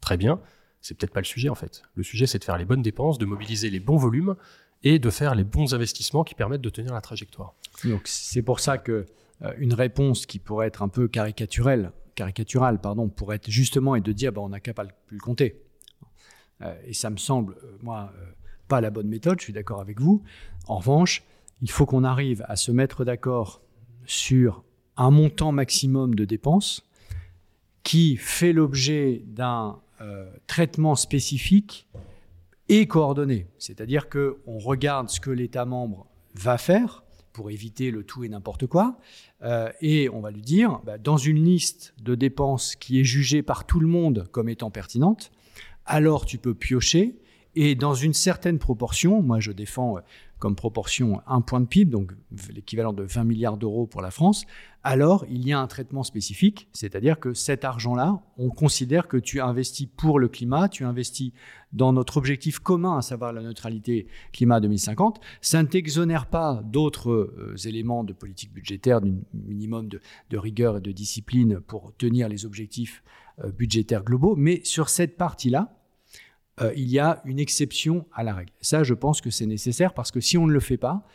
Très 0.00 0.16
bien 0.16 0.40
c'est 0.82 0.98
peut-être 0.98 1.12
pas 1.12 1.20
le 1.20 1.26
sujet 1.26 1.48
en 1.48 1.54
fait. 1.54 1.82
Le 1.94 2.02
sujet, 2.02 2.26
c'est 2.26 2.38
de 2.38 2.44
faire 2.44 2.58
les 2.58 2.64
bonnes 2.64 2.82
dépenses, 2.82 3.16
de 3.16 3.24
mobiliser 3.24 3.70
les 3.70 3.80
bons 3.80 3.96
volumes 3.96 4.34
et 4.82 4.98
de 4.98 5.10
faire 5.10 5.34
les 5.34 5.44
bons 5.44 5.74
investissements 5.74 6.24
qui 6.24 6.34
permettent 6.34 6.60
de 6.60 6.70
tenir 6.70 6.92
la 6.92 7.00
trajectoire. 7.00 7.54
Donc 7.84 8.02
c'est 8.04 8.42
pour 8.42 8.60
ça 8.60 8.78
que 8.78 9.06
euh, 9.42 9.52
une 9.58 9.72
réponse 9.72 10.26
qui 10.26 10.40
pourrait 10.40 10.66
être 10.66 10.82
un 10.82 10.88
peu 10.88 11.08
caricaturelle, 11.08 11.92
caricaturale, 12.16 12.80
pardon, 12.80 13.08
pourrait 13.08 13.40
justement 13.46 13.94
et 13.94 14.00
de 14.00 14.12
dire 14.12 14.32
bah, 14.32 14.42
on 14.42 14.48
n'a 14.48 14.60
qu'à 14.60 14.74
pas 14.74 14.84
le 14.84 15.18
compter. 15.20 15.62
Euh, 16.62 16.74
et 16.84 16.92
ça 16.92 17.10
me 17.10 17.16
semble, 17.16 17.54
euh, 17.62 17.78
moi, 17.82 18.12
pas 18.66 18.80
la 18.80 18.90
bonne 18.90 19.08
méthode. 19.08 19.38
Je 19.38 19.44
suis 19.44 19.52
d'accord 19.52 19.80
avec 19.80 20.00
vous. 20.00 20.22
En 20.66 20.78
revanche, 20.78 21.22
il 21.62 21.70
faut 21.70 21.86
qu'on 21.86 22.04
arrive 22.04 22.44
à 22.48 22.56
se 22.56 22.72
mettre 22.72 23.04
d'accord 23.04 23.62
sur 24.04 24.64
un 24.96 25.10
montant 25.10 25.52
maximum 25.52 26.14
de 26.14 26.24
dépenses 26.24 26.86
qui 27.84 28.16
fait 28.16 28.52
l'objet 28.52 29.22
d'un 29.26 29.80
euh, 30.00 30.30
traitement 30.46 30.96
spécifique 30.96 31.88
et 32.68 32.86
coordonné. 32.86 33.46
C'est-à-dire 33.58 34.08
qu'on 34.08 34.58
regarde 34.58 35.08
ce 35.08 35.20
que 35.20 35.30
l'État 35.30 35.64
membre 35.64 36.06
va 36.34 36.58
faire 36.58 37.04
pour 37.32 37.50
éviter 37.50 37.90
le 37.90 38.04
tout 38.04 38.24
et 38.24 38.28
n'importe 38.28 38.66
quoi, 38.66 38.98
euh, 39.42 39.70
et 39.80 40.10
on 40.10 40.20
va 40.20 40.30
lui 40.30 40.42
dire, 40.42 40.80
bah, 40.84 40.98
dans 40.98 41.16
une 41.16 41.42
liste 41.42 41.94
de 42.02 42.14
dépenses 42.14 42.76
qui 42.76 43.00
est 43.00 43.04
jugée 43.04 43.42
par 43.42 43.66
tout 43.66 43.80
le 43.80 43.86
monde 43.86 44.28
comme 44.32 44.48
étant 44.48 44.70
pertinente, 44.70 45.32
alors 45.86 46.26
tu 46.26 46.36
peux 46.38 46.54
piocher, 46.54 47.16
et 47.54 47.74
dans 47.74 47.94
une 47.94 48.14
certaine 48.14 48.58
proportion, 48.58 49.22
moi 49.22 49.40
je 49.40 49.52
défends 49.52 49.96
euh, 49.96 50.00
comme 50.42 50.56
proportion 50.56 51.22
un 51.28 51.40
point 51.40 51.60
de 51.60 51.66
PIB, 51.66 51.92
donc 51.92 52.10
l'équivalent 52.52 52.92
de 52.92 53.04
20 53.04 53.22
milliards 53.22 53.56
d'euros 53.56 53.86
pour 53.86 54.02
la 54.02 54.10
France, 54.10 54.44
alors 54.82 55.24
il 55.30 55.46
y 55.46 55.52
a 55.52 55.60
un 55.60 55.68
traitement 55.68 56.02
spécifique, 56.02 56.66
c'est-à-dire 56.72 57.20
que 57.20 57.32
cet 57.32 57.64
argent-là, 57.64 58.20
on 58.38 58.48
considère 58.48 59.06
que 59.06 59.18
tu 59.18 59.40
investis 59.40 59.86
pour 59.96 60.18
le 60.18 60.26
climat, 60.26 60.68
tu 60.68 60.82
investis 60.84 61.30
dans 61.72 61.92
notre 61.92 62.16
objectif 62.16 62.58
commun, 62.58 62.98
à 62.98 63.02
savoir 63.02 63.32
la 63.32 63.40
neutralité 63.40 64.08
climat 64.32 64.58
2050. 64.58 65.20
Ça 65.40 65.62
ne 65.62 65.68
t'exonère 65.68 66.26
pas 66.26 66.60
d'autres 66.64 67.12
euh, 67.12 67.54
éléments 67.64 68.02
de 68.02 68.12
politique 68.12 68.52
budgétaire, 68.52 69.00
d'un 69.00 69.14
minimum 69.32 69.86
de, 69.86 70.00
rigueur 70.36 70.78
et 70.78 70.80
de 70.80 70.90
discipline 70.90 71.60
pour 71.60 71.94
tenir 71.96 72.28
les 72.28 72.46
objectifs 72.46 73.04
euh, 73.44 73.52
budgétaires 73.52 74.02
globaux, 74.02 74.34
mais 74.34 74.60
sur 74.64 74.88
cette 74.88 75.16
partie-là, 75.16 75.81
euh, 76.62 76.72
il 76.76 76.88
y 76.88 76.98
a 76.98 77.20
une 77.24 77.38
exception 77.38 78.06
à 78.12 78.22
la 78.22 78.34
règle. 78.34 78.52
Ça, 78.60 78.82
je 78.82 78.94
pense 78.94 79.20
que 79.20 79.30
c'est 79.30 79.46
nécessaire 79.46 79.94
parce 79.94 80.10
que 80.10 80.20
si 80.20 80.38
on 80.38 80.46
ne 80.46 80.52
le 80.52 80.60
fait 80.60 80.76
pas, 80.76 81.06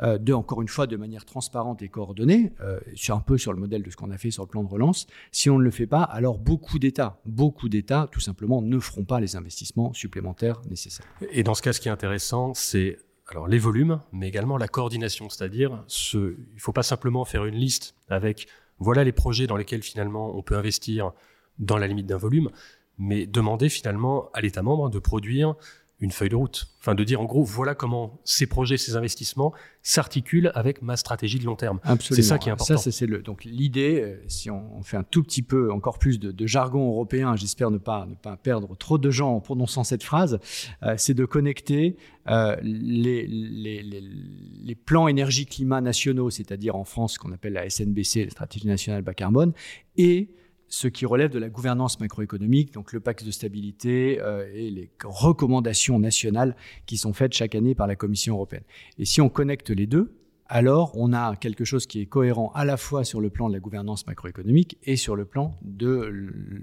euh, 0.00 0.18
encore 0.32 0.62
une 0.62 0.68
fois, 0.68 0.86
de 0.86 0.96
manière 0.96 1.24
transparente 1.24 1.82
et 1.82 1.88
coordonnée, 1.88 2.52
euh, 2.60 2.80
un 3.08 3.20
peu 3.20 3.38
sur 3.38 3.52
le 3.52 3.60
modèle 3.60 3.82
de 3.82 3.90
ce 3.90 3.96
qu'on 3.96 4.10
a 4.10 4.18
fait 4.18 4.30
sur 4.30 4.42
le 4.42 4.48
plan 4.48 4.62
de 4.62 4.68
relance, 4.68 5.06
si 5.30 5.50
on 5.50 5.58
ne 5.58 5.64
le 5.64 5.70
fait 5.70 5.86
pas, 5.86 6.02
alors 6.02 6.38
beaucoup 6.38 6.78
d'États, 6.78 7.20
beaucoup 7.26 7.68
d'États, 7.68 8.08
tout 8.10 8.20
simplement, 8.20 8.62
ne 8.62 8.78
feront 8.78 9.04
pas 9.04 9.20
les 9.20 9.36
investissements 9.36 9.92
supplémentaires 9.92 10.60
nécessaires. 10.68 11.06
Et 11.30 11.42
dans 11.42 11.54
ce 11.54 11.62
cas, 11.62 11.72
ce 11.72 11.80
qui 11.80 11.88
est 11.88 11.92
intéressant, 11.92 12.54
c'est 12.54 12.98
alors 13.28 13.48
les 13.48 13.58
volumes, 13.58 14.00
mais 14.12 14.28
également 14.28 14.58
la 14.58 14.68
coordination, 14.68 15.30
c'est-à-dire 15.30 15.82
ce, 15.86 16.36
il 16.50 16.54
ne 16.56 16.60
faut 16.60 16.72
pas 16.72 16.82
simplement 16.82 17.24
faire 17.24 17.46
une 17.46 17.54
liste 17.54 17.94
avec 18.08 18.48
voilà 18.78 19.02
les 19.02 19.12
projets 19.12 19.46
dans 19.46 19.56
lesquels 19.56 19.82
finalement 19.82 20.36
on 20.36 20.42
peut 20.42 20.56
investir 20.56 21.12
dans 21.58 21.78
la 21.78 21.86
limite 21.86 22.06
d'un 22.06 22.18
volume, 22.18 22.50
mais 22.98 23.26
demander 23.26 23.68
finalement 23.68 24.30
à 24.32 24.40
l'État 24.40 24.62
membre 24.62 24.90
de 24.90 24.98
produire 24.98 25.54
une 26.00 26.10
feuille 26.10 26.28
de 26.28 26.36
route. 26.36 26.66
Enfin, 26.80 26.94
de 26.94 27.02
dire 27.02 27.20
en 27.20 27.24
gros, 27.24 27.44
voilà 27.44 27.74
comment 27.74 28.20
ces 28.24 28.46
projets, 28.46 28.76
ces 28.76 28.96
investissements 28.96 29.54
s'articulent 29.82 30.50
avec 30.54 30.82
ma 30.82 30.96
stratégie 30.96 31.38
de 31.38 31.44
long 31.44 31.56
terme. 31.56 31.80
C'est 32.00 32.20
ça 32.20 32.36
qui 32.36 32.48
est 32.48 32.52
important. 32.52 32.76
Ça, 32.76 32.92
c'est 32.92 33.06
le. 33.06 33.22
Donc 33.22 33.44
l'idée, 33.44 34.02
euh, 34.02 34.22
si 34.28 34.50
on 34.50 34.82
fait 34.82 34.96
un 34.96 35.02
tout 35.02 35.22
petit 35.22 35.42
peu, 35.42 35.72
encore 35.72 35.98
plus 35.98 36.18
de, 36.18 36.46
jargon 36.46 36.88
européen, 36.88 37.36
j'espère 37.36 37.70
ne 37.70 37.78
pas 37.78 38.06
ne 38.06 38.14
pas 38.14 38.36
perdre 38.36 38.76
trop 38.76 38.98
de 38.98 39.10
gens 39.10 39.34
en 39.34 39.40
prononçant 39.40 39.82
cette 39.82 40.02
phrase, 40.02 40.38
euh, 40.82 40.94
c'est 40.98 41.14
de 41.14 41.24
connecter 41.24 41.96
euh, 42.28 42.56
les, 42.62 43.26
les, 43.26 43.82
les, 43.82 44.74
plans 44.74 45.08
énergie-climat 45.08 45.80
nationaux, 45.80 46.28
c'est-à-dire 46.28 46.76
en 46.76 46.84
France 46.84 47.14
ce 47.14 47.18
qu'on 47.18 47.32
appelle 47.32 47.54
la 47.54 47.68
SNBC, 47.70 48.24
la 48.24 48.30
stratégie 48.30 48.66
nationale 48.66 49.02
bas 49.02 49.14
carbone, 49.14 49.52
et 49.96 50.28
ce 50.74 50.88
qui 50.88 51.06
relève 51.06 51.30
de 51.30 51.38
la 51.38 51.48
gouvernance 51.48 52.00
macroéconomique, 52.00 52.72
donc 52.72 52.92
le 52.92 52.98
pacte 52.98 53.24
de 53.24 53.30
stabilité 53.30 54.20
euh, 54.20 54.50
et 54.52 54.70
les 54.70 54.90
recommandations 55.04 56.00
nationales 56.00 56.56
qui 56.84 56.96
sont 56.96 57.12
faites 57.12 57.32
chaque 57.32 57.54
année 57.54 57.76
par 57.76 57.86
la 57.86 57.94
Commission 57.94 58.34
européenne. 58.34 58.64
Et 58.98 59.04
si 59.04 59.20
on 59.20 59.28
connecte 59.28 59.70
les 59.70 59.86
deux, 59.86 60.18
alors 60.46 60.90
on 60.96 61.12
a 61.12 61.36
quelque 61.36 61.64
chose 61.64 61.86
qui 61.86 62.00
est 62.00 62.06
cohérent 62.06 62.50
à 62.54 62.64
la 62.64 62.76
fois 62.76 63.04
sur 63.04 63.20
le 63.20 63.30
plan 63.30 63.48
de 63.48 63.54
la 63.54 63.60
gouvernance 63.60 64.04
macroéconomique 64.08 64.76
et 64.82 64.96
sur 64.96 65.14
le 65.14 65.24
plan 65.24 65.54
de 65.62 66.10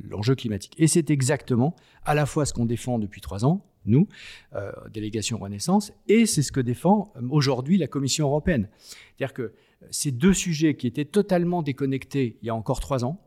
l'enjeu 0.09 0.35
climatique. 0.35 0.75
Et 0.77 0.87
c'est 0.87 1.09
exactement 1.09 1.73
à 2.03 2.13
la 2.13 2.25
fois 2.25 2.45
ce 2.45 2.53
qu'on 2.53 2.65
défend 2.65 2.99
depuis 2.99 3.21
trois 3.21 3.45
ans, 3.45 3.65
nous, 3.85 4.09
euh, 4.55 4.73
délégation 4.91 5.37
Renaissance, 5.37 5.93
et 6.09 6.25
c'est 6.25 6.43
ce 6.43 6.51
que 6.51 6.59
défend 6.59 7.13
euh, 7.15 7.21
aujourd'hui 7.29 7.77
la 7.77 7.87
Commission 7.87 8.27
européenne. 8.27 8.67
C'est-à-dire 9.15 9.33
que 9.33 9.53
ces 9.89 10.11
deux 10.11 10.33
sujets 10.33 10.75
qui 10.75 10.85
étaient 10.85 11.05
totalement 11.05 11.63
déconnectés 11.63 12.37
il 12.41 12.47
y 12.47 12.49
a 12.49 12.55
encore 12.55 12.81
trois 12.81 13.05
ans, 13.05 13.21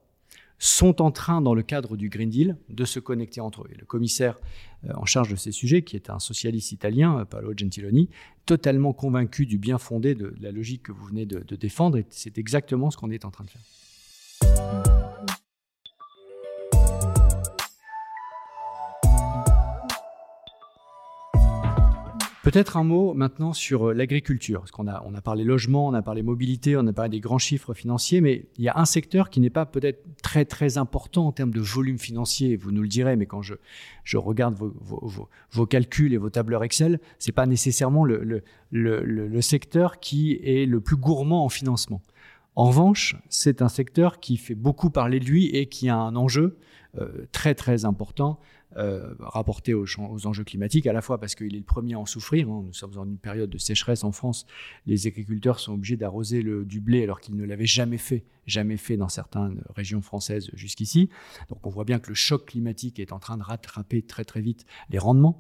sont 0.65 1.03
en 1.03 1.11
train, 1.11 1.43
dans 1.43 1.55
le 1.55 1.63
cadre 1.63 1.97
du 1.97 2.09
Green 2.09 2.31
Deal, 2.31 2.57
de 2.71 2.85
se 2.87 2.99
connecter 2.99 3.41
entre 3.41 3.63
eux. 3.63 3.69
Et 3.73 3.77
le 3.77 3.85
commissaire 3.85 4.39
euh, 4.89 4.93
en 4.95 5.05
charge 5.05 5.29
de 5.29 5.37
ces 5.37 5.53
sujets, 5.53 5.83
qui 5.83 5.95
est 5.95 6.09
un 6.09 6.19
socialiste 6.19 6.73
italien, 6.73 7.19
euh, 7.19 7.25
Paolo 7.27 7.53
Gentiloni, 7.55 8.09
totalement 8.47 8.95
convaincu 8.95 9.45
du 9.45 9.59
bien 9.59 9.77
fondé 9.77 10.15
de, 10.15 10.35
la 10.41 10.53
logique 10.53 10.85
que 10.85 10.93
vous 10.93 11.05
venez 11.05 11.27
de, 11.27 11.41
de 11.41 11.57
défendre, 11.57 11.99
et 11.99 12.07
c'est 12.09 12.39
exactement 12.39 12.91
ce 12.91 12.97
qu'on 12.97 13.11
est 13.11 13.27
en 13.27 13.31
train 13.31 13.45
de 13.45 13.51
faire. 13.51 14.94
Peut-être 22.45 22.77
un 22.77 22.85
mot 22.85 23.15
maintenant 23.15 23.55
sur 23.55 23.89
euh, 23.89 23.95
l'agriculture, 23.95 24.61
parce 24.61 24.71
qu'on 24.71 24.87
a, 24.87 25.03
on 25.07 25.15
a 25.15 25.23
parlé 25.23 25.45
logement, 25.45 25.87
on 25.87 25.95
a 25.95 26.03
parlé 26.03 26.23
mobilité, 26.23 26.77
on 26.77 26.87
a 26.87 26.93
parlé 26.93 27.09
des 27.09 27.21
grands 27.21 27.39
chiffres 27.39 27.73
financiers, 27.73 28.21
mais 28.21 28.45
il 28.59 28.65
y 28.65 28.69
a 28.69 28.77
un 28.77 28.85
secteur 28.85 29.31
qui 29.31 29.41
n'est 29.41 29.49
pas 29.49 29.65
peut-être 29.65 30.05
très 30.23 30.45
très 30.45 30.77
important 30.77 31.27
en 31.27 31.33
termes 31.33 31.53
de 31.53 31.61
volume 31.63 31.99
financier, 31.99 32.57
vous 32.57 32.71
nous 32.71 32.83
le 32.83 32.89
direz, 32.89 33.17
mais 33.17 33.25
quand 33.25 33.41
je, 33.41 33.55
regarde 34.19 34.57
vos, 34.59 35.67
calculs 35.67 36.13
et 36.13 36.19
vos 36.19 36.29
tableurs 36.29 36.65
Excel, 36.65 37.01
c'est 37.19 37.33
pas 37.33 37.47
nécessairement 37.47 38.05
le, 38.05 38.43
secteur 39.41 39.99
qui 39.99 40.39
est 40.45 40.67
le 40.67 40.81
plus 40.81 40.97
gourmand 40.97 41.47
en 41.47 41.49
financement. 41.49 42.03
En 42.57 42.67
revanche, 42.67 43.17
c'est 43.31 43.63
un 43.63 43.71
secteur 43.71 44.21
qui 44.21 44.37
fait 44.37 44.55
beaucoup 44.55 44.91
parler 44.91 45.19
de 45.19 45.25
lui 45.25 45.47
et 45.47 45.65
qui 45.65 45.89
a 45.89 45.97
un 45.97 46.15
enjeu 46.15 46.59
très 47.33 47.55
très 47.55 47.85
important 47.85 48.39
euh, 48.77 49.15
rapporté 49.21 49.73
aux, 49.73 49.85
aux, 49.85 50.27
enjeux 50.27 50.43
climatiques, 50.43 50.89
à 50.89 50.93
la 50.93 51.01
fois 51.01 51.19
parce 51.19 51.37
qu'il 51.37 51.55
est 51.55 51.59
le 51.59 51.65
premier 51.65 51.95
à 51.95 52.01
en 52.01 52.07
souffrir. 52.07 52.51
Hein. 52.51 52.65
Nous 52.67 52.73
sommes 52.73 52.91
dans 52.91 53.05
une 53.05 53.19
période 53.19 53.49
de 53.49 53.59
sécheresse 53.59 54.03
en 54.03 54.11
France. 54.11 54.47
Les 54.87 55.07
agriculteurs 55.07 55.61
sont 55.61 55.75
obligés 55.75 55.97
d'arroser 55.97 56.43
du 56.43 56.81
blé 56.81 57.05
alors 57.05 57.21
qu'ils 57.21 57.37
ne 57.37 57.45
l'avaient 57.45 57.67
jamais 57.67 57.99
fait, 57.99 58.25
jamais 58.47 58.77
fait 58.77 58.97
dans 58.97 59.09
certaines 59.09 59.63
régions 59.77 60.03
françaises 60.03 60.51
jusqu'ici. 60.55 61.09
Donc 61.51 61.65
on 61.65 61.71
voit 61.71 61.85
bien 61.85 62.01
que 62.01 62.09
le 62.09 62.15
choc 62.15 62.47
climatique 62.47 62.99
est 62.99 63.13
en 63.13 63.21
train 63.21 63.37
de 63.37 63.45
rattraper 63.45 64.03
très 64.03 64.25
très 64.25 64.41
vite 64.41 64.67
les 64.91 64.99
rendements. 64.99 65.39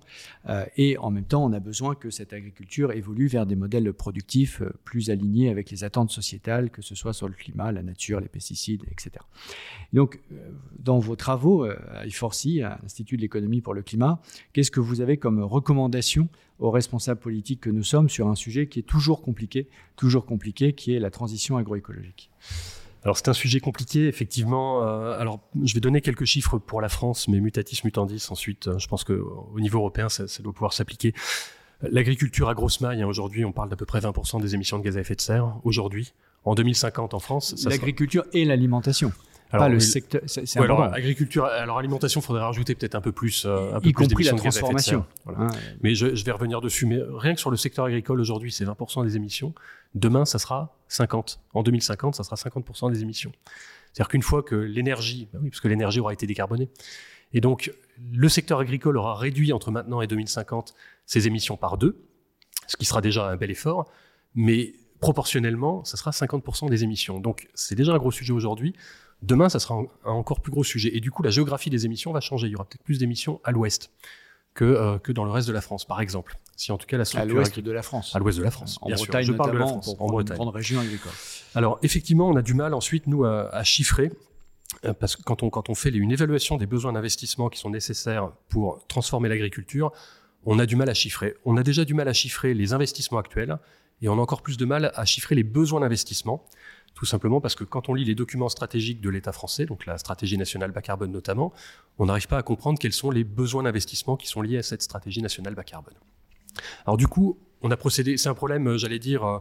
Euh, 0.49 0.65
et 0.77 0.97
en 0.99 1.11
même 1.11 1.25
temps, 1.25 1.45
on 1.45 1.53
a 1.53 1.61
besoin 1.61 1.97
que 1.97 2.11
cette 2.11 2.33
agriculture 2.33 2.93
évolue 2.93 3.27
vers 3.27 3.47
des 3.47 3.57
modèles 3.57 3.93
productifs 3.93 4.63
euh, 4.63 4.73
plus 4.85 5.11
alignés 5.11 5.49
avec 5.49 5.73
les 5.73 5.83
attentes 5.83 6.13
sociétales, 6.13 6.71
que 6.71 6.83
ce 6.83 6.95
soit 6.95 7.13
sur 7.13 7.29
le 7.29 7.35
climat, 7.35 7.73
la 7.73 7.83
nature, 7.83 8.21
les 8.21 8.29
pesticides, 8.29 8.85
etc. 8.91 9.25
donc, 9.93 10.21
euh, 10.31 10.53
dans 10.79 10.99
vos 11.01 11.17
travaux 11.17 11.44
à 11.45 12.07
IFORCI, 12.07 12.63
à 12.63 12.79
l'Institut 12.83 13.17
de 13.17 13.23
l'économie 13.23 13.61
pour 13.61 13.75
le 13.75 13.83
climat. 13.83 14.21
Qu'est-ce 14.53 14.71
que 14.71 14.81
vous 14.81 15.01
avez 15.01 15.17
comme 15.17 15.43
recommandation 15.43 16.29
aux 16.59 16.71
responsables 16.71 17.21
politiques 17.21 17.61
que 17.61 17.71
nous 17.71 17.83
sommes 17.83 18.09
sur 18.09 18.29
un 18.29 18.35
sujet 18.35 18.67
qui 18.67 18.79
est 18.81 18.83
toujours 18.83 19.23
compliqué, 19.23 19.69
toujours 19.97 20.25
compliqué, 20.25 20.73
qui 20.73 20.95
est 20.95 20.99
la 20.99 21.11
transition 21.11 21.57
agroécologique? 21.57 22.31
Alors 23.05 23.19
c'est 23.19 23.29
un 23.29 23.35
sujet 23.35 23.61
compliqué, 23.61 24.09
effectivement. 24.09 24.83
Euh, 24.83 25.19
alors 25.19 25.41
je 25.63 25.75
vais 25.75 25.81
donner 25.81 26.01
quelques 26.01 26.25
chiffres 26.25 26.59
pour 26.59 26.81
la 26.81 26.89
France, 26.89 27.29
mais 27.29 27.39
mutatis 27.41 27.83
mutandis. 27.85 28.27
Ensuite, 28.31 28.69
euh, 28.69 28.79
je 28.79 28.89
pense 28.89 29.05
qu'au 29.05 29.61
niveau 29.61 29.79
européen, 29.79 30.09
ça, 30.09 30.25
doit 30.43 30.53
pouvoir 30.53 30.73
s'appliquer. 30.73 31.13
L'agriculture 31.83 32.49
à 32.49 32.55
grosse 32.55 32.81
maille, 32.81 33.03
hein, 33.03 33.07
aujourd'hui, 33.07 33.45
on 33.45 33.53
parle 33.53 33.69
d'à 33.69 33.77
peu 33.77 33.85
près 33.85 34.01
20% 34.01 34.41
des 34.41 34.55
émissions 34.55 34.79
de 34.79 34.85
gaz 34.85 34.97
à 34.97 35.01
effet 35.01 35.17
de 35.17 35.21
serre. 35.21 35.55
Aujourd'hui, 35.65 36.15
en 36.45 36.55
2050 36.55 37.13
en 37.13 37.19
France. 37.19 37.67
L'agriculture 37.69 38.25
et 38.33 38.47
l'alimentation. 38.47 39.13
Alors, 39.51 39.67
pas 39.67 39.69
le 39.69 39.81
secteur. 39.81 40.23
C'est 40.27 40.59
alors, 40.59 40.83
agriculture, 40.83 41.45
alors 41.45 41.79
alimentation, 41.79 42.21
faudrait 42.21 42.43
rajouter 42.43 42.75
peut-être 42.75 42.95
un 42.97 43.01
peu 43.01 43.13
plus, 43.13 43.45
euh, 43.45 43.75
un 43.75 43.81
peu 43.81 43.89
y 43.89 43.93
compris 43.93 44.25
la 44.25 44.33
transformation. 44.33 45.05
Voilà. 45.25 45.49
mais 45.83 45.95
je, 45.95 46.15
je, 46.15 46.25
vais 46.25 46.33
revenir 46.33 46.61
dessus. 46.61 46.87
Mais 46.87 46.99
rien 47.11 47.35
que 47.35 47.41
sur 47.41 47.51
le 47.51 47.57
secteur 47.57 47.85
agricole 47.85 48.21
aujourd'hui, 48.21 48.51
c'est 48.51 48.65
20% 48.65 49.05
des 49.05 49.17
émissions. 49.17 49.55
Demain, 49.95 50.25
ça 50.25 50.39
sera 50.39 50.77
50. 50.89 51.41
En 51.55 51.63
2050, 51.63 52.17
ça 52.17 52.25
sera 52.25 52.37
50% 52.37 52.93
des 52.93 53.03
émissions. 53.03 53.33
C'est-à-dire 53.93 54.09
qu'une 54.09 54.23
fois 54.23 54.43
que 54.43 54.57
l'énergie, 54.57 55.29
bah 55.33 55.39
oui, 55.41 55.51
parce 55.51 55.61
que 55.61 55.69
l'énergie 55.69 56.01
aura 56.01 56.13
été 56.13 56.27
décarbonée, 56.27 56.69
et 57.33 57.41
donc 57.41 57.73
le 58.13 58.29
secteur 58.29 58.59
agricole 58.59 58.97
aura 58.97 59.15
réduit 59.15 59.53
entre 59.53 59.71
maintenant 59.71 60.01
et 60.01 60.09
2050 60.09 60.75
ses 61.07 61.27
émissions 61.29 61.57
par 61.57 61.79
deux, 61.79 62.03
ce 62.67 62.77
qui 62.77 62.87
sera 62.87 63.01
déjà 63.01 63.29
un 63.29 63.37
bel 63.37 63.51
effort, 63.53 63.89
mais 64.35 64.75
proportionnellement, 65.01 65.85
ça 65.85 65.97
sera 65.97 66.11
50% 66.11 66.69
des 66.69 66.85
émissions. 66.85 67.21
Donc 67.21 67.49
c'est 67.55 67.75
déjà 67.75 67.93
un 67.93 67.99
gros 67.99 68.11
sujet 68.11 68.33
aujourd'hui. 68.33 68.75
Demain, 69.23 69.49
ça 69.49 69.59
sera 69.59 69.75
un, 69.77 70.11
encore 70.11 70.41
plus 70.41 70.53
gros 70.53 70.65
sujet. 70.65 70.97
Et 70.97 71.01
du 71.01 71.11
coup, 71.11 71.23
la 71.23 71.31
géographie 71.31 71.71
des 71.71 71.87
émissions 71.87 72.13
va 72.13 72.21
changer. 72.21 72.47
Il 72.47 72.51
y 72.51 72.55
aura 72.55 72.65
peut-être 72.65 72.83
plus 72.83 72.99
d'émissions 72.99 73.41
à 73.45 73.53
l'ouest 73.53 73.91
que, 74.55 74.65
euh, 74.65 74.99
que 74.99 75.13
dans 75.13 75.25
le 75.25 75.31
reste 75.31 75.49
de 75.49 75.53
la 75.53 75.61
France, 75.61 75.85
par 75.85 76.01
exemple. 76.01 76.39
Si 76.57 76.71
en 76.73 76.79
tout 76.79 76.87
cas 76.87 76.97
la 76.97 77.05
structure... 77.05 77.31
À 77.31 77.35
l'ouest 77.35 77.59
de 77.59 77.73
la 77.73 77.83
France. 77.83 78.15
À 78.15 78.19
l'ouest 78.19 78.39
de 78.39 78.45
la 78.45 78.51
France, 78.51 78.79
en 78.81 78.91
Bretagne, 78.91 79.25
Je 79.25 79.33
parle 79.33 79.53
de 79.53 79.59
la 79.59 79.67
France, 79.67 79.97
en 79.99 80.07
Bretagne. 80.07 80.37
Une 80.37 80.43
grande 80.43 80.55
région 80.55 80.81
agricole. 80.81 81.13
Alors, 81.55 81.79
effectivement, 81.83 82.29
on 82.29 82.37
a 82.37 82.43
du 82.43 82.55
mal 82.55 82.75
ensuite, 82.75 83.07
nous, 83.07 83.25
à, 83.25 83.65
chiffrer 83.65 84.13
euh, 84.85 84.93
parce 84.93 85.17
que 85.17 85.23
quand 85.23 85.43
on, 85.43 85.51
quand 85.51 85.69
on 85.69 85.75
fait 85.75 85.91
une 85.91 86.13
évaluation 86.13 86.57
des 86.57 86.67
besoins 86.67 86.93
d'investissement 86.93 87.49
qui 87.49 87.59
sont 87.59 87.71
nécessaires 87.71 88.31
pour 88.49 88.87
transformer 88.87 89.29
l'agriculture, 89.29 89.93
on 90.47 90.59
a 90.59 90.67
du 90.67 90.77
mal 90.77 90.89
à 90.89 90.95
chiffrer. 90.95 91.35
On 91.45 91.57
a 91.57 91.63
déjà 91.63 91.85
du 91.85 91.95
mal 91.95 92.09
à 92.09 92.13
chiffrer 92.13 92.55
les 92.55 92.73
investissements 92.73 93.19
actuels 93.19 93.59
et 94.03 94.09
on 94.09 94.15
a 94.15 94.21
encore 94.21 94.43
plus 94.43 94.57
de 94.57 94.65
mal 94.65 94.93
à 94.95 95.05
chiffrer 95.05 95.35
les 95.35 95.43
besoins 95.43 95.81
d'investissement. 95.81 96.45
Tout 96.95 97.07
simplement 97.07 97.41
parce 97.41 97.57
que 97.57 97.65
quand 97.65 97.89
on 97.89 97.95
lit 97.95 98.05
les 98.05 98.15
documents 98.15 98.49
stratégiques 98.49 99.01
de 99.01 99.11
l'État 99.11 99.33
français, 99.33 99.67
donc 99.67 99.85
la 99.85 99.99
stratégie 99.99 100.39
nationale 100.39 100.71
bas 100.71 100.83
carbone 100.83 101.11
notamment, 101.11 101.53
on 101.99 102.07
n'arrive 102.07 102.29
pas 102.29 102.39
à 102.39 102.43
comprendre 102.43 102.79
quels 102.79 102.93
sont 102.93 103.11
les 103.11 103.25
besoins 103.25 103.65
d'investissement 103.65 104.17
qui 104.17 104.29
sont 104.29 104.43
liés 104.43 104.59
à 104.59 104.63
cette 104.63 104.83
stratégie 104.83 105.21
nationale 105.21 105.55
bas 105.55 105.65
carbone. 105.65 105.95
Alors 106.87 106.97
du 106.97 107.09
coup, 107.09 107.39
on 107.63 107.71
a 107.73 107.77
procédé, 107.77 108.17
c'est 108.17 108.29
un 108.29 108.35
problème, 108.35 108.69
euh, 108.69 108.79
j'allais 108.79 109.01
dire, 109.01 109.25
euh, 109.25 109.39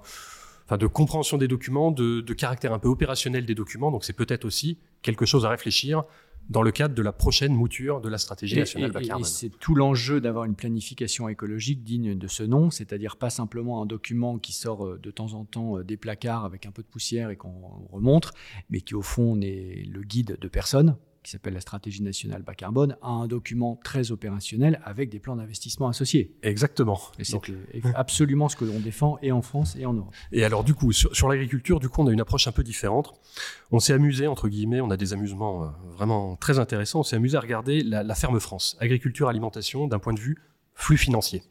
enfin, 0.66 0.78
de 0.78 0.88
compréhension 0.88 1.38
des 1.38 1.48
documents, 1.48 1.92
de, 1.92 2.22
de 2.22 2.34
caractère 2.34 2.74
un 2.74 2.80
peu 2.80 2.88
opérationnel 2.88 3.46
des 3.46 3.54
documents, 3.54 3.92
donc 3.92 4.04
c'est 4.04 4.14
peut-être 4.14 4.46
aussi 4.46 4.80
quelque 5.04 5.26
chose 5.26 5.46
à 5.46 5.50
réfléchir 5.50 6.04
dans 6.50 6.62
le 6.62 6.72
cadre 6.72 6.94
de 6.94 7.02
la 7.02 7.12
prochaine 7.12 7.54
mouture 7.54 8.02
de 8.02 8.10
la 8.10 8.18
stratégie 8.18 8.58
nationale 8.58 8.92
bas 8.92 9.02
carbone. 9.02 9.26
c'est 9.26 9.50
tout 9.50 9.76
l'enjeu 9.76 10.22
d'avoir 10.22 10.46
une 10.46 10.56
planification 10.56 11.30
écologique 11.30 11.84
digne 11.84 12.18
de 12.18 12.28
ce 12.28 12.44
nom, 12.44 12.70
c'est-à-dire 12.70 13.18
pas 13.18 13.30
simplement 13.30 13.82
un 13.82 13.86
document 13.86 14.38
qui 14.38 14.54
sort 14.54 14.86
euh, 14.86 15.00
de 15.02 15.12
temps 15.12 15.34
en 15.34 15.46
temps 15.46 15.78
euh, 15.78 15.84
des 15.84 15.98
placards 15.98 16.46
avec 16.46 16.66
un 16.66 16.72
peu 16.72 16.82
de 16.82 16.88
poussière 16.88 17.30
et 17.30 17.36
qu'on 17.36 17.88
remontre, 17.92 18.34
mais 18.70 18.82
qui 18.82 18.96
au 18.96 19.02
fond 19.02 19.36
n'est 19.36 19.84
le 19.88 20.02
guide 20.04 20.38
de 20.40 20.48
personne, 20.48 20.98
qui 21.24 21.32
s'appelle 21.32 21.54
la 21.54 21.62
stratégie 21.62 22.04
nationale 22.04 22.44
bas 22.44 22.54
carbone, 22.54 22.98
à 23.02 23.10
un 23.10 23.28
document 23.28 23.80
très 23.84 24.12
opérationnel 24.12 24.82
avec 24.84 25.10
des 25.10 25.20
plans 25.20 25.36
d'investissement 25.36 25.88
associés. 25.88 26.36
Exactement. 26.44 27.00
Et 27.18 27.24
c'est 27.24 27.40
absolument 27.96 28.50
ce 28.50 28.56
que 28.56 28.66
l'on 28.66 28.80
défend 28.80 29.18
et 29.22 29.32
en 29.32 29.42
France 29.42 29.76
et 29.78 29.86
en 29.86 29.94
Europe. 29.94 30.14
Et 30.32 30.44
alors 30.44 30.64
du 30.64 30.74
coup, 30.74 30.92
sur, 30.92 31.28
l'agriculture, 31.28 31.80
du 31.80 31.90
coup, 31.90 32.02
on 32.02 32.08
a 32.08 32.12
une 32.12 32.22
approche 32.22 32.48
un 32.48 32.52
peu 32.52 32.64
différente. 32.64 33.14
On 33.72 33.80
s'est 33.80 33.94
amusé, 33.94 34.28
entre 34.28 34.50
guillemets, 34.50 34.82
on 34.82 34.92
a 34.92 34.98
des 34.98 35.14
amusements 35.14 35.64
euh, 35.64 35.68
vraiment 35.96 36.36
très 36.36 36.60
intéressants, 36.60 37.00
on 37.00 37.04
s'est 37.04 37.16
amusé 37.16 37.38
à 37.38 37.42
regarder 37.42 37.82
la, 37.82 38.16
ferme 38.16 38.40
France, 38.40 38.78
agriculture, 38.80 39.30
alimentation, 39.30 39.88
d'un 39.88 40.00
point 40.00 40.14
de 40.14 40.20
vue 40.20 40.38
flux 40.76 40.98
financier. 40.98 41.44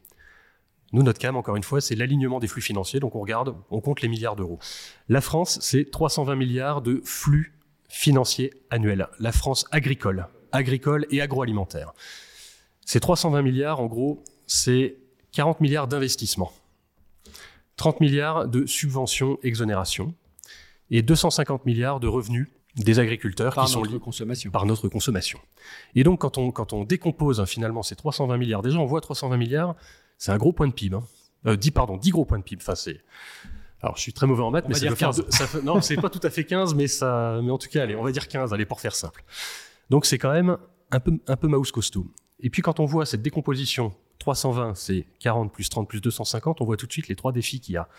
Nous, 0.91 1.01
notre 1.01 1.19
cam, 1.19 1.35
encore 1.35 1.55
une 1.55 1.63
fois, 1.63 1.81
c'est 1.81 1.95
l'alignement 1.95 2.39
des 2.39 2.47
flux 2.47 2.61
financiers. 2.61 2.99
Donc, 2.99 3.15
on 3.15 3.19
regarde, 3.19 3.55
on 3.71 3.81
compte 3.81 4.01
les 4.01 4.07
milliards 4.07 4.35
d'euros. 4.35 4.59
La 5.09 5.21
France, 5.21 5.57
c'est 5.59 5.89
320 5.89 6.35
milliards 6.35 6.83
de 6.83 7.01
flux 7.03 7.53
financier 7.93 8.51
annuel. 8.71 9.07
La 9.19 9.31
France 9.31 9.65
agricole, 9.71 10.27
agricole 10.51 11.05
et 11.11 11.21
agroalimentaire. 11.21 11.93
Ces 12.85 12.99
320 12.99 13.43
milliards, 13.43 13.79
en 13.79 13.85
gros, 13.85 14.23
c'est 14.47 14.97
40 15.31 15.61
milliards 15.61 15.87
d'investissements, 15.87 16.51
30 17.77 18.01
milliards 18.01 18.47
de 18.47 18.65
subventions, 18.65 19.37
exonérations 19.43 20.15
et 20.89 21.03
250 21.03 21.65
milliards 21.65 21.99
de 21.99 22.07
revenus 22.07 22.47
des 22.75 22.97
agriculteurs 22.97 23.53
par 23.53 23.67
qui 23.67 23.71
sont 23.71 23.83
liés 23.83 23.99
consommation. 23.99 24.49
par 24.49 24.65
notre 24.65 24.89
consommation. 24.89 25.39
Et 25.93 26.03
donc, 26.03 26.21
quand 26.21 26.39
on, 26.39 26.51
quand 26.51 26.73
on 26.73 26.85
décompose 26.85 27.39
hein, 27.39 27.45
finalement 27.45 27.83
ces 27.83 27.95
320 27.95 28.37
milliards, 28.37 28.63
déjà 28.63 28.79
on 28.79 28.85
voit 28.85 29.01
320 29.01 29.37
milliards, 29.37 29.75
c'est 30.17 30.31
un 30.31 30.37
gros 30.37 30.51
point 30.51 30.67
de 30.67 30.73
PIB. 30.73 30.95
Hein. 30.95 31.03
Euh, 31.45 31.55
10, 31.55 31.71
pardon, 31.71 31.97
10 31.97 32.09
gros 32.09 32.25
points 32.25 32.39
de 32.39 32.43
PIB. 32.43 32.61
Enfin, 32.63 32.75
c'est 32.75 33.01
alors, 33.83 33.97
je 33.97 34.01
suis 34.01 34.13
très 34.13 34.25
mauvais 34.25 34.43
en 34.43 34.49
maths, 34.49 34.65
mais 34.69 34.75
ça, 34.75 34.87
15. 34.87 35.25
ça 35.27 35.45
fait, 35.45 35.61
non, 35.61 35.81
c'est 35.81 35.97
pas 35.97 36.09
tout 36.09 36.21
à 36.23 36.29
fait 36.29 36.45
15, 36.45 36.73
mais 36.73 36.87
ça, 36.87 37.41
mais 37.43 37.51
en 37.51 37.57
tout 37.57 37.67
cas, 37.67 37.83
allez, 37.83 37.97
on 37.97 38.03
va 38.03 38.13
dire 38.13 38.29
15, 38.29 38.53
allez, 38.53 38.65
pour 38.65 38.79
faire 38.79 38.95
simple. 38.95 39.25
Donc, 39.89 40.05
c'est 40.05 40.17
quand 40.17 40.31
même 40.31 40.57
un 40.91 41.01
peu, 41.01 41.11
un 41.27 41.35
peu 41.35 41.49
mouse 41.49 41.69
costaud. 41.73 42.07
Et 42.39 42.49
puis, 42.49 42.61
quand 42.61 42.79
on 42.79 42.85
voit 42.85 43.05
cette 43.05 43.21
décomposition, 43.21 43.93
320, 44.19 44.75
c'est 44.75 45.05
40 45.19 45.51
plus 45.51 45.67
30 45.67 45.89
plus 45.89 45.99
250, 45.99 46.61
on 46.61 46.65
voit 46.65 46.77
tout 46.77 46.87
de 46.87 46.93
suite 46.93 47.09
les 47.09 47.17
trois 47.17 47.33
défis 47.33 47.59
qu'il 47.59 47.75
y 47.75 47.77
a. 47.77 47.89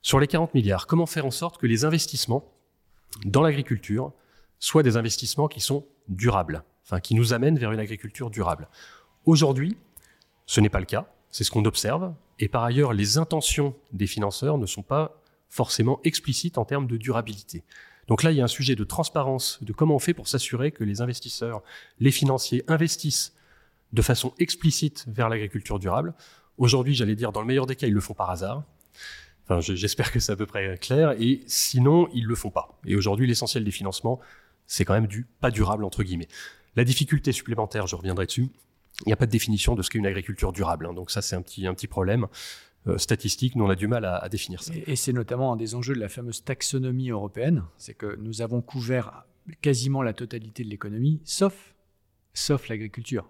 Sur 0.00 0.20
les 0.20 0.26
40 0.26 0.54
milliards, 0.54 0.86
comment 0.86 1.04
faire 1.04 1.26
en 1.26 1.30
sorte 1.30 1.58
que 1.58 1.66
les 1.66 1.84
investissements 1.84 2.50
dans 3.26 3.42
l'agriculture 3.42 4.12
soient 4.58 4.82
des 4.82 4.96
investissements 4.96 5.48
qui 5.48 5.60
sont 5.60 5.84
durables, 6.08 6.64
enfin, 6.86 6.98
qui 7.00 7.14
nous 7.14 7.34
amènent 7.34 7.58
vers 7.58 7.72
une 7.72 7.80
agriculture 7.80 8.30
durable? 8.30 8.68
Aujourd'hui, 9.26 9.76
ce 10.46 10.62
n'est 10.62 10.70
pas 10.70 10.80
le 10.80 10.86
cas. 10.86 11.12
C'est 11.30 11.44
ce 11.44 11.50
qu'on 11.50 11.64
observe. 11.64 12.14
Et 12.38 12.48
par 12.48 12.64
ailleurs, 12.64 12.92
les 12.92 13.18
intentions 13.18 13.74
des 13.92 14.06
financeurs 14.06 14.58
ne 14.58 14.66
sont 14.66 14.82
pas 14.82 15.22
forcément 15.48 16.00
explicites 16.04 16.58
en 16.58 16.64
termes 16.64 16.86
de 16.86 16.96
durabilité. 16.96 17.64
Donc 18.08 18.22
là, 18.22 18.32
il 18.32 18.38
y 18.38 18.40
a 18.40 18.44
un 18.44 18.48
sujet 18.48 18.74
de 18.74 18.84
transparence, 18.84 19.58
de 19.62 19.72
comment 19.72 19.94
on 19.94 19.98
fait 19.98 20.14
pour 20.14 20.26
s'assurer 20.26 20.72
que 20.72 20.84
les 20.84 21.00
investisseurs, 21.00 21.62
les 21.98 22.10
financiers 22.10 22.64
investissent 22.66 23.34
de 23.92 24.02
façon 24.02 24.32
explicite 24.38 25.04
vers 25.08 25.28
l'agriculture 25.28 25.78
durable. 25.78 26.14
Aujourd'hui, 26.58 26.94
j'allais 26.94 27.14
dire, 27.14 27.32
dans 27.32 27.40
le 27.40 27.46
meilleur 27.46 27.66
des 27.66 27.76
cas, 27.76 27.86
ils 27.86 27.92
le 27.92 28.00
font 28.00 28.14
par 28.14 28.30
hasard. 28.30 28.64
Enfin, 29.44 29.60
j'espère 29.60 30.12
que 30.12 30.20
c'est 30.20 30.32
à 30.32 30.36
peu 30.36 30.46
près 30.46 30.78
clair. 30.78 31.12
Et 31.20 31.42
sinon, 31.46 32.08
ils 32.14 32.24
le 32.24 32.34
font 32.34 32.50
pas. 32.50 32.78
Et 32.86 32.96
aujourd'hui, 32.96 33.26
l'essentiel 33.26 33.64
des 33.64 33.70
financements, 33.70 34.20
c'est 34.66 34.84
quand 34.84 34.94
même 34.94 35.08
du 35.08 35.26
pas 35.40 35.50
durable, 35.50 35.84
entre 35.84 36.02
guillemets. 36.02 36.28
La 36.76 36.84
difficulté 36.84 37.32
supplémentaire, 37.32 37.86
je 37.86 37.96
reviendrai 37.96 38.26
dessus, 38.26 38.50
il 39.00 39.08
n'y 39.08 39.12
a 39.12 39.16
pas 39.16 39.26
de 39.26 39.30
définition 39.30 39.74
de 39.74 39.82
ce 39.82 39.90
qu'est 39.90 39.98
une 39.98 40.06
agriculture 40.06 40.52
durable. 40.52 40.86
Hein. 40.86 40.94
donc 40.94 41.10
ça, 41.10 41.22
c'est 41.22 41.36
un 41.36 41.42
petit, 41.42 41.66
un 41.66 41.74
petit 41.74 41.88
problème. 41.88 42.26
Euh, 42.86 42.96
statistique, 42.96 43.56
nous 43.56 43.64
on 43.64 43.68
a 43.68 43.76
du 43.76 43.88
mal 43.88 44.06
à, 44.06 44.26
définir 44.30 44.62
ça. 44.62 44.72
Et, 44.86 44.96
c'est 44.96 45.12
notamment 45.12 45.52
un 45.52 45.56
des 45.56 45.74
enjeux 45.74 45.94
de 45.94 46.00
la 46.00 46.08
fameuse 46.08 46.44
taxonomie 46.44 47.10
européenne, 47.10 47.64
c'est 47.76 47.92
que 47.92 48.16
nous 48.16 48.40
avons 48.40 48.62
couvert 48.62 49.26
quasiment 49.60 50.02
la 50.02 50.14
totalité 50.14 50.64
de 50.64 50.70
l'économie, 50.70 51.20
sauf, 51.24 51.74
sauf 52.32 52.68
l'agriculture. 52.68 53.28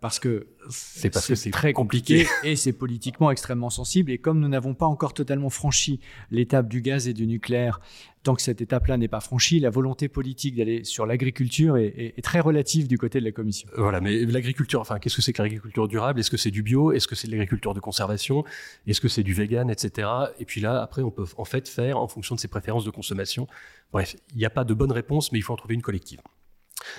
Parce 0.00 0.18
que 0.18 0.46
c'est 0.70 1.10
très 1.50 1.72
compliqué, 1.72 2.26
et 2.44 2.56
c'est 2.56 2.72
politiquement 2.72 3.30
extrêmement 3.30 3.70
sensible. 3.70 4.10
Et 4.10 4.18
comme 4.18 4.40
nous 4.40 4.48
n'avons 4.48 4.74
pas 4.74 4.86
encore 4.86 5.14
totalement 5.14 5.50
franchi 5.50 6.00
l'étape 6.30 6.68
du 6.68 6.80
gaz 6.80 7.08
et 7.08 7.12
du 7.12 7.26
nucléaire, 7.26 7.80
tant 8.22 8.34
que 8.34 8.42
cette 8.42 8.60
étape-là 8.60 8.96
n'est 8.96 9.08
pas 9.08 9.20
franchie, 9.20 9.60
la 9.60 9.70
volonté 9.70 10.08
politique 10.08 10.56
d'aller 10.56 10.82
sur 10.82 11.06
l'agriculture 11.06 11.76
est, 11.76 12.20
très 12.22 12.40
relative 12.40 12.88
du 12.88 12.98
côté 12.98 13.20
de 13.20 13.24
la 13.24 13.30
Commission. 13.30 13.68
Voilà, 13.76 14.00
mais 14.00 14.24
l'agriculture, 14.24 14.80
enfin, 14.80 14.98
qu'est-ce 14.98 15.16
que 15.16 15.22
c'est 15.22 15.32
que 15.32 15.42
l'agriculture 15.42 15.86
durable? 15.86 16.18
Est-ce 16.18 16.30
que 16.30 16.36
c'est 16.36 16.50
du 16.50 16.62
bio? 16.62 16.90
Est-ce 16.90 17.06
que 17.06 17.14
c'est 17.14 17.28
de 17.28 17.32
l'agriculture 17.32 17.72
de 17.72 17.80
conservation? 17.80 18.44
Est-ce 18.86 19.00
que 19.00 19.08
c'est 19.08 19.22
du 19.22 19.32
vegan, 19.32 19.70
etc. 19.70 20.08
Et 20.40 20.44
puis 20.44 20.60
là, 20.60 20.82
après, 20.82 21.02
on 21.02 21.10
peut 21.10 21.26
en 21.36 21.44
fait 21.44 21.68
faire 21.68 21.98
en 21.98 22.08
fonction 22.08 22.34
de 22.34 22.40
ses 22.40 22.48
préférences 22.48 22.84
de 22.84 22.90
consommation. 22.90 23.46
Bref, 23.92 24.16
il 24.32 24.38
n'y 24.38 24.44
a 24.44 24.50
pas 24.50 24.64
de 24.64 24.74
bonne 24.74 24.92
réponse, 24.92 25.30
mais 25.30 25.38
il 25.38 25.42
faut 25.42 25.52
en 25.52 25.56
trouver 25.56 25.74
une 25.74 25.82
collective. 25.82 26.20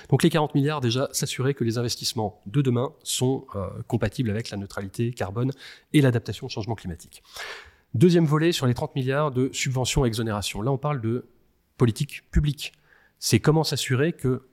Donc 0.10 0.24
les 0.24 0.30
40 0.30 0.56
milliards, 0.56 0.82
déjà, 0.82 1.10
s'assurer 1.12 1.54
que 1.54 1.64
les 1.64 1.78
investissements 1.78 2.42
de 2.46 2.62
demain 2.62 2.94
sont 3.04 3.46
euh, 3.56 3.68
compatibles 3.88 4.30
avec 4.30 4.50
la 4.50 4.58
neutralité 4.58 5.12
carbone 5.12 5.52
et 5.94 6.02
l'adaptation 6.02 6.48
au 6.48 6.50
changement 6.50 6.76
climatique. 6.76 7.24
Deuxième 7.94 8.26
volet 8.26 8.52
sur 8.52 8.68
les 8.68 8.74
30 8.74 8.96
milliards 8.96 9.32
de 9.32 9.50
subventions 9.54 10.06
et 10.06 10.08
exonérations. 10.08 10.62
Là, 10.62 10.72
on 10.72 10.78
parle 10.78 11.02
de 11.02 11.28
politique 11.78 12.30
publique. 12.32 12.74
C'est 13.20 13.40
comment 13.40 13.64
s'assurer 13.64 14.14
que 14.14 14.44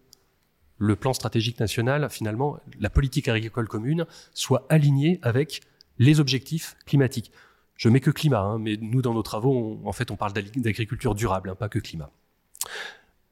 le 0.78 0.96
plan 0.96 1.12
stratégique 1.12 1.60
national, 1.60 2.08
finalement, 2.10 2.58
la 2.80 2.90
politique 2.90 3.28
agricole 3.28 3.68
commune, 3.68 4.06
soit 4.32 4.66
alignée 4.68 5.18
avec 5.22 5.60
les 5.98 6.20
objectifs 6.20 6.76
climatiques. 6.86 7.32
Je 7.76 7.88
mets 7.88 8.00
que 8.00 8.10
climat, 8.10 8.40
hein, 8.40 8.58
mais 8.58 8.76
nous, 8.80 9.02
dans 9.02 9.14
nos 9.14 9.22
travaux, 9.22 9.80
en 9.84 9.92
fait, 9.92 10.10
on 10.10 10.16
parle 10.16 10.32
d'agriculture 10.32 11.14
durable, 11.14 11.50
hein, 11.50 11.54
pas 11.54 11.68
que 11.68 11.78
climat. 11.78 12.10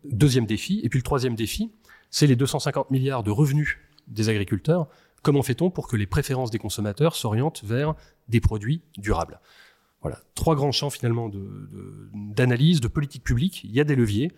Deuxième 0.05 0.47
défi. 0.47 0.81
Et 0.83 0.89
puis 0.89 0.99
le 0.99 1.05
troisième 1.05 1.37
défi, 1.37 1.71
c'est 2.13 2.29
les 2.29 2.37
250 2.37 2.93
milliards 2.93 3.25
de 3.25 3.33
revenus 3.33 3.79
des 4.07 4.29
agriculteurs. 4.29 4.87
Comment 5.23 5.43
fait-on 5.43 5.71
pour 5.71 5.89
que 5.89 5.97
les 5.97 6.07
préférences 6.07 6.51
des 6.51 6.59
consommateurs 6.59 7.17
s'orientent 7.17 7.65
vers 7.65 7.95
des 8.29 8.41
produits 8.41 8.83
durables? 8.99 9.41
Voilà, 10.03 10.21
trois 10.35 10.55
grands 10.55 10.73
champs 10.73 10.91
finalement 10.91 11.31
d'analyse, 12.15 12.81
de, 12.81 12.89
politique 12.89 13.25
publique. 13.25 13.65
Il 13.65 13.73
y 13.73 13.81
a 13.81 13.85
des 13.85 13.97
leviers. 13.97 14.31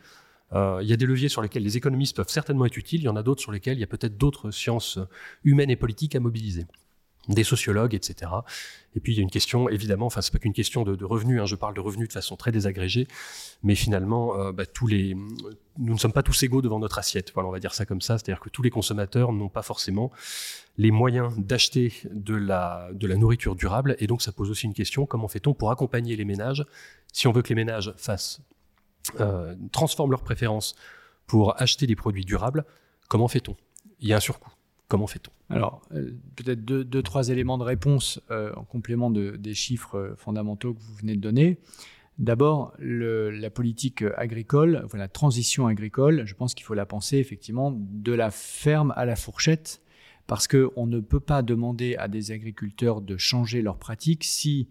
Euh, 0.53 0.79
il 0.83 0.89
y 0.89 0.93
a 0.93 0.97
des 0.97 1.07
leviers 1.07 1.29
sur 1.29 1.43
lesquels 1.43 1.63
les 1.63 1.77
économistes 1.77 2.17
peuvent 2.17 2.29
certainement 2.29 2.67
être 2.67 2.77
utiles. 2.77 3.01
Il 3.01 3.05
y 3.05 3.09
en 3.09 3.17
a 3.17 3.23
d'autres 3.23 3.41
sur 3.41 3.51
lesquels 3.51 3.77
il 3.77 3.81
y 3.81 3.85
a 3.85 3.89
peut-être 3.89 4.17
d'autres 4.17 4.51
sciences 4.51 4.99
humaines 5.43 5.71
et 5.71 5.77
politiques 5.77 6.15
à 6.15 6.21
mobiliser 6.21 6.67
des 7.29 7.45
sociologues, 7.45 7.95
etc. 7.95 8.31
Et 8.95 9.01
puis 9.01 9.13
il 9.13 9.17
y 9.17 9.19
a 9.19 9.23
une 9.23 9.31
question, 9.31 9.69
évidemment, 9.69 10.07
enfin 10.07 10.21
c'est 10.21 10.33
pas 10.33 10.39
qu'une 10.39 10.53
question 10.53 10.83
de, 10.83 11.05
revenus, 11.05 11.41
hein, 11.41 11.47
je 11.47 11.57
parle 11.57 11.75
de 11.75 11.81
revenus 11.81 12.09
de 12.09 12.13
façon 12.13 12.37
très 12.37 12.53
désagrégée, 12.53 13.09
mais 13.63 13.75
finalement, 13.75 14.39
euh, 14.39 14.53
bah, 14.53 14.67
tous 14.67 14.87
les, 14.87 15.15
nous 15.15 15.95
ne 15.95 15.99
sommes 15.99 16.13
pas 16.13 16.23
tous 16.23 16.43
égaux 16.43 16.63
devant 16.63 16.79
notre 16.79 16.99
assiette. 16.99 17.33
Voilà, 17.35 17.49
on 17.49 17.53
va 17.53 17.61
dire 17.61 17.75
ça 17.75 17.87
comme 17.87 18.01
ça, 18.01 18.19
c'est-à-dire 18.19 18.41
que 18.41 18.51
tous 18.51 18.63
les 18.63 18.71
consommateurs 18.71 19.33
n'ont 19.33 19.49
pas 19.49 19.63
forcément 19.63 20.13
les 20.77 20.91
moyens 20.91 21.37
d'acheter 21.39 21.93
de 22.11 22.35
la, 22.35 22.89
de 22.93 23.07
la 23.07 23.17
nourriture 23.17 23.57
durable, 23.57 23.97
et 23.99 24.07
donc 24.07 24.23
ça 24.23 24.33
pose 24.33 24.51
aussi 24.51 24.67
une 24.67 24.75
question 24.75 25.07
comment 25.07 25.29
fait-on 25.29 25.55
pour 25.55 25.71
accompagner 25.71 26.17
les 26.17 26.25
ménages 26.25 26.65
si 27.13 27.29
on 27.29 27.33
veut 27.33 27.43
que 27.43 27.49
les 27.49 27.55
ménages 27.55 27.93
fassent, 27.97 28.41
euh, 29.21 29.55
transforment 29.71 30.11
leurs 30.11 30.25
préférences 30.25 30.75
pour 31.27 31.61
acheter 31.61 31.87
des 31.87 31.97
produits 31.97 32.25
durables 32.25 32.65
Comment 33.09 33.29
fait-on? 33.29 33.57
Il 34.01 34.09
y 34.09 34.13
a 34.13 34.17
un 34.17 34.21
surcoût. 34.21 34.54
Comment 34.95 35.09
fait-on 35.09 35.33
Alors, 35.53 35.83
euh, 35.93 36.13
peut-être 36.37 36.65
deux, 36.65 37.03
trois 37.03 37.29
éléments 37.31 37.59
de 37.59 37.65
réponse 37.65 38.21
euh, 38.31 38.53
en 38.55 38.63
complément 38.63 39.11
des 39.11 39.53
chiffres 39.53 39.99
euh, 39.99 40.15
fondamentaux 40.15 40.73
que 40.73 40.79
vous 40.79 40.95
venez 40.95 41.17
de 41.17 41.21
donner. 41.21 41.59
D'abord, 42.19 42.75
la 42.79 43.51
politique 43.51 44.05
agricole, 44.17 44.87
la 44.95 45.09
transition 45.09 45.67
agricole, 45.67 46.23
je 46.27 46.35
pense 46.37 46.55
qu'il 46.55 46.65
faut 46.65 46.75
la 46.75 46.87
penser 46.87 47.17
effectivement 47.17 47.77
de 47.77 48.13
la 48.13 48.31
ferme 48.31 48.93
à 48.95 49.05
la 49.05 49.17
fourchette, 49.17 49.83
parce 50.29 50.47
qu'on 50.47 50.87
ne 50.87 51.01
peut 51.01 51.19
pas 51.19 51.43
demander 51.43 51.97
à 51.97 52.07
des 52.07 52.31
agriculteurs 52.31 53.01
de 53.01 53.17
changer 53.17 53.63
leurs 53.63 53.79
pratiques 53.79 54.23
si 54.23 54.69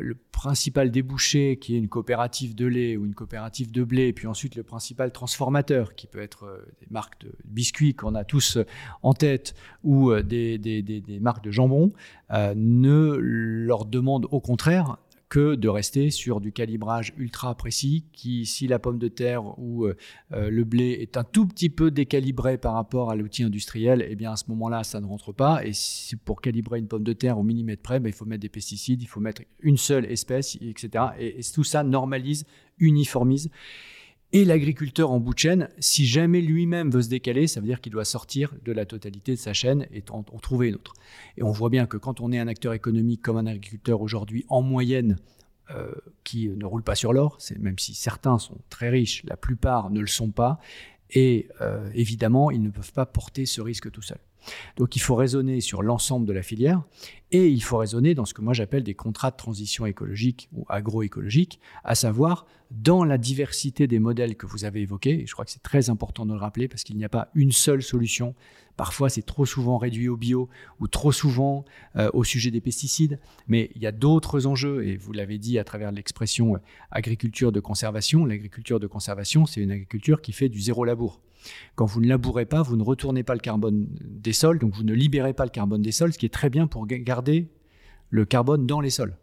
le 0.00 0.14
principal 0.14 0.90
débouché 0.90 1.56
qui 1.58 1.74
est 1.74 1.78
une 1.78 1.88
coopérative 1.88 2.54
de 2.54 2.66
lait 2.66 2.96
ou 2.96 3.04
une 3.04 3.14
coopérative 3.14 3.70
de 3.70 3.84
blé, 3.84 4.12
puis 4.12 4.26
ensuite 4.26 4.56
le 4.56 4.62
principal 4.62 5.12
transformateur 5.12 5.94
qui 5.94 6.06
peut 6.06 6.20
être 6.20 6.44
euh, 6.44 6.66
des 6.80 6.86
marques 6.90 7.20
de 7.20 7.32
biscuits 7.44 7.94
qu'on 7.94 8.14
a 8.14 8.24
tous 8.24 8.56
euh, 8.56 8.66
en 9.02 9.12
tête 9.12 9.54
ou 9.84 10.12
des 10.14 11.18
marques 11.20 11.44
de 11.44 11.50
jambon, 11.50 11.92
ne 12.30 13.16
leur 13.16 13.84
demande 13.84 14.26
au 14.30 14.40
contraire 14.40 14.96
que 15.32 15.54
de 15.54 15.66
rester 15.70 16.10
sur 16.10 16.42
du 16.42 16.52
calibrage 16.52 17.14
ultra 17.16 17.54
précis 17.54 18.04
qui, 18.12 18.44
si 18.44 18.66
la 18.66 18.78
pomme 18.78 18.98
de 18.98 19.08
terre 19.08 19.58
ou 19.58 19.86
euh, 19.86 19.96
euh, 20.32 20.50
le 20.50 20.64
blé 20.64 20.90
est 21.00 21.16
un 21.16 21.24
tout 21.24 21.46
petit 21.46 21.70
peu 21.70 21.90
décalibré 21.90 22.58
par 22.58 22.74
rapport 22.74 23.10
à 23.10 23.16
l'outil 23.16 23.42
industriel, 23.42 24.06
eh 24.06 24.14
bien 24.14 24.32
à 24.32 24.36
ce 24.36 24.44
moment-là, 24.48 24.84
ça 24.84 25.00
ne 25.00 25.06
rentre 25.06 25.32
pas. 25.32 25.64
Et 25.64 25.72
pour 26.26 26.42
calibrer 26.42 26.80
une 26.80 26.86
pomme 26.86 27.02
de 27.02 27.14
terre 27.14 27.38
au 27.38 27.44
millimètre 27.44 27.80
près, 27.80 27.98
ben, 27.98 28.10
il 28.10 28.12
faut 28.12 28.26
mettre 28.26 28.42
des 28.42 28.50
pesticides, 28.50 29.00
il 29.00 29.06
faut 29.06 29.20
mettre 29.20 29.40
une 29.60 29.78
seule 29.78 30.04
espèce, 30.04 30.56
etc. 30.56 31.02
et 31.18 31.40
tout 31.54 31.64
ça 31.64 31.82
normalise, 31.82 32.44
uniformise. 32.76 33.48
Et 34.34 34.46
l'agriculteur 34.46 35.10
en 35.10 35.20
bout 35.20 35.34
de 35.34 35.38
chaîne, 35.38 35.68
si 35.78 36.06
jamais 36.06 36.40
lui-même 36.40 36.90
veut 36.90 37.02
se 37.02 37.10
décaler, 37.10 37.46
ça 37.46 37.60
veut 37.60 37.66
dire 37.66 37.82
qu'il 37.82 37.92
doit 37.92 38.06
sortir 38.06 38.54
de 38.64 38.72
la 38.72 38.86
totalité 38.86 39.32
de 39.32 39.38
sa 39.38 39.52
chaîne 39.52 39.86
et 39.92 40.02
en, 40.10 40.22
trouver 40.22 40.68
une 40.68 40.76
autre. 40.76 40.94
Et 41.36 41.42
on 41.42 41.50
voit 41.50 41.68
bien 41.68 41.86
que 41.86 41.98
quand 41.98 42.20
on 42.20 42.32
est 42.32 42.38
un 42.38 42.48
acteur 42.48 42.72
économique 42.72 43.20
comme 43.20 43.36
un 43.36 43.46
agriculteur 43.46 44.00
aujourd'hui, 44.00 44.46
en 44.48 44.62
moyenne, 44.62 45.18
euh, 45.70 45.92
qui 46.24 46.48
ne 46.48 46.64
roule 46.64 46.82
pas 46.82 46.94
sur 46.94 47.12
l'or, 47.12 47.38
même 47.58 47.78
si 47.78 47.94
certains 47.94 48.38
sont 48.38 48.56
très 48.70 48.88
riches, 48.88 49.22
la 49.24 49.36
plupart 49.36 49.90
ne 49.90 50.00
le 50.00 50.06
sont 50.06 50.30
pas, 50.30 50.58
et 51.10 51.48
euh, 51.60 51.90
évidemment, 51.94 52.50
ils 52.50 52.62
ne 52.62 52.70
peuvent 52.70 52.92
pas 52.92 53.04
porter 53.04 53.44
ce 53.44 53.60
risque 53.60 53.90
tout 53.90 54.02
seuls. 54.02 54.18
Donc 54.76 54.96
il 54.96 55.00
faut 55.00 55.14
raisonner 55.14 55.60
sur 55.60 55.82
l'ensemble 55.82 56.26
de 56.26 56.32
la 56.32 56.42
filière 56.42 56.82
et 57.30 57.48
il 57.48 57.62
faut 57.62 57.78
raisonner 57.78 58.14
dans 58.14 58.26
ce 58.26 58.34
que 58.34 58.42
moi 58.42 58.52
j'appelle 58.52 58.82
des 58.82 58.94
contrats 58.94 59.30
de 59.30 59.36
transition 59.36 59.86
écologique 59.86 60.48
ou 60.52 60.66
agroécologique, 60.68 61.60
à 61.82 61.94
savoir 61.94 62.46
dans 62.70 63.04
la 63.04 63.18
diversité 63.18 63.86
des 63.86 63.98
modèles 63.98 64.36
que 64.36 64.46
vous 64.46 64.64
avez 64.64 64.80
évoqués, 64.80 65.22
et 65.22 65.26
je 65.26 65.32
crois 65.32 65.44
que 65.44 65.50
c'est 65.50 65.62
très 65.62 65.90
important 65.90 66.26
de 66.26 66.32
le 66.32 66.38
rappeler 66.38 66.68
parce 66.68 66.84
qu'il 66.84 66.96
n'y 66.96 67.04
a 67.04 67.08
pas 67.08 67.28
une 67.34 67.52
seule 67.52 67.82
solution. 67.82 68.34
Parfois 68.76 69.10
c'est 69.10 69.22
trop 69.22 69.44
souvent 69.44 69.78
réduit 69.78 70.08
au 70.08 70.16
bio 70.16 70.48
ou 70.80 70.88
trop 70.88 71.12
souvent 71.12 71.64
euh, 71.96 72.10
au 72.14 72.24
sujet 72.24 72.50
des 72.50 72.60
pesticides, 72.60 73.18
mais 73.46 73.70
il 73.74 73.82
y 73.82 73.86
a 73.86 73.92
d'autres 73.92 74.46
enjeux 74.46 74.86
et 74.86 74.96
vous 74.96 75.12
l'avez 75.12 75.38
dit 75.38 75.58
à 75.58 75.64
travers 75.64 75.92
l'expression 75.92 76.56
euh, 76.56 76.58
agriculture 76.90 77.52
de 77.52 77.60
conservation. 77.60 78.24
L'agriculture 78.24 78.80
de 78.80 78.86
conservation, 78.86 79.44
c'est 79.46 79.60
une 79.60 79.70
agriculture 79.70 80.22
qui 80.22 80.32
fait 80.32 80.48
du 80.48 80.60
zéro 80.60 80.84
labour. 80.84 81.20
Quand 81.74 81.86
vous 81.86 82.00
ne 82.00 82.08
labourez 82.08 82.46
pas, 82.46 82.62
vous 82.62 82.76
ne 82.76 82.82
retournez 82.82 83.22
pas 83.22 83.34
le 83.34 83.40
carbone 83.40 83.88
des 84.00 84.32
sols, 84.32 84.58
donc 84.58 84.74
vous 84.74 84.84
ne 84.84 84.94
libérez 84.94 85.32
pas 85.32 85.44
le 85.44 85.50
carbone 85.50 85.82
des 85.82 85.92
sols, 85.92 86.12
ce 86.12 86.18
qui 86.18 86.26
est 86.26 86.34
très 86.34 86.50
bien 86.50 86.66
pour 86.66 86.86
garder 86.86 87.48
le 88.10 88.24
carbone 88.24 88.66
dans 88.66 88.80
les 88.80 88.90
sols. 88.90 89.16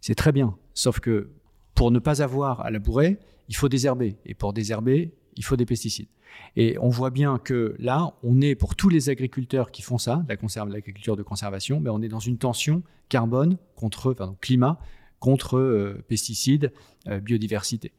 C'est 0.00 0.14
très 0.14 0.32
bien, 0.32 0.56
sauf 0.74 1.00
que 1.00 1.30
pour 1.74 1.90
ne 1.90 1.98
pas 1.98 2.22
avoir 2.22 2.60
à 2.60 2.70
labourer, 2.70 3.18
il 3.48 3.56
faut 3.56 3.68
désherber. 3.68 4.16
Et 4.26 4.34
pour 4.34 4.52
désherber, 4.52 5.12
il 5.36 5.44
faut 5.44 5.56
des 5.56 5.66
pesticides. 5.66 6.08
Et 6.56 6.76
on 6.80 6.88
voit 6.88 7.10
bien 7.10 7.38
que 7.38 7.74
là, 7.78 8.14
on 8.22 8.40
est 8.40 8.54
pour 8.54 8.76
tous 8.76 8.88
les 8.88 9.10
agriculteurs 9.10 9.70
qui 9.70 9.82
font 9.82 9.98
ça, 9.98 10.24
l'agriculture 10.28 11.16
de 11.16 11.22
conservation, 11.22 11.80
mais 11.80 11.90
on 11.90 12.02
est 12.02 12.08
dans 12.08 12.18
une 12.18 12.38
tension 12.38 12.82
carbone 13.08 13.58
contre 13.74 14.12
pardon, 14.12 14.36
climat 14.40 14.78
contre 15.18 15.58
euh, 15.58 16.04
pesticides, 16.06 16.72
euh, 17.08 17.20
biodiversité. 17.20 17.92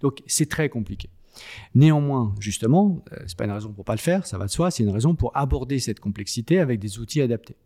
Donc 0.00 0.22
c'est 0.26 0.48
très 0.48 0.68
compliqué. 0.68 1.10
Néanmoins, 1.74 2.34
justement, 2.40 3.02
euh, 3.12 3.16
c'est 3.26 3.36
pas 3.36 3.44
une 3.44 3.52
raison 3.52 3.72
pour 3.72 3.84
pas 3.84 3.94
le 3.94 4.00
faire, 4.00 4.26
ça 4.26 4.38
va 4.38 4.46
de 4.46 4.50
soi, 4.50 4.70
c'est 4.70 4.82
une 4.82 4.90
raison 4.90 5.14
pour 5.14 5.36
aborder 5.36 5.78
cette 5.78 6.00
complexité 6.00 6.58
avec 6.58 6.80
des 6.80 6.98
outils 6.98 7.20
adaptés. 7.20 7.56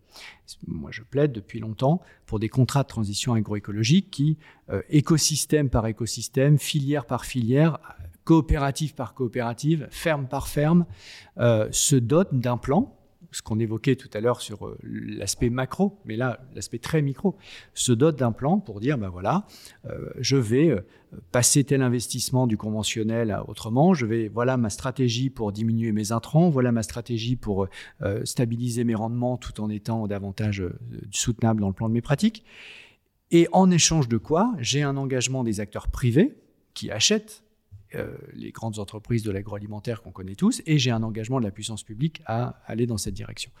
Moi, 0.67 0.91
je 0.91 1.01
plaide 1.01 1.31
depuis 1.31 1.59
longtemps 1.59 2.01
pour 2.25 2.39
des 2.39 2.49
contrats 2.49 2.83
de 2.83 2.87
transition 2.87 3.33
agroécologique 3.33 4.11
qui, 4.11 4.37
euh, 4.69 4.81
écosystème 4.89 5.69
par 5.69 5.87
écosystème, 5.87 6.57
filière 6.57 7.05
par 7.05 7.25
filière, 7.25 7.79
coopérative 8.23 8.95
par 8.95 9.13
coopérative, 9.13 9.87
ferme 9.91 10.27
par 10.27 10.47
ferme, 10.47 10.85
euh, 11.37 11.67
se 11.71 11.95
dotent 11.95 12.33
d'un 12.33 12.57
plan 12.57 12.95
ce 13.35 13.41
qu'on 13.41 13.59
évoquait 13.59 13.97
tout 13.97 14.09
à 14.13 14.21
l'heure 14.21 14.39
sur 14.39 14.65
euh, 14.65 14.77
l'aspect 14.81 15.49
macro, 15.49 15.99
mais 16.05 16.15
là, 16.15 16.39
l'aspect 16.55 16.79
très 16.79 17.01
micro, 17.01 17.35
se 17.73 17.91
dote 17.91 18.15
d'un 18.15 18.31
plan 18.31 18.59
pour 18.59 18.79
dire, 18.79 18.97
ben 18.97 19.09
voilà, 19.09 19.45
euh, 19.89 20.09
je 20.19 20.37
vais 20.37 20.69
euh, 20.69 20.79
passer 21.33 21.65
tel 21.65 21.81
investissement 21.81 22.47
du 22.47 22.55
conventionnel 22.55 23.31
à 23.31 23.49
autrement, 23.49 23.93
je 23.93 24.05
vais, 24.05 24.29
voilà 24.29 24.55
ma 24.55 24.69
stratégie 24.69 25.29
pour 25.29 25.51
diminuer 25.51 25.91
mes 25.91 26.13
intrants, 26.13 26.49
voilà 26.49 26.71
ma 26.71 26.81
stratégie 26.81 27.35
pour 27.35 27.67
stabiliser 28.23 28.83
mes 28.83 28.95
rendements 28.95 29.37
tout 29.37 29.61
en 29.61 29.69
étant 29.69 30.07
davantage 30.07 30.63
soutenable 31.11 31.61
dans 31.61 31.67
le 31.67 31.73
plan 31.73 31.87
de 31.87 31.93
mes 31.93 32.01
pratiques. 32.01 32.43
Et 33.31 33.47
en 33.53 33.71
échange 33.71 34.09
de 34.09 34.17
quoi, 34.17 34.53
j'ai 34.59 34.81
un 34.81 34.97
engagement 34.97 35.43
des 35.43 35.59
acteurs 35.59 35.87
privés 35.87 36.35
qui 36.73 36.91
achètent 36.91 37.44
les 38.33 38.51
grandes 38.51 38.79
entreprises 38.79 39.23
de 39.23 39.31
l'agroalimentaire 39.31 40.01
qu'on 40.01 40.11
connaît 40.11 40.35
tous, 40.35 40.61
et 40.65 40.77
j'ai 40.77 40.91
un 40.91 41.03
engagement 41.03 41.39
de 41.39 41.45
la 41.45 41.51
puissance 41.51 41.83
publique 41.83 42.21
à 42.25 42.61
aller 42.65 42.85
dans 42.85 42.97
cette 42.97 43.13
direction. 43.13 43.51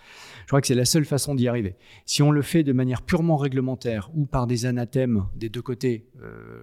Je 0.41 0.47
crois 0.47 0.61
que 0.61 0.67
c'est 0.67 0.75
la 0.75 0.85
seule 0.85 1.05
façon 1.05 1.35
d'y 1.35 1.47
arriver. 1.47 1.75
Si 2.05 2.21
on 2.23 2.31
le 2.31 2.41
fait 2.41 2.63
de 2.63 2.73
manière 2.73 3.01
purement 3.01 3.37
réglementaire 3.37 4.09
ou 4.15 4.25
par 4.25 4.47
des 4.47 4.65
anathèmes 4.65 5.25
des 5.35 5.49
deux 5.49 5.61
côtés, 5.61 6.07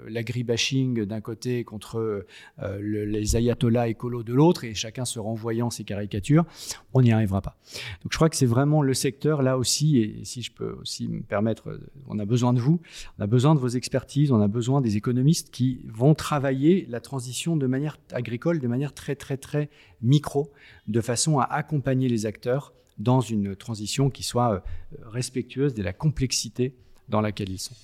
l'agribashing 0.09 1.05
d'un 1.05 1.20
côté 1.20 1.64
contre 1.64 2.27
les 2.81 3.37
ayatollahs 3.37 3.89
écolos 3.89 4.23
de 4.23 4.35
l'autre, 4.35 4.64
et 4.64 4.75
chacun 4.75 5.05
se 5.05 5.18
renvoyant 5.18 5.70
ses 5.70 5.85
caricatures, 5.85 6.45
on 6.95 7.03
n'y 7.03 7.12
arrivera 7.12 7.41
pas. 7.41 7.57
Donc 8.03 8.12
je 8.12 8.16
crois 8.16 8.29
que 8.29 8.37
c'est 8.37 8.47
vraiment 8.47 8.83
le 8.83 8.95
secteur 8.95 9.43
là 9.43 9.59
aussi, 9.59 9.99
et 9.99 10.25
si 10.25 10.43
je 10.43 10.53
peux 10.53 10.77
aussi 10.81 11.09
me 11.09 11.23
permettre, 11.23 11.79
on 12.09 12.18
a 12.18 12.25
besoin 12.25 12.53
de 12.53 12.61
vous, 12.61 12.81
on 13.18 13.23
a 13.23 13.27
besoin 13.27 13.55
de 13.55 13.61
vos 13.61 13.68
expertises, 13.68 14.33
on 14.33 14.41
a 14.41 14.49
besoin 14.49 14.81
des 14.81 14.97
économistes 14.97 15.51
qui 15.51 15.81
vont 15.87 16.14
travailler 16.14 16.87
la 16.89 17.01
transition 17.01 17.57
manière 17.67 17.99
agricole, 18.13 18.61
de 18.61 18.69
manière 18.69 18.95
très 18.95 19.15
très 19.15 19.37
très 19.37 19.71
micro, 20.01 20.53
de 20.87 21.01
façon 21.01 21.39
à 21.39 21.45
accompagner 21.45 22.09
les 22.09 22.27
acteurs 22.27 22.73
dans 22.99 23.21
une 23.21 23.57
transition 23.57 24.11
qui 24.11 24.23
soit 24.23 24.53
euh, 24.53 24.61
respectueuse 25.03 25.75
de 25.75 25.83
la 25.83 25.93
complexité 25.93 26.75
dans 27.09 27.21
laquelle 27.21 27.51
ils 27.51 27.59
sont. 27.59 27.75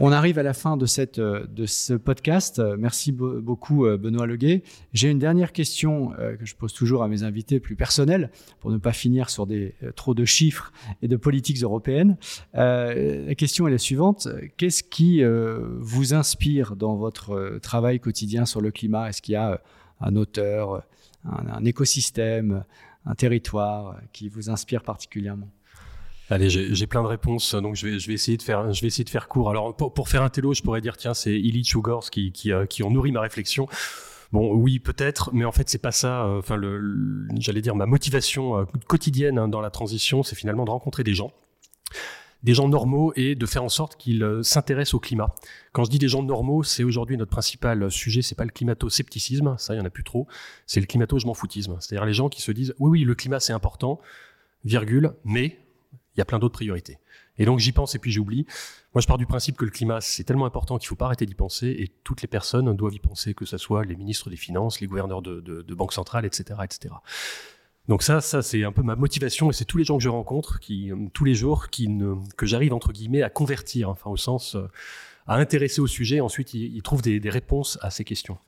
On 0.00 0.12
arrive 0.12 0.38
à 0.38 0.44
la 0.44 0.54
fin 0.54 0.76
de, 0.76 0.86
euh, 1.18 1.66
ce 1.66 1.94
podcast. 1.94 2.62
Merci 2.78 3.10
beaucoup, 3.10 3.84
euh, 3.84 3.96
Benoît 3.96 4.26
Leguet. 4.26 4.62
J'ai 4.92 5.10
une 5.10 5.18
dernière 5.18 5.52
question 5.52 6.12
euh, 6.20 6.36
que 6.36 6.46
je 6.46 6.54
pose 6.54 6.72
toujours 6.72 7.02
à 7.02 7.08
mes 7.08 7.24
invités 7.24 7.58
plus 7.58 7.74
personnels 7.74 8.30
pour 8.60 8.70
ne 8.70 8.78
pas 8.78 8.92
finir 8.92 9.28
sur 9.28 9.48
des, 9.48 9.74
trop 9.96 10.14
de 10.14 10.24
chiffres 10.24 10.72
et 11.02 11.08
de 11.08 11.16
politiques 11.16 11.60
européennes. 11.64 12.16
la 12.54 13.34
question 13.34 13.66
est 13.66 13.72
la 13.72 13.78
suivante. 13.78 14.28
Qu'est-ce 14.56 14.84
qui 14.84 15.20
vous 15.80 16.14
inspire 16.14 16.76
dans 16.76 16.94
votre 16.94 17.58
travail 17.60 17.98
quotidien 17.98 18.46
sur 18.46 18.60
le 18.60 18.70
climat? 18.70 19.08
Est-ce 19.08 19.20
qu'il 19.20 19.32
y 19.32 19.36
a 19.36 19.60
un 20.00 20.14
auteur, 20.14 20.84
un 21.24 21.64
écosystème, 21.64 22.64
un 23.04 23.14
territoire 23.16 24.00
qui 24.12 24.28
vous 24.28 24.48
inspire 24.48 24.84
particulièrement? 24.84 25.48
Allez, 26.30 26.50
j'ai 26.50 26.86
plein 26.86 27.02
de 27.02 27.08
réponses, 27.08 27.54
donc 27.54 27.74
je 27.74 27.86
vais, 27.86 28.12
essayer 28.12 28.36
de 28.36 28.42
faire, 28.42 28.70
je 28.70 28.82
vais 28.82 28.88
essayer 28.88 29.04
de 29.04 29.08
faire 29.08 29.28
court. 29.28 29.48
Alors 29.48 29.74
pour, 29.74 30.08
faire 30.10 30.22
un 30.22 30.28
télo, 30.28 30.52
je 30.52 30.62
pourrais 30.62 30.82
dire 30.82 30.98
tiens, 30.98 31.14
c'est 31.14 31.32
Illich 31.32 31.74
ou 31.74 31.82
qui 32.10 32.32
qui, 32.32 32.52
euh, 32.52 32.66
qui 32.66 32.82
ont 32.82 32.90
nourri 32.90 33.12
ma 33.12 33.22
réflexion. 33.22 33.66
Bon, 34.30 34.54
oui, 34.54 34.78
peut-être, 34.78 35.30
mais 35.32 35.46
en 35.46 35.52
fait, 35.52 35.70
c'est 35.70 35.78
pas 35.78 35.92
ça. 35.92 36.26
Euh, 36.26 36.40
enfin, 36.40 36.60
j'allais 37.38 37.62
dire 37.62 37.74
ma 37.74 37.86
motivation 37.86 38.58
euh, 38.58 38.64
quotidienne 38.86 39.38
hein, 39.38 39.48
dans 39.48 39.62
la 39.62 39.70
transition, 39.70 40.22
c'est 40.22 40.36
finalement 40.36 40.66
de 40.66 40.70
rencontrer 40.70 41.02
des 41.02 41.14
gens, 41.14 41.32
des 42.42 42.52
gens 42.52 42.68
normaux 42.68 43.14
et 43.16 43.34
de 43.34 43.46
faire 43.46 43.64
en 43.64 43.70
sorte 43.70 43.96
qu'ils 43.96 44.40
s'intéressent 44.42 44.92
au 44.92 45.00
climat. 45.00 45.34
Quand 45.72 45.84
je 45.84 45.90
dis 45.90 45.98
des 45.98 46.08
gens 46.08 46.22
normaux, 46.22 46.62
c'est 46.62 46.84
aujourd'hui 46.84 47.16
notre 47.16 47.30
principal 47.30 47.90
sujet. 47.90 48.20
C'est 48.20 48.34
pas 48.34 48.44
le 48.44 48.50
climato-scepticisme, 48.50 49.54
ça, 49.56 49.74
il 49.74 49.78
y 49.78 49.80
en 49.80 49.86
a 49.86 49.90
plus 49.90 50.04
trop. 50.04 50.26
C'est 50.66 50.80
le 50.80 50.86
climato-je 50.86 51.26
m'en 51.26 51.32
foutisme. 51.32 51.78
C'est-à-dire 51.80 52.04
les 52.04 52.12
gens 52.12 52.28
qui 52.28 52.42
se 52.42 52.52
disent 52.52 52.74
oui, 52.78 52.90
oui, 52.90 53.04
le 53.04 53.14
climat 53.14 53.40
c'est 53.40 53.54
important, 53.54 53.98
virgule, 54.66 55.14
mais 55.24 55.58
il 56.18 56.20
y 56.20 56.22
a 56.22 56.24
plein 56.24 56.40
d'autres 56.40 56.54
priorités. 56.54 56.98
Et 57.38 57.44
donc 57.44 57.60
j'y 57.60 57.70
pense 57.70 57.94
et 57.94 58.00
puis 58.00 58.10
j'oublie. 58.10 58.44
Moi, 58.92 59.00
je 59.00 59.06
pars 59.06 59.18
du 59.18 59.26
principe 59.26 59.56
que 59.56 59.64
le 59.64 59.70
climat, 59.70 60.00
c'est 60.00 60.24
tellement 60.24 60.46
important 60.46 60.76
qu'il 60.76 60.88
faut 60.88 60.96
pas 60.96 61.06
arrêter 61.06 61.26
d'y 61.26 61.34
penser 61.34 61.68
et 61.68 61.92
toutes 62.02 62.22
les 62.22 62.28
personnes 62.28 62.74
doivent 62.74 62.94
y 62.94 62.98
penser, 62.98 63.34
que 63.34 63.44
ce 63.44 63.56
soit 63.56 63.84
les 63.84 63.94
ministres 63.94 64.30
des 64.30 64.36
Finances, 64.36 64.80
les 64.80 64.88
gouverneurs 64.88 65.22
de, 65.22 65.74
banques 65.74 65.92
centrales, 65.92 66.26
etc. 66.26 66.60
etc. 66.64 66.94
Donc 67.86 68.02
ça, 68.02 68.20
ça 68.20 68.42
c'est 68.42 68.64
un 68.64 68.72
peu 68.72 68.82
ma 68.82 68.96
motivation 68.96 69.50
et 69.50 69.52
c'est 69.52 69.64
tous 69.64 69.78
les 69.78 69.84
gens 69.84 69.96
que 69.96 70.02
je 70.02 70.08
rencontre, 70.08 70.58
qui, 70.58 70.90
tous 71.14 71.24
les 71.24 71.34
jours, 71.34 71.68
que 71.70 72.46
j'arrive, 72.46 72.74
entre 72.74 72.92
guillemets, 72.92 73.22
à 73.22 73.30
convertir, 73.30 73.88
enfin 73.88 74.10
au 74.10 74.16
sens, 74.16 74.56
euh, 74.56 74.66
à 75.28 75.36
intéresser 75.36 75.80
au 75.80 75.86
sujet. 75.86 76.20
Ensuite, 76.20 76.52
ils, 76.54 76.82
trouvent 76.82 77.02
des 77.02 77.30
réponses 77.30 77.78
à 77.80 77.90
ces 77.90 78.02
questions. 78.02 78.38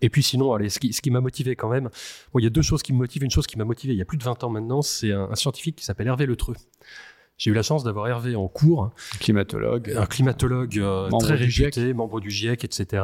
Et 0.00 0.10
puis 0.10 0.22
sinon, 0.22 0.52
allez, 0.52 0.68
ce 0.68 0.78
qui, 0.78 0.92
ce 0.92 1.00
qui 1.00 1.10
m'a 1.10 1.20
motivé 1.20 1.56
quand 1.56 1.68
même, 1.68 1.90
bon, 2.32 2.38
il 2.38 2.44
y 2.44 2.46
a 2.46 2.50
deux 2.50 2.62
choses 2.62 2.82
qui 2.82 2.92
me 2.92 2.98
motivent. 2.98 3.24
Une 3.24 3.30
chose 3.30 3.46
qui 3.46 3.58
m'a 3.58 3.64
motivé 3.64 3.92
il 3.92 3.98
y 3.98 4.02
a 4.02 4.04
plus 4.04 4.18
de 4.18 4.24
20 4.24 4.44
ans 4.44 4.50
maintenant, 4.50 4.82
c'est 4.82 5.12
un, 5.12 5.34
scientifique 5.34 5.76
qui 5.76 5.84
s'appelle 5.84 6.06
Hervé 6.06 6.26
Letreux. 6.26 6.56
J'ai 7.38 7.50
eu 7.50 7.54
la 7.54 7.62
chance 7.62 7.84
d'avoir 7.84 8.06
Hervé 8.06 8.36
en 8.36 8.48
cours. 8.48 8.90
Climatologue. 9.18 9.94
Un 9.96 10.04
climatologue 10.04 10.78
euh, 10.78 11.08
très 11.20 11.36
réputé, 11.36 11.94
membre 11.94 12.20
du 12.20 12.30
GIEC, 12.30 12.64
etc. 12.64 13.02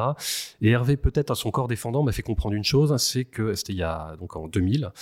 Et 0.61 0.70
Hervé, 0.70 0.99
peut-être 0.99 1.30
à 1.30 1.34
son 1.34 1.51
corps 1.51 1.68
défendant, 1.68 2.03
m'a 2.03 2.12
fait 2.12 2.22
comprendre 2.22 2.55
une 2.55 2.64
chose, 2.64 2.95
c'est 2.99 3.24
que 3.24 3.55
c'était 3.55 3.72
il 3.72 3.78
y 3.78 3.82
a, 3.82 4.14
donc 4.20 4.37
en 4.37 4.47
2000, 4.47 4.93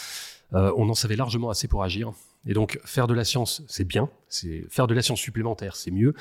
euh, 0.53 0.73
on 0.77 0.89
en 0.89 0.95
savait 0.95 1.17
largement 1.17 1.51
assez 1.51 1.67
pour 1.67 1.83
agir. 1.83 2.13
Et 2.47 2.53
donc, 2.53 2.79
faire 2.85 3.07
de 3.07 3.15
la 3.15 3.25
science, 3.25 3.63
c'est 3.67 3.85
bien. 3.85 4.09
C'est 4.29 4.67
faire 4.69 4.87
de 4.87 4.95
la 4.95 5.03
science 5.03 5.21
supplémentaire, 5.21 5.77
c'est 5.77 5.91
mieux. 5.91 6.15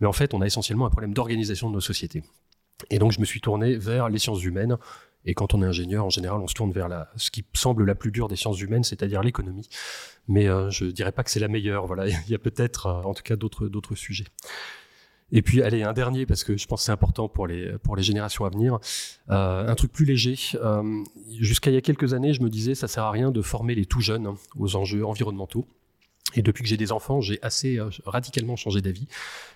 Mais 0.00 0.06
en 0.06 0.12
fait, 0.12 0.34
on 0.34 0.40
a 0.40 0.46
essentiellement 0.46 0.86
un 0.86 0.90
problème 0.90 1.14
d'organisation 1.14 1.68
de 1.68 1.74
nos 1.74 1.80
sociétés. 1.80 2.22
Et 2.90 2.98
donc, 2.98 3.12
je 3.12 3.20
me 3.20 3.24
suis 3.24 3.40
tourné 3.40 3.76
vers 3.76 4.08
les 4.08 4.18
sciences 4.18 4.42
humaines. 4.44 4.76
Et 5.24 5.34
quand 5.34 5.54
on 5.54 5.62
est 5.62 5.66
ingénieur, 5.66 6.04
en 6.04 6.10
général, 6.10 6.40
on 6.40 6.46
se 6.46 6.54
tourne 6.54 6.70
vers 6.70 6.88
ce 7.16 7.30
qui 7.30 7.44
semble 7.52 7.84
la 7.84 7.96
plus 7.96 8.12
dure 8.12 8.28
des 8.28 8.36
sciences 8.36 8.60
humaines, 8.60 8.84
c'est-à-dire 8.84 9.22
l'économie. 9.22 9.68
Mais 10.28 10.48
euh, 10.48 10.70
je 10.70 10.84
dirais 10.84 11.12
pas 11.12 11.24
que 11.24 11.30
c'est 11.30 11.40
la 11.40 11.48
meilleure. 11.48 11.86
Voilà, 11.86 12.06
il 12.08 12.28
y 12.28 12.34
a 12.34 12.38
peut-être, 12.38 12.86
euh, 12.86 13.02
en 13.02 13.14
tout 13.14 13.24
cas, 13.24 13.36
d'autres 13.36 13.94
sujets. 13.94 14.26
Et 15.32 15.42
puis, 15.42 15.62
allez, 15.62 15.82
un 15.82 15.92
dernier, 15.92 16.24
parce 16.24 16.44
que 16.44 16.56
je 16.56 16.66
pense 16.66 16.82
que 16.82 16.86
c'est 16.86 16.92
important 16.92 17.28
pour 17.28 17.46
les, 17.46 17.72
générations 17.98 18.44
à 18.44 18.48
venir. 18.48 18.78
Euh, 19.30 19.66
un 19.66 19.74
truc 19.74 19.92
plus 19.92 20.04
léger. 20.04 20.36
Euh, 20.54 21.02
Jusqu'à 21.40 21.70
il 21.70 21.74
y 21.74 21.76
a 21.76 21.80
quelques 21.80 22.14
années, 22.14 22.32
je 22.32 22.42
me 22.42 22.48
disais, 22.48 22.74
ça 22.74 22.86
sert 22.86 23.02
à 23.02 23.10
rien 23.10 23.30
de 23.30 23.42
former 23.42 23.74
les 23.74 23.86
tout 23.86 24.00
jeunes 24.00 24.34
aux 24.56 24.76
enjeux 24.76 25.04
environnementaux. 25.04 25.66
Et 26.34 26.42
depuis 26.42 26.62
que 26.62 26.68
j'ai 26.68 26.76
des 26.76 26.92
enfants, 26.92 27.20
j'ai 27.20 27.38
assez 27.42 27.78
euh, 27.78 27.88
radicalement 28.04 28.56
changé 28.56 28.80
d'avis. 28.80 29.06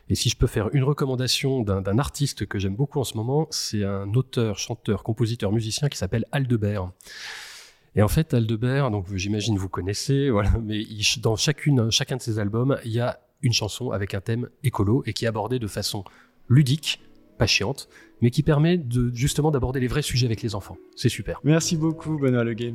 Et 0.09 0.15
si 0.15 0.29
je 0.29 0.37
peux 0.37 0.47
faire 0.47 0.69
une 0.73 0.85
recommandation 0.85 1.63
d'un 1.63 1.99
artiste 1.99 2.47
que 2.47 2.59
j'aime 2.59 2.77
beaucoup 2.77 3.01
en 3.01 3.05
ce 3.05 3.17
moment, 3.17 3.49
c'est 3.51 3.85
un 3.85 4.13
auteur, 4.15 4.59
chanteur, 4.59 5.03
compositeur, 5.03 5.53
musicien 5.53 5.89
qui 5.89 5.99
s'appelle 5.99 6.25
Aldebert. 6.33 6.91
Et 7.97 8.03
en 8.03 8.09
fait, 8.09 8.35
Aldebert, 8.35 8.91
donc 8.91 9.07
j'imagine 9.15 9.59
vous 9.59 9.69
connaissez, 9.69 10.31
voilà, 10.31 10.53
mais 10.63 10.85
dans 11.19 11.37
chacune, 11.37 11.91
chacun 11.91 12.17
de 12.17 12.23
ses 12.23 12.39
albums, 12.39 12.79
il 12.85 12.93
y 12.93 13.01
a 13.01 13.21
une 13.43 13.53
chanson 13.53 13.91
avec 13.91 14.15
un 14.15 14.21
thème 14.21 14.49
écolo 14.63 15.03
et 15.07 15.13
qui 15.13 15.25
est 15.25 15.29
abordée 15.29 15.59
de 15.59 15.67
façon 15.67 16.05
ludique, 16.49 17.01
pas 17.39 17.47
chiante, 17.47 17.89
mais 18.21 18.31
qui 18.31 18.43
permet 18.43 18.77
de, 18.77 19.11
justement 19.15 19.51
d'aborder 19.51 19.81
les 19.81 19.89
vrais 19.89 20.03
sujets 20.03 20.27
avec 20.27 20.43
les 20.43 20.55
enfants. 20.55 20.77
C'est 20.95 21.09
super. 21.09 21.41
Merci 21.43 21.77
beaucoup, 21.77 22.19
Benoît 22.19 22.45
Leguet. 22.45 22.75